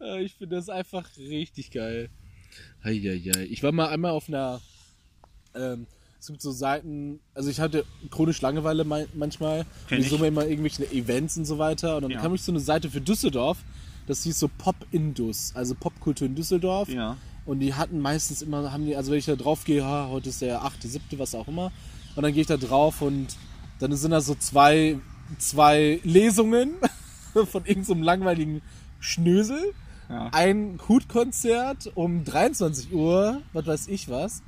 Äh, 0.00 0.22
Ich 0.24 0.34
finde 0.34 0.56
das 0.56 0.68
einfach 0.68 1.08
richtig 1.18 1.70
geil. 1.70 2.10
Heieiei. 2.84 3.46
Ich 3.50 3.62
war 3.62 3.72
mal 3.72 3.88
einmal 3.88 4.12
auf 4.12 4.28
einer. 4.28 4.60
Ähm, 5.54 5.86
es 6.18 6.26
gibt 6.26 6.42
so 6.42 6.50
Seiten. 6.52 7.20
Also 7.34 7.48
ich 7.50 7.60
hatte 7.60 7.84
chronisch 8.10 8.40
Langeweile 8.42 8.84
manchmal. 8.84 9.64
Kenn 9.88 9.98
Und 9.98 10.04
ich 10.04 10.10
suche 10.10 10.22
mir 10.22 10.28
immer 10.28 10.46
irgendwelche 10.46 10.84
Events 10.92 11.36
und 11.36 11.44
so 11.46 11.58
weiter. 11.58 11.96
Und 11.96 12.02
dann 12.02 12.10
Ja. 12.10 12.20
kam 12.20 12.34
ich 12.34 12.42
zu 12.42 12.50
einer 12.50 12.60
Seite 12.60 12.90
für 12.90 13.00
Düsseldorf. 13.00 13.58
Das 14.06 14.22
hieß 14.24 14.38
so 14.38 14.48
Pop 14.48 14.76
Indus, 14.90 15.52
also 15.54 15.74
Popkultur 15.74 16.26
in 16.26 16.34
Düsseldorf. 16.34 16.88
Ja. 16.88 17.16
Und 17.46 17.60
die 17.60 17.74
hatten 17.74 18.00
meistens 18.00 18.42
immer, 18.42 18.70
haben 18.72 18.84
die, 18.86 18.96
also 18.96 19.12
wenn 19.12 19.18
ich 19.18 19.24
da 19.26 19.36
drauf 19.36 19.64
gehe, 19.64 19.84
ha, 19.84 20.08
heute 20.10 20.28
ist 20.28 20.42
der 20.42 20.62
8., 20.62 20.82
7., 20.82 21.18
was 21.18 21.34
auch 21.34 21.48
immer. 21.48 21.72
Und 22.16 22.22
dann 22.22 22.32
gehe 22.32 22.40
ich 22.42 22.46
da 22.48 22.56
drauf 22.56 23.02
und 23.02 23.28
dann 23.78 23.94
sind 23.96 24.10
da 24.10 24.20
so 24.20 24.34
zwei, 24.34 24.98
zwei 25.38 26.00
Lesungen 26.04 26.74
von 27.32 27.64
irgendeinem 27.64 27.84
so 27.84 27.94
langweiligen 27.94 28.62
Schnösel. 29.00 29.72
Ja. 30.08 30.28
Ein 30.32 30.78
Hutkonzert 30.88 31.90
um 31.94 32.24
23 32.24 32.92
Uhr, 32.92 33.42
was 33.52 33.66
weiß 33.66 33.88
ich 33.88 34.08
was. 34.08 34.42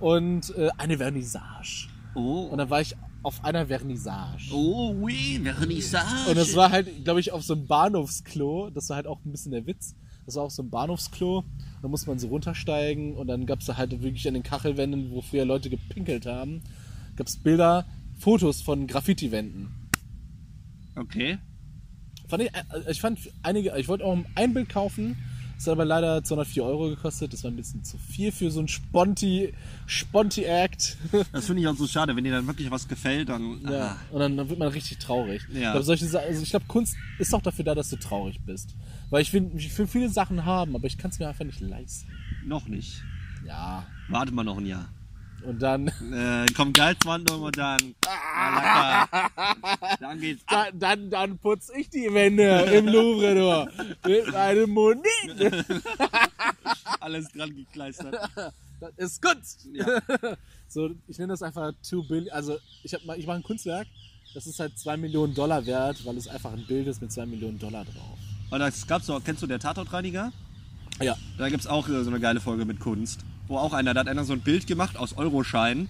Und 0.00 0.56
äh, 0.56 0.70
eine 0.78 0.98
Vernissage. 0.98 1.88
Oh. 2.14 2.48
Und 2.50 2.58
dann 2.58 2.70
war 2.70 2.80
ich 2.80 2.96
auf 3.22 3.44
einer 3.44 3.66
Vernissage. 3.66 4.52
Oh, 4.52 4.94
oui, 4.98 5.40
Vernissage. 5.42 6.30
Und 6.30 6.36
das 6.36 6.56
war 6.56 6.70
halt, 6.70 7.04
glaube 7.04 7.20
ich, 7.20 7.32
auf 7.32 7.42
so 7.42 7.54
einem 7.54 7.66
Bahnhofsklo. 7.66 8.70
Das 8.70 8.88
war 8.88 8.96
halt 8.96 9.06
auch 9.06 9.18
ein 9.24 9.30
bisschen 9.30 9.52
der 9.52 9.66
Witz. 9.66 9.94
Das 10.26 10.36
war 10.36 10.44
auch 10.44 10.50
so 10.50 10.62
ein 10.62 10.70
Bahnhofsklo. 10.70 11.44
Da 11.82 11.88
musste 11.88 12.08
man 12.08 12.18
so 12.18 12.28
runtersteigen 12.28 13.14
und 13.14 13.26
dann 13.26 13.46
gab 13.46 13.60
es 13.60 13.66
da 13.66 13.76
halt 13.76 14.02
wirklich 14.02 14.26
an 14.28 14.34
den 14.34 14.42
Kachelwänden, 14.42 15.10
wo 15.10 15.22
früher 15.22 15.44
Leute 15.44 15.70
gepinkelt 15.70 16.26
haben, 16.26 16.62
gab 17.16 17.26
es 17.26 17.36
Bilder, 17.36 17.86
Fotos 18.18 18.62
von 18.62 18.86
Graffiti-Wänden. 18.86 19.70
Okay. 20.96 21.38
Fand 22.30 22.44
ich, 22.44 22.54
äh, 22.54 22.90
ich 22.90 23.00
fand 23.00 23.18
einige, 23.42 23.76
ich 23.76 23.88
wollte 23.88 24.04
auch 24.04 24.18
ein 24.34 24.54
Bild 24.54 24.68
kaufen, 24.68 25.16
das 25.60 25.66
hat 25.66 25.72
aber 25.72 25.84
leider 25.84 26.24
204 26.24 26.64
Euro 26.64 26.88
gekostet. 26.88 27.34
Das 27.34 27.44
war 27.44 27.50
ein 27.50 27.56
bisschen 27.56 27.84
zu 27.84 27.98
viel 27.98 28.32
für 28.32 28.50
so 28.50 28.60
ein 28.60 28.68
Sponti, 28.68 29.52
Sponti-Act. 29.84 30.96
Das 31.32 31.44
finde 31.44 31.60
ich 31.60 31.68
auch 31.68 31.76
so 31.76 31.86
schade. 31.86 32.16
Wenn 32.16 32.24
dir 32.24 32.32
dann 32.32 32.46
wirklich 32.46 32.70
was 32.70 32.88
gefällt, 32.88 33.28
dann. 33.28 33.60
Ja. 33.64 33.88
Ah. 33.88 33.96
Und 34.10 34.20
dann, 34.20 34.38
dann 34.38 34.48
wird 34.48 34.58
man 34.58 34.68
richtig 34.68 34.96
traurig. 35.00 35.42
Ja. 35.52 35.58
Ich 35.58 35.60
glaube, 35.72 35.82
solche 35.82 36.18
also 36.18 36.42
ich 36.42 36.48
glaube, 36.48 36.64
Kunst 36.66 36.96
ist 37.18 37.34
auch 37.34 37.42
dafür 37.42 37.66
da, 37.66 37.74
dass 37.74 37.90
du 37.90 37.96
traurig 37.96 38.40
bist. 38.46 38.74
Weil 39.10 39.20
ich 39.20 39.34
will, 39.34 39.50
ich 39.54 39.76
will 39.76 39.86
viele 39.86 40.08
Sachen 40.08 40.46
haben, 40.46 40.74
aber 40.74 40.86
ich 40.86 40.96
kann 40.96 41.10
es 41.10 41.18
mir 41.18 41.28
einfach 41.28 41.44
nicht 41.44 41.60
leisten. 41.60 42.10
Noch 42.46 42.66
nicht. 42.66 43.02
Ja. 43.46 43.86
Warte 44.08 44.32
mal 44.32 44.44
noch 44.44 44.56
ein 44.56 44.66
Jahr. 44.66 44.88
Und 45.44 45.60
dann, 45.60 45.88
Äh, 45.88 46.46
kommt 46.54 46.76
Gehaltsverhandlung 46.76 47.42
und 47.42 47.56
dann. 47.56 47.94
Ah. 48.06 49.06
Dann 50.00 50.20
geht's 50.20 50.42
ab. 50.46 50.68
dann, 50.74 51.10
dann, 51.10 51.38
putz 51.38 51.70
ich 51.76 51.88
die 51.90 52.12
Wände 52.12 52.44
im 52.72 52.86
Louvre 52.86 53.34
nur. 53.34 53.70
Mit 54.06 54.34
einem 54.34 54.70
Monit. 54.70 55.66
Alles 57.00 57.28
dran 57.32 57.54
gekleistert. 57.54 58.16
Das 58.80 58.92
ist 58.96 59.22
Kunst. 59.22 59.68
Ja. 59.72 60.00
So, 60.68 60.90
ich 61.08 61.18
nenne 61.18 61.32
das 61.32 61.42
einfach 61.42 61.72
Too 61.88 62.02
Billion. 62.02 62.32
Also, 62.32 62.58
ich, 62.82 62.94
hab 62.94 63.02
ich 63.16 63.26
mache 63.26 63.36
ein 63.36 63.42
Kunstwerk 63.42 63.86
das 64.34 64.46
ist 64.46 64.60
halt 64.60 64.78
2 64.78 64.96
Millionen 64.96 65.34
Dollar 65.34 65.64
wert, 65.66 66.04
weil 66.04 66.16
es 66.16 66.28
einfach 66.28 66.52
ein 66.52 66.64
Bild 66.66 66.86
ist 66.86 67.02
mit 67.02 67.12
2 67.12 67.26
Millionen 67.26 67.58
Dollar 67.58 67.84
drauf. 67.84 68.18
Und 68.50 68.58
das 68.58 68.86
gab's 68.86 69.06
doch, 69.06 69.22
kennst 69.22 69.42
du 69.42 69.46
der 69.46 69.58
Tatortreiniger? 69.58 70.32
Ja. 71.00 71.16
Da 71.38 71.48
gibt's 71.48 71.66
auch 71.66 71.88
äh, 71.88 72.02
so 72.04 72.10
eine 72.10 72.20
geile 72.20 72.40
Folge 72.40 72.64
mit 72.64 72.80
Kunst. 72.80 73.20
Wo 73.48 73.56
auch 73.58 73.72
einer, 73.72 73.94
da 73.94 74.00
hat 74.00 74.08
einer 74.08 74.24
so 74.24 74.32
ein 74.32 74.40
Bild 74.40 74.66
gemacht 74.66 74.96
aus 74.96 75.16
Euroscheinen. 75.16 75.88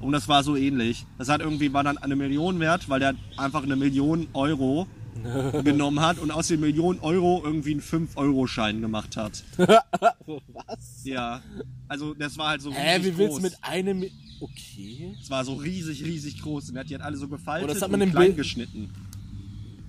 Und 0.00 0.12
das 0.12 0.28
war 0.28 0.42
so 0.42 0.56
ähnlich. 0.56 1.04
Das 1.18 1.28
hat 1.28 1.40
irgendwie, 1.40 1.72
war 1.72 1.84
dann 1.84 1.96
eine 1.98 2.16
Million 2.16 2.58
wert, 2.58 2.88
weil 2.88 2.98
der 3.00 3.14
einfach 3.36 3.62
eine 3.62 3.76
Million 3.76 4.26
Euro 4.32 4.86
genommen 5.64 6.00
hat 6.00 6.18
und 6.18 6.30
aus 6.30 6.48
den 6.48 6.60
Millionen 6.60 6.98
Euro 7.00 7.40
irgendwie 7.44 7.72
einen 7.72 7.82
5-Euro-Schein 7.82 8.80
gemacht 8.80 9.16
hat. 9.16 9.44
Was? 9.58 11.02
Ja. 11.04 11.40
Also 11.88 12.14
das 12.14 12.36
war 12.38 12.48
halt 12.48 12.62
so 12.62 12.70
riesig 12.70 12.82
Hä, 12.84 12.98
wie 13.00 13.18
willst 13.18 13.32
groß. 13.32 13.36
du 13.36 13.42
mit 13.42 13.56
einem... 13.62 14.04
Okay. 14.40 15.14
Es 15.22 15.30
war 15.30 15.44
so 15.44 15.54
riesig, 15.54 16.04
riesig 16.04 16.40
groß. 16.42 16.70
Und 16.70 16.76
er 16.76 16.80
hat 16.80 16.88
die 16.90 16.94
halt 16.94 17.04
alle 17.04 17.16
so 17.16 17.28
gefaltet 17.28 17.68
Oh, 17.70 17.72
das 17.72 17.82
hat 17.82 17.90
man 17.92 18.00
und 18.00 18.08
im 18.08 18.12
klein 18.12 18.24
Bild- 18.28 18.38
geschnitten. 18.38 18.90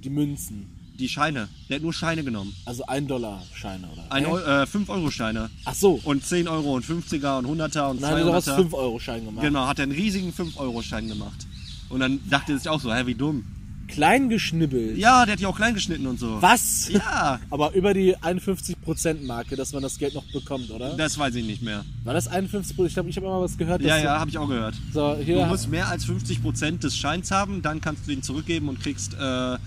Die 0.04 0.10
Münzen. 0.12 0.68
Die 1.00 1.10
Scheine. 1.10 1.48
Der 1.70 1.78
hat 1.78 1.84
nur 1.84 1.94
Scheine 1.94 2.24
genommen. 2.24 2.54
Also 2.66 2.86
1 2.86 3.08
Dollar 3.08 3.42
Scheine, 3.54 3.88
oder? 3.92 4.04
Ein 4.12 4.26
Hä? 4.26 4.32
Eu 4.32 4.38
äh, 4.38 4.64
5-Euro-Scheine. 4.64 5.50
Ach 5.66 5.74
so. 5.74 6.00
Und 6.04 6.24
10 6.26 6.48
Euro 6.48 6.76
und 6.76 6.86
50er 6.86 7.40
und 7.40 7.48
100er 7.48 7.90
und 7.90 8.02
Dann 8.02 8.12
hat 8.12 8.18
er 8.20 8.26
daraus 8.26 8.48
200er. 8.48 8.56
5 8.56 8.74
Euro 8.74 9.00
Schein 9.00 9.26
gemacht. 9.26 9.44
Genau, 9.44 9.66
hat 9.68 9.80
er 9.80 9.84
einen 9.84 9.92
riesigen 9.92 10.32
5-Euro-Schein 10.32 11.08
gemacht. 11.08 11.48
Und 11.90 12.00
dann 12.00 12.20
dachte 12.30 12.54
er 12.54 12.58
sich 12.60 12.70
auch 12.70 12.80
so, 12.80 12.94
hä, 12.94 13.06
wie 13.08 13.16
dumm. 13.16 13.44
Klein 13.88 14.30
geschnibbelt. 14.30 14.98
Ja, 14.98 15.26
der 15.26 15.34
hat 15.34 15.40
die 15.40 15.46
auch 15.46 15.56
klein 15.56 15.74
geschnitten 15.74 16.08
und 16.08 16.20
so. 16.20 16.42
Was? 16.42 16.90
Ja, 16.90 17.40
Aber 17.50 17.74
über 17.74 17.94
die 17.94 18.16
51%-Marke, 18.18 19.56
dass 19.56 19.74
man 19.74 19.82
das 19.84 19.98
Geld 19.98 20.14
noch 20.14 20.24
bekommt, 20.32 20.70
oder? 20.72 20.96
das 20.96 21.18
weiß 21.18 21.36
ich 21.36 21.46
nicht 21.46 21.62
mehr. 21.62 21.84
War 22.04 22.14
das 22.14 22.30
51%? 22.32 22.86
Ich 22.86 22.94
glaube, 22.94 23.10
ich 23.10 23.16
habe 23.18 23.26
immer 23.28 23.42
was 23.42 23.58
gehört. 23.58 23.82
Ja, 23.82 23.98
du- 23.98 24.04
ja, 24.04 24.20
habe 24.20 24.30
ich 24.30 24.38
auch 24.38 24.48
gehört. 24.48 24.76
So, 24.94 25.16
Du 25.16 25.46
musst 25.46 25.70
mehr 25.70 25.88
als 25.90 26.06
50% 26.06 26.80
des 26.80 26.96
Scheins 26.96 27.30
haben, 27.32 27.62
dann 27.62 27.82
kannst 27.82 28.08
du 28.08 28.12
den 28.12 28.24
zurückgeben 28.24 28.70
und 28.70 28.80
kriegst 28.80 29.14
äh, 29.16 29.58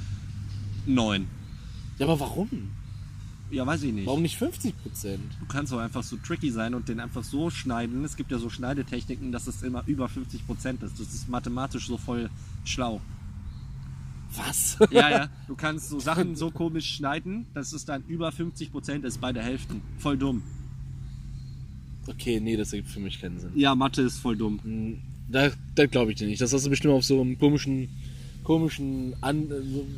9. 0.86 1.26
Ja, 1.98 2.06
aber 2.06 2.20
warum? 2.20 2.48
Ja, 3.50 3.64
weiß 3.66 3.84
ich 3.84 3.92
nicht. 3.92 4.06
Warum 4.06 4.22
nicht 4.22 4.40
50%? 4.40 4.72
Du 5.40 5.46
kannst 5.48 5.72
auch 5.72 5.78
einfach 5.78 6.02
so 6.02 6.16
tricky 6.16 6.50
sein 6.50 6.74
und 6.74 6.88
den 6.88 6.98
einfach 6.98 7.22
so 7.22 7.48
schneiden. 7.50 8.04
Es 8.04 8.16
gibt 8.16 8.32
ja 8.32 8.38
so 8.38 8.50
Schneidetechniken, 8.50 9.30
dass 9.30 9.46
es 9.46 9.62
immer 9.62 9.84
über 9.86 10.06
50% 10.06 10.82
ist. 10.84 10.98
Das 10.98 11.14
ist 11.14 11.28
mathematisch 11.28 11.86
so 11.86 11.96
voll 11.96 12.28
schlau. 12.64 13.00
Was? 14.34 14.76
Ja, 14.90 15.08
ja. 15.08 15.28
Du 15.46 15.54
kannst 15.54 15.88
so 15.88 16.00
Sachen 16.10 16.34
so 16.34 16.50
komisch 16.50 16.96
schneiden, 16.96 17.46
dass 17.54 17.72
es 17.72 17.84
dann 17.84 18.02
über 18.08 18.30
50% 18.30 19.04
ist, 19.04 19.20
beide 19.20 19.40
Hälften. 19.40 19.80
Voll 19.98 20.18
dumm. 20.18 20.42
Okay, 22.08 22.40
nee, 22.40 22.56
das 22.56 22.72
ergibt 22.72 22.90
für 22.90 23.00
mich 23.00 23.20
keinen 23.20 23.38
Sinn. 23.40 23.50
Ja, 23.54 23.74
Mathe 23.74 24.02
ist 24.02 24.18
voll 24.18 24.36
dumm. 24.36 24.60
Hm, 24.62 24.98
Da, 25.28 25.50
da 25.74 25.86
glaube 25.86 26.12
ich 26.12 26.18
dir 26.18 26.26
nicht. 26.26 26.40
Das 26.40 26.52
hast 26.52 26.66
du 26.66 26.70
bestimmt 26.70 26.94
auf 26.94 27.04
so 27.04 27.20
einem 27.20 27.38
komischen, 27.38 27.88
komischen, 28.46 29.14
an- 29.22 29.48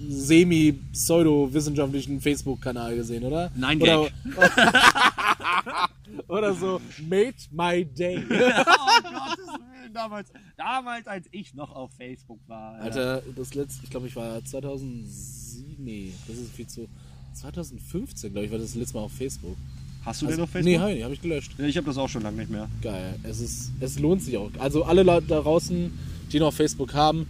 semi-pseudo-wissenschaftlichen 0.08 2.18
Facebook-Kanal 2.22 2.96
gesehen, 2.96 3.24
oder? 3.24 3.50
Nein, 3.54 3.82
oder, 3.82 4.08
oder 6.28 6.54
so, 6.54 6.80
made 7.06 7.34
my 7.50 7.84
day. 7.84 8.16
oh 8.24 8.28
Gottes 8.32 9.48
Willen, 9.48 9.92
damals, 9.92 10.32
damals, 10.56 11.06
als 11.06 11.26
ich 11.30 11.52
noch 11.52 11.74
auf 11.74 11.92
Facebook 11.92 12.38
war. 12.46 12.76
Alter, 12.80 13.22
das 13.37 13.52
letzte, 13.54 13.84
ich 13.84 13.90
glaube, 13.90 14.06
ich 14.06 14.16
war 14.16 14.42
2007, 14.42 15.84
nee, 15.84 16.11
das 16.26 16.38
ist 16.38 16.50
viel 16.52 16.66
zu, 16.66 16.88
2015, 17.34 18.32
glaube 18.32 18.46
ich, 18.46 18.52
war 18.52 18.58
das 18.58 18.74
letzte 18.74 18.96
Mal 18.96 19.02
auf 19.02 19.12
Facebook. 19.12 19.58
Hast 20.06 20.22
du 20.22 20.26
Also, 20.26 20.38
den 20.38 20.44
auf 20.44 20.50
Facebook? 20.50 20.72
Nee, 20.72 20.78
hab 20.78 20.88
ich 20.90 21.04
habe 21.04 21.12
ich 21.12 21.20
gelöscht. 21.20 21.52
Ja, 21.58 21.66
ich 21.66 21.76
habe 21.76 21.87
das 21.87 21.98
auch 21.98 22.08
schon 22.08 22.22
lange 22.22 22.38
nicht 22.38 22.50
mehr. 22.50 22.66
Geil. 22.80 23.14
Es, 23.24 23.40
ist, 23.40 23.72
es 23.80 23.98
lohnt 23.98 24.22
sich 24.22 24.38
auch. 24.38 24.50
Also 24.58 24.84
alle 24.84 25.02
Leute 25.02 25.26
da 25.26 25.42
draußen, 25.42 25.92
die 26.32 26.40
noch 26.40 26.54
Facebook 26.54 26.94
haben, 26.94 27.26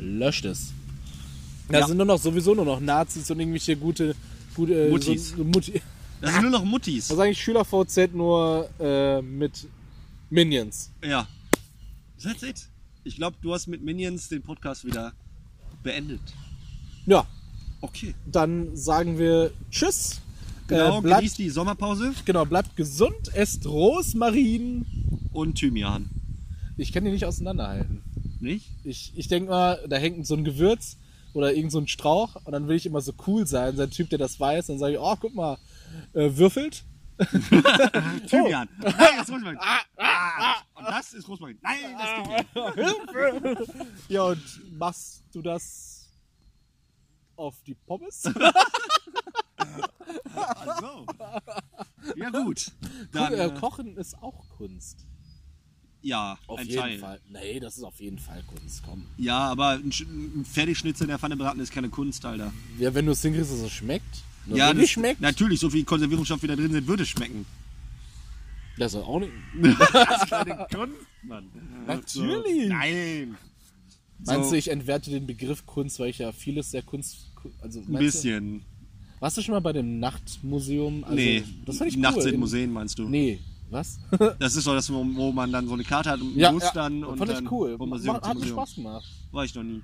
löscht 0.00 0.44
es. 0.44 0.72
Da 1.68 1.80
Ja. 1.80 1.86
sind 1.86 1.96
nur 1.98 2.06
noch 2.06 2.18
sowieso 2.18 2.54
nur 2.54 2.64
noch 2.64 2.80
Nazis 2.80 3.30
und 3.30 3.38
irgendwelche 3.38 3.76
gute, 3.76 4.14
gute 4.56 4.86
äh, 4.86 4.90
Muttis. 4.90 5.30
So, 5.36 5.44
Mutti, 5.44 5.80
Das 6.20 6.32
sind 6.32 6.42
nur 6.42 6.50
noch 6.50 6.64
Muttis. 6.64 7.10
was 7.10 7.18
eigentlich 7.18 7.40
Schüler 7.42 7.64
VZ 7.64 8.12
nur 8.14 8.68
äh, 8.80 9.22
mit 9.22 9.66
Minions. 10.30 10.90
Ja. 11.04 11.28
That's 12.22 12.42
it. 12.42 12.68
Ich 13.04 13.16
glaube, 13.16 13.36
du 13.40 13.52
hast 13.54 13.66
mit 13.68 13.82
Minions 13.82 14.28
den 14.28 14.42
Podcast 14.42 14.84
wieder 14.84 15.12
beendet. 15.82 16.20
Ja, 17.06 17.26
Okay. 17.82 18.14
dann 18.26 18.76
sagen 18.76 19.18
wir 19.18 19.52
Tschüss. 19.70 20.20
Genau, 20.66 20.98
äh, 20.98 21.00
bleibt, 21.02 21.20
genießt 21.20 21.38
die 21.38 21.50
Sommerpause 21.50 22.12
genau, 22.24 22.44
bleibt 22.44 22.76
gesund, 22.76 23.32
esst 23.34 23.66
Rosmarin. 23.66 24.84
und 25.32 25.54
Thymian. 25.56 26.10
Ich 26.76 26.92
kann 26.92 27.04
die 27.04 27.10
nicht 27.10 27.24
auseinanderhalten. 27.24 28.02
Nicht? 28.40 28.70
Ich, 28.84 29.12
ich 29.16 29.28
denke 29.28 29.50
mal, 29.50 29.84
da 29.88 29.96
hängt 29.96 30.26
so 30.26 30.34
ein 30.34 30.44
Gewürz 30.44 30.96
oder 31.34 31.54
irgend 31.54 31.72
so 31.72 31.78
ein 31.78 31.88
Strauch 31.88 32.36
und 32.44 32.52
dann 32.52 32.68
will 32.68 32.76
ich 32.76 32.86
immer 32.86 33.00
so 33.00 33.12
cool 33.26 33.46
sein, 33.46 33.76
sein 33.76 33.90
Typ, 33.90 34.10
der 34.10 34.18
das 34.18 34.40
weiß, 34.40 34.66
dann 34.66 34.78
sage 34.78 34.94
ich, 34.94 34.98
oh, 34.98 35.16
guck 35.20 35.34
mal, 35.34 35.58
äh, 36.14 36.30
würfelt. 36.36 36.84
Thymian. 38.28 38.68
Nein, 38.78 38.94
das 39.18 39.28
ist 39.28 39.34
Rosmarin. 39.34 39.58
Ah, 39.96 40.54
und 40.74 40.84
das 40.86 41.12
ist 41.12 41.28
Rosmarin. 41.28 41.58
Nein, 41.60 41.96
das 41.98 42.08
ist 42.08 43.04
Thymian. 43.12 43.56
Ja, 44.08 44.22
und 44.24 44.78
machst 44.78 45.22
du 45.32 45.42
das 45.42 46.08
auf 47.36 47.62
die 47.66 47.74
Pommes? 47.74 48.24
Also. 50.44 51.06
Ja 52.16 52.30
gut. 52.30 52.72
Dann, 53.12 53.30
Dann, 53.30 53.32
äh, 53.34 53.46
äh, 53.46 53.54
Kochen 53.54 53.96
ist 53.96 54.20
auch 54.20 54.48
Kunst. 54.56 55.06
Ja, 56.02 56.38
Auf 56.46 56.58
ein 56.58 56.66
jeden 56.66 56.80
Teil. 56.80 56.98
Fall. 56.98 57.20
Nee, 57.30 57.60
das 57.60 57.76
ist 57.76 57.84
auf 57.84 58.00
jeden 58.00 58.18
Fall 58.18 58.42
Kunst. 58.46 58.82
Komm. 58.84 59.04
Ja, 59.18 59.38
aber 59.38 59.70
ein, 59.70 59.90
Sch- 59.90 60.06
ein 60.08 60.44
Fertigschnitzel 60.44 61.04
in 61.04 61.08
der 61.08 61.18
Pfanne 61.18 61.36
braten 61.36 61.60
ist 61.60 61.72
keine 61.72 61.88
Kunst, 61.88 62.24
Alter. 62.24 62.52
Ja, 62.78 62.92
wenn 62.94 63.06
du 63.06 63.12
es 63.12 63.22
hinkriegst, 63.22 63.52
dass 63.52 63.58
es 63.60 63.72
schmeckt. 63.72 64.22
Nur 64.46 64.56
ja, 64.58 64.70
wenn 64.70 64.76
das 64.76 64.84
es 64.86 64.90
schmeckt, 64.90 65.20
Natürlich, 65.20 65.60
so 65.60 65.68
viel 65.70 65.84
Konservierungsstoff, 65.84 66.42
wie 66.42 66.46
da 66.46 66.56
drin 66.56 66.72
sind, 66.72 66.86
würde 66.86 67.02
es 67.02 67.08
schmecken. 67.10 67.44
das 68.78 68.94
ist 68.94 69.00
auch 69.00 69.20
nicht. 69.20 69.32
Das 69.92 70.22
ist 70.22 70.30
keine 70.30 70.66
Kunst, 70.72 70.96
Mann. 71.22 71.44
Natürlich. 71.86 72.62
So. 72.68 72.68
Nein. 72.74 73.36
Meinst 74.24 74.44
So. 74.44 74.50
du, 74.52 74.56
ich 74.58 74.68
entwerte 74.68 75.10
den 75.10 75.26
Begriff 75.26 75.64
Kunst, 75.66 75.98
weil 76.00 76.10
ich 76.10 76.18
ja 76.18 76.32
vieles 76.32 76.70
der 76.70 76.82
Kunst. 76.82 77.30
Also, 77.60 77.80
Ein 77.80 77.84
meinst 77.92 78.00
du- 78.00 78.18
bisschen. 78.28 78.62
Warst 79.18 79.36
du 79.36 79.42
schon 79.42 79.52
mal 79.52 79.60
bei 79.60 79.74
dem 79.74 79.98
Nachtmuseum? 79.98 81.04
Also, 81.04 81.16
nee, 81.16 81.42
Das 81.66 81.76
fand 81.76 81.90
ich 81.90 81.96
cool. 81.96 82.02
nachts 82.02 82.24
In- 82.24 82.40
Museen 82.40 82.72
meinst 82.72 82.98
du? 82.98 83.06
Nee, 83.08 83.38
was? 83.70 83.98
Das 84.38 84.56
ist 84.56 84.64
so 84.64 84.74
das, 84.74 84.92
wo, 84.92 85.02
man 85.32 85.52
dann 85.52 85.66
so 85.66 85.74
eine 85.74 85.84
Karte 85.84 86.10
hat 86.10 86.20
und 86.20 86.36
ja, 86.36 86.52
muss 86.52 86.62
ja, 86.64 86.70
dann 86.74 87.04
und 87.04 87.18
fand 87.18 87.30
dann 87.30 87.44
ich 87.44 87.50
cool. 87.50 87.76
Museum 87.78 88.16
Hat 88.16 88.38
mir. 88.38 88.46
Spaß 88.46 88.74
gemacht. 88.76 89.04
War 89.32 89.44
ich 89.44 89.54
noch 89.54 89.62
nie. 89.62 89.82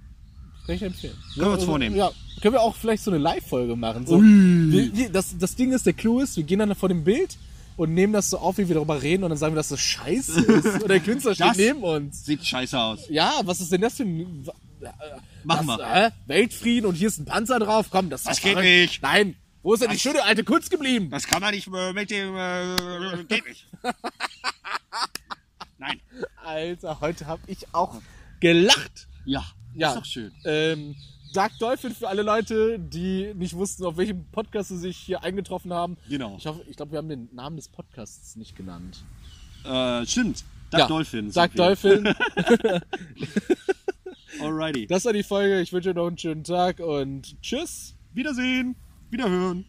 Kann 0.66 0.74
ich 0.74 0.82
empfehlen. 0.82 1.14
Können 1.34 1.46
wir 1.46 1.52
uns 1.52 1.64
vornehmen. 1.64 1.94
Ja, 1.96 2.10
können 2.42 2.54
wir 2.54 2.60
auch 2.62 2.74
vielleicht 2.74 3.02
so 3.04 3.10
eine 3.10 3.18
Live-Folge 3.18 3.76
machen. 3.76 4.06
So, 4.06 4.20
wir, 4.20 5.10
das, 5.10 5.36
das 5.38 5.54
Ding 5.54 5.72
ist, 5.72 5.86
der 5.86 5.92
Clou 5.92 6.20
ist, 6.20 6.36
wir 6.36 6.42
gehen 6.44 6.58
dann 6.58 6.74
vor 6.74 6.88
dem 6.88 7.04
Bild 7.04 7.36
und 7.76 7.94
nehmen 7.94 8.12
das 8.12 8.30
so 8.30 8.38
auf, 8.38 8.58
wie 8.58 8.66
wir 8.66 8.74
darüber 8.74 9.00
reden 9.00 9.22
und 9.22 9.30
dann 9.30 9.38
sagen 9.38 9.54
wir, 9.54 9.58
dass 9.58 9.68
das 9.68 9.80
scheiße 9.80 10.40
ist. 10.40 10.82
Und 10.82 10.88
der 10.88 11.00
Künstler 11.00 11.34
steht 11.34 11.46
Das- 11.48 11.56
neben 11.56 11.82
uns. 11.84 12.24
Sieht 12.24 12.44
scheiße 12.44 12.78
aus. 12.78 13.08
Ja, 13.08 13.32
was 13.44 13.60
ist 13.60 13.70
denn 13.70 13.80
das 13.82 13.94
für 13.96 14.02
ein... 14.04 14.44
Machen 15.44 15.66
wir. 15.66 15.78
Äh, 15.80 16.10
Weltfrieden 16.26 16.86
und 16.86 16.94
hier 16.96 17.08
ist 17.08 17.18
ein 17.18 17.24
Panzer 17.24 17.58
drauf. 17.58 17.86
Komm, 17.90 18.10
das, 18.10 18.24
Das 18.24 18.36
doch 18.40 18.42
geht 18.44 18.58
nicht. 18.58 19.02
Nein, 19.02 19.36
wo 19.66 19.74
ist 19.74 19.82
denn 19.82 19.90
die 19.90 19.98
schöne 19.98 20.22
alte 20.22 20.44
Kunst 20.44 20.70
geblieben? 20.70 21.10
Das 21.10 21.26
kann 21.26 21.40
man 21.40 21.52
nicht 21.52 21.66
äh, 21.66 21.92
mit 21.92 22.08
dem. 22.08 22.36
Äh, 22.36 23.24
geht 23.24 23.48
nicht. 23.48 23.66
Nein. 25.78 26.00
Alter, 26.44 27.00
heute 27.00 27.26
habe 27.26 27.42
ich 27.48 27.74
auch 27.74 28.00
gelacht. 28.38 29.08
Ja. 29.24 29.44
Ja. 29.74 29.88
Ist 29.88 29.96
doch 29.96 30.04
schön. 30.04 30.32
Ähm, 30.44 30.94
Dark 31.34 31.58
Dolphin 31.58 31.92
für 31.92 32.06
alle 32.06 32.22
Leute, 32.22 32.78
die 32.78 33.34
nicht 33.34 33.54
wussten, 33.54 33.84
auf 33.84 33.96
welchem 33.96 34.26
Podcast 34.30 34.68
sie 34.68 34.78
sich 34.78 34.96
hier 34.96 35.24
eingetroffen 35.24 35.72
haben. 35.72 35.96
Genau. 36.08 36.36
Ich 36.38 36.46
hoffe, 36.46 36.62
ich 36.68 36.76
glaube, 36.76 36.92
wir 36.92 36.98
haben 36.98 37.08
den 37.08 37.28
Namen 37.32 37.56
des 37.56 37.66
Podcasts 37.66 38.36
nicht 38.36 38.54
genannt. 38.54 39.02
Äh, 39.64 40.06
stimmt. 40.06 40.44
Duck 40.70 40.78
Ja, 40.78 40.86
Dolphin. 40.86 41.32
Dark. 41.32 41.56
Dolphin. 41.56 42.06
Alrighty. 44.40 44.86
Das 44.86 45.04
war 45.04 45.12
die 45.12 45.24
Folge. 45.24 45.60
Ich 45.60 45.72
wünsche 45.72 45.88
euch 45.88 45.96
noch 45.96 46.06
einen 46.06 46.18
schönen 46.18 46.44
Tag 46.44 46.78
und 46.78 47.34
tschüss. 47.42 47.96
Wiedersehen. 48.14 48.76
Wiederhören. 49.12 49.66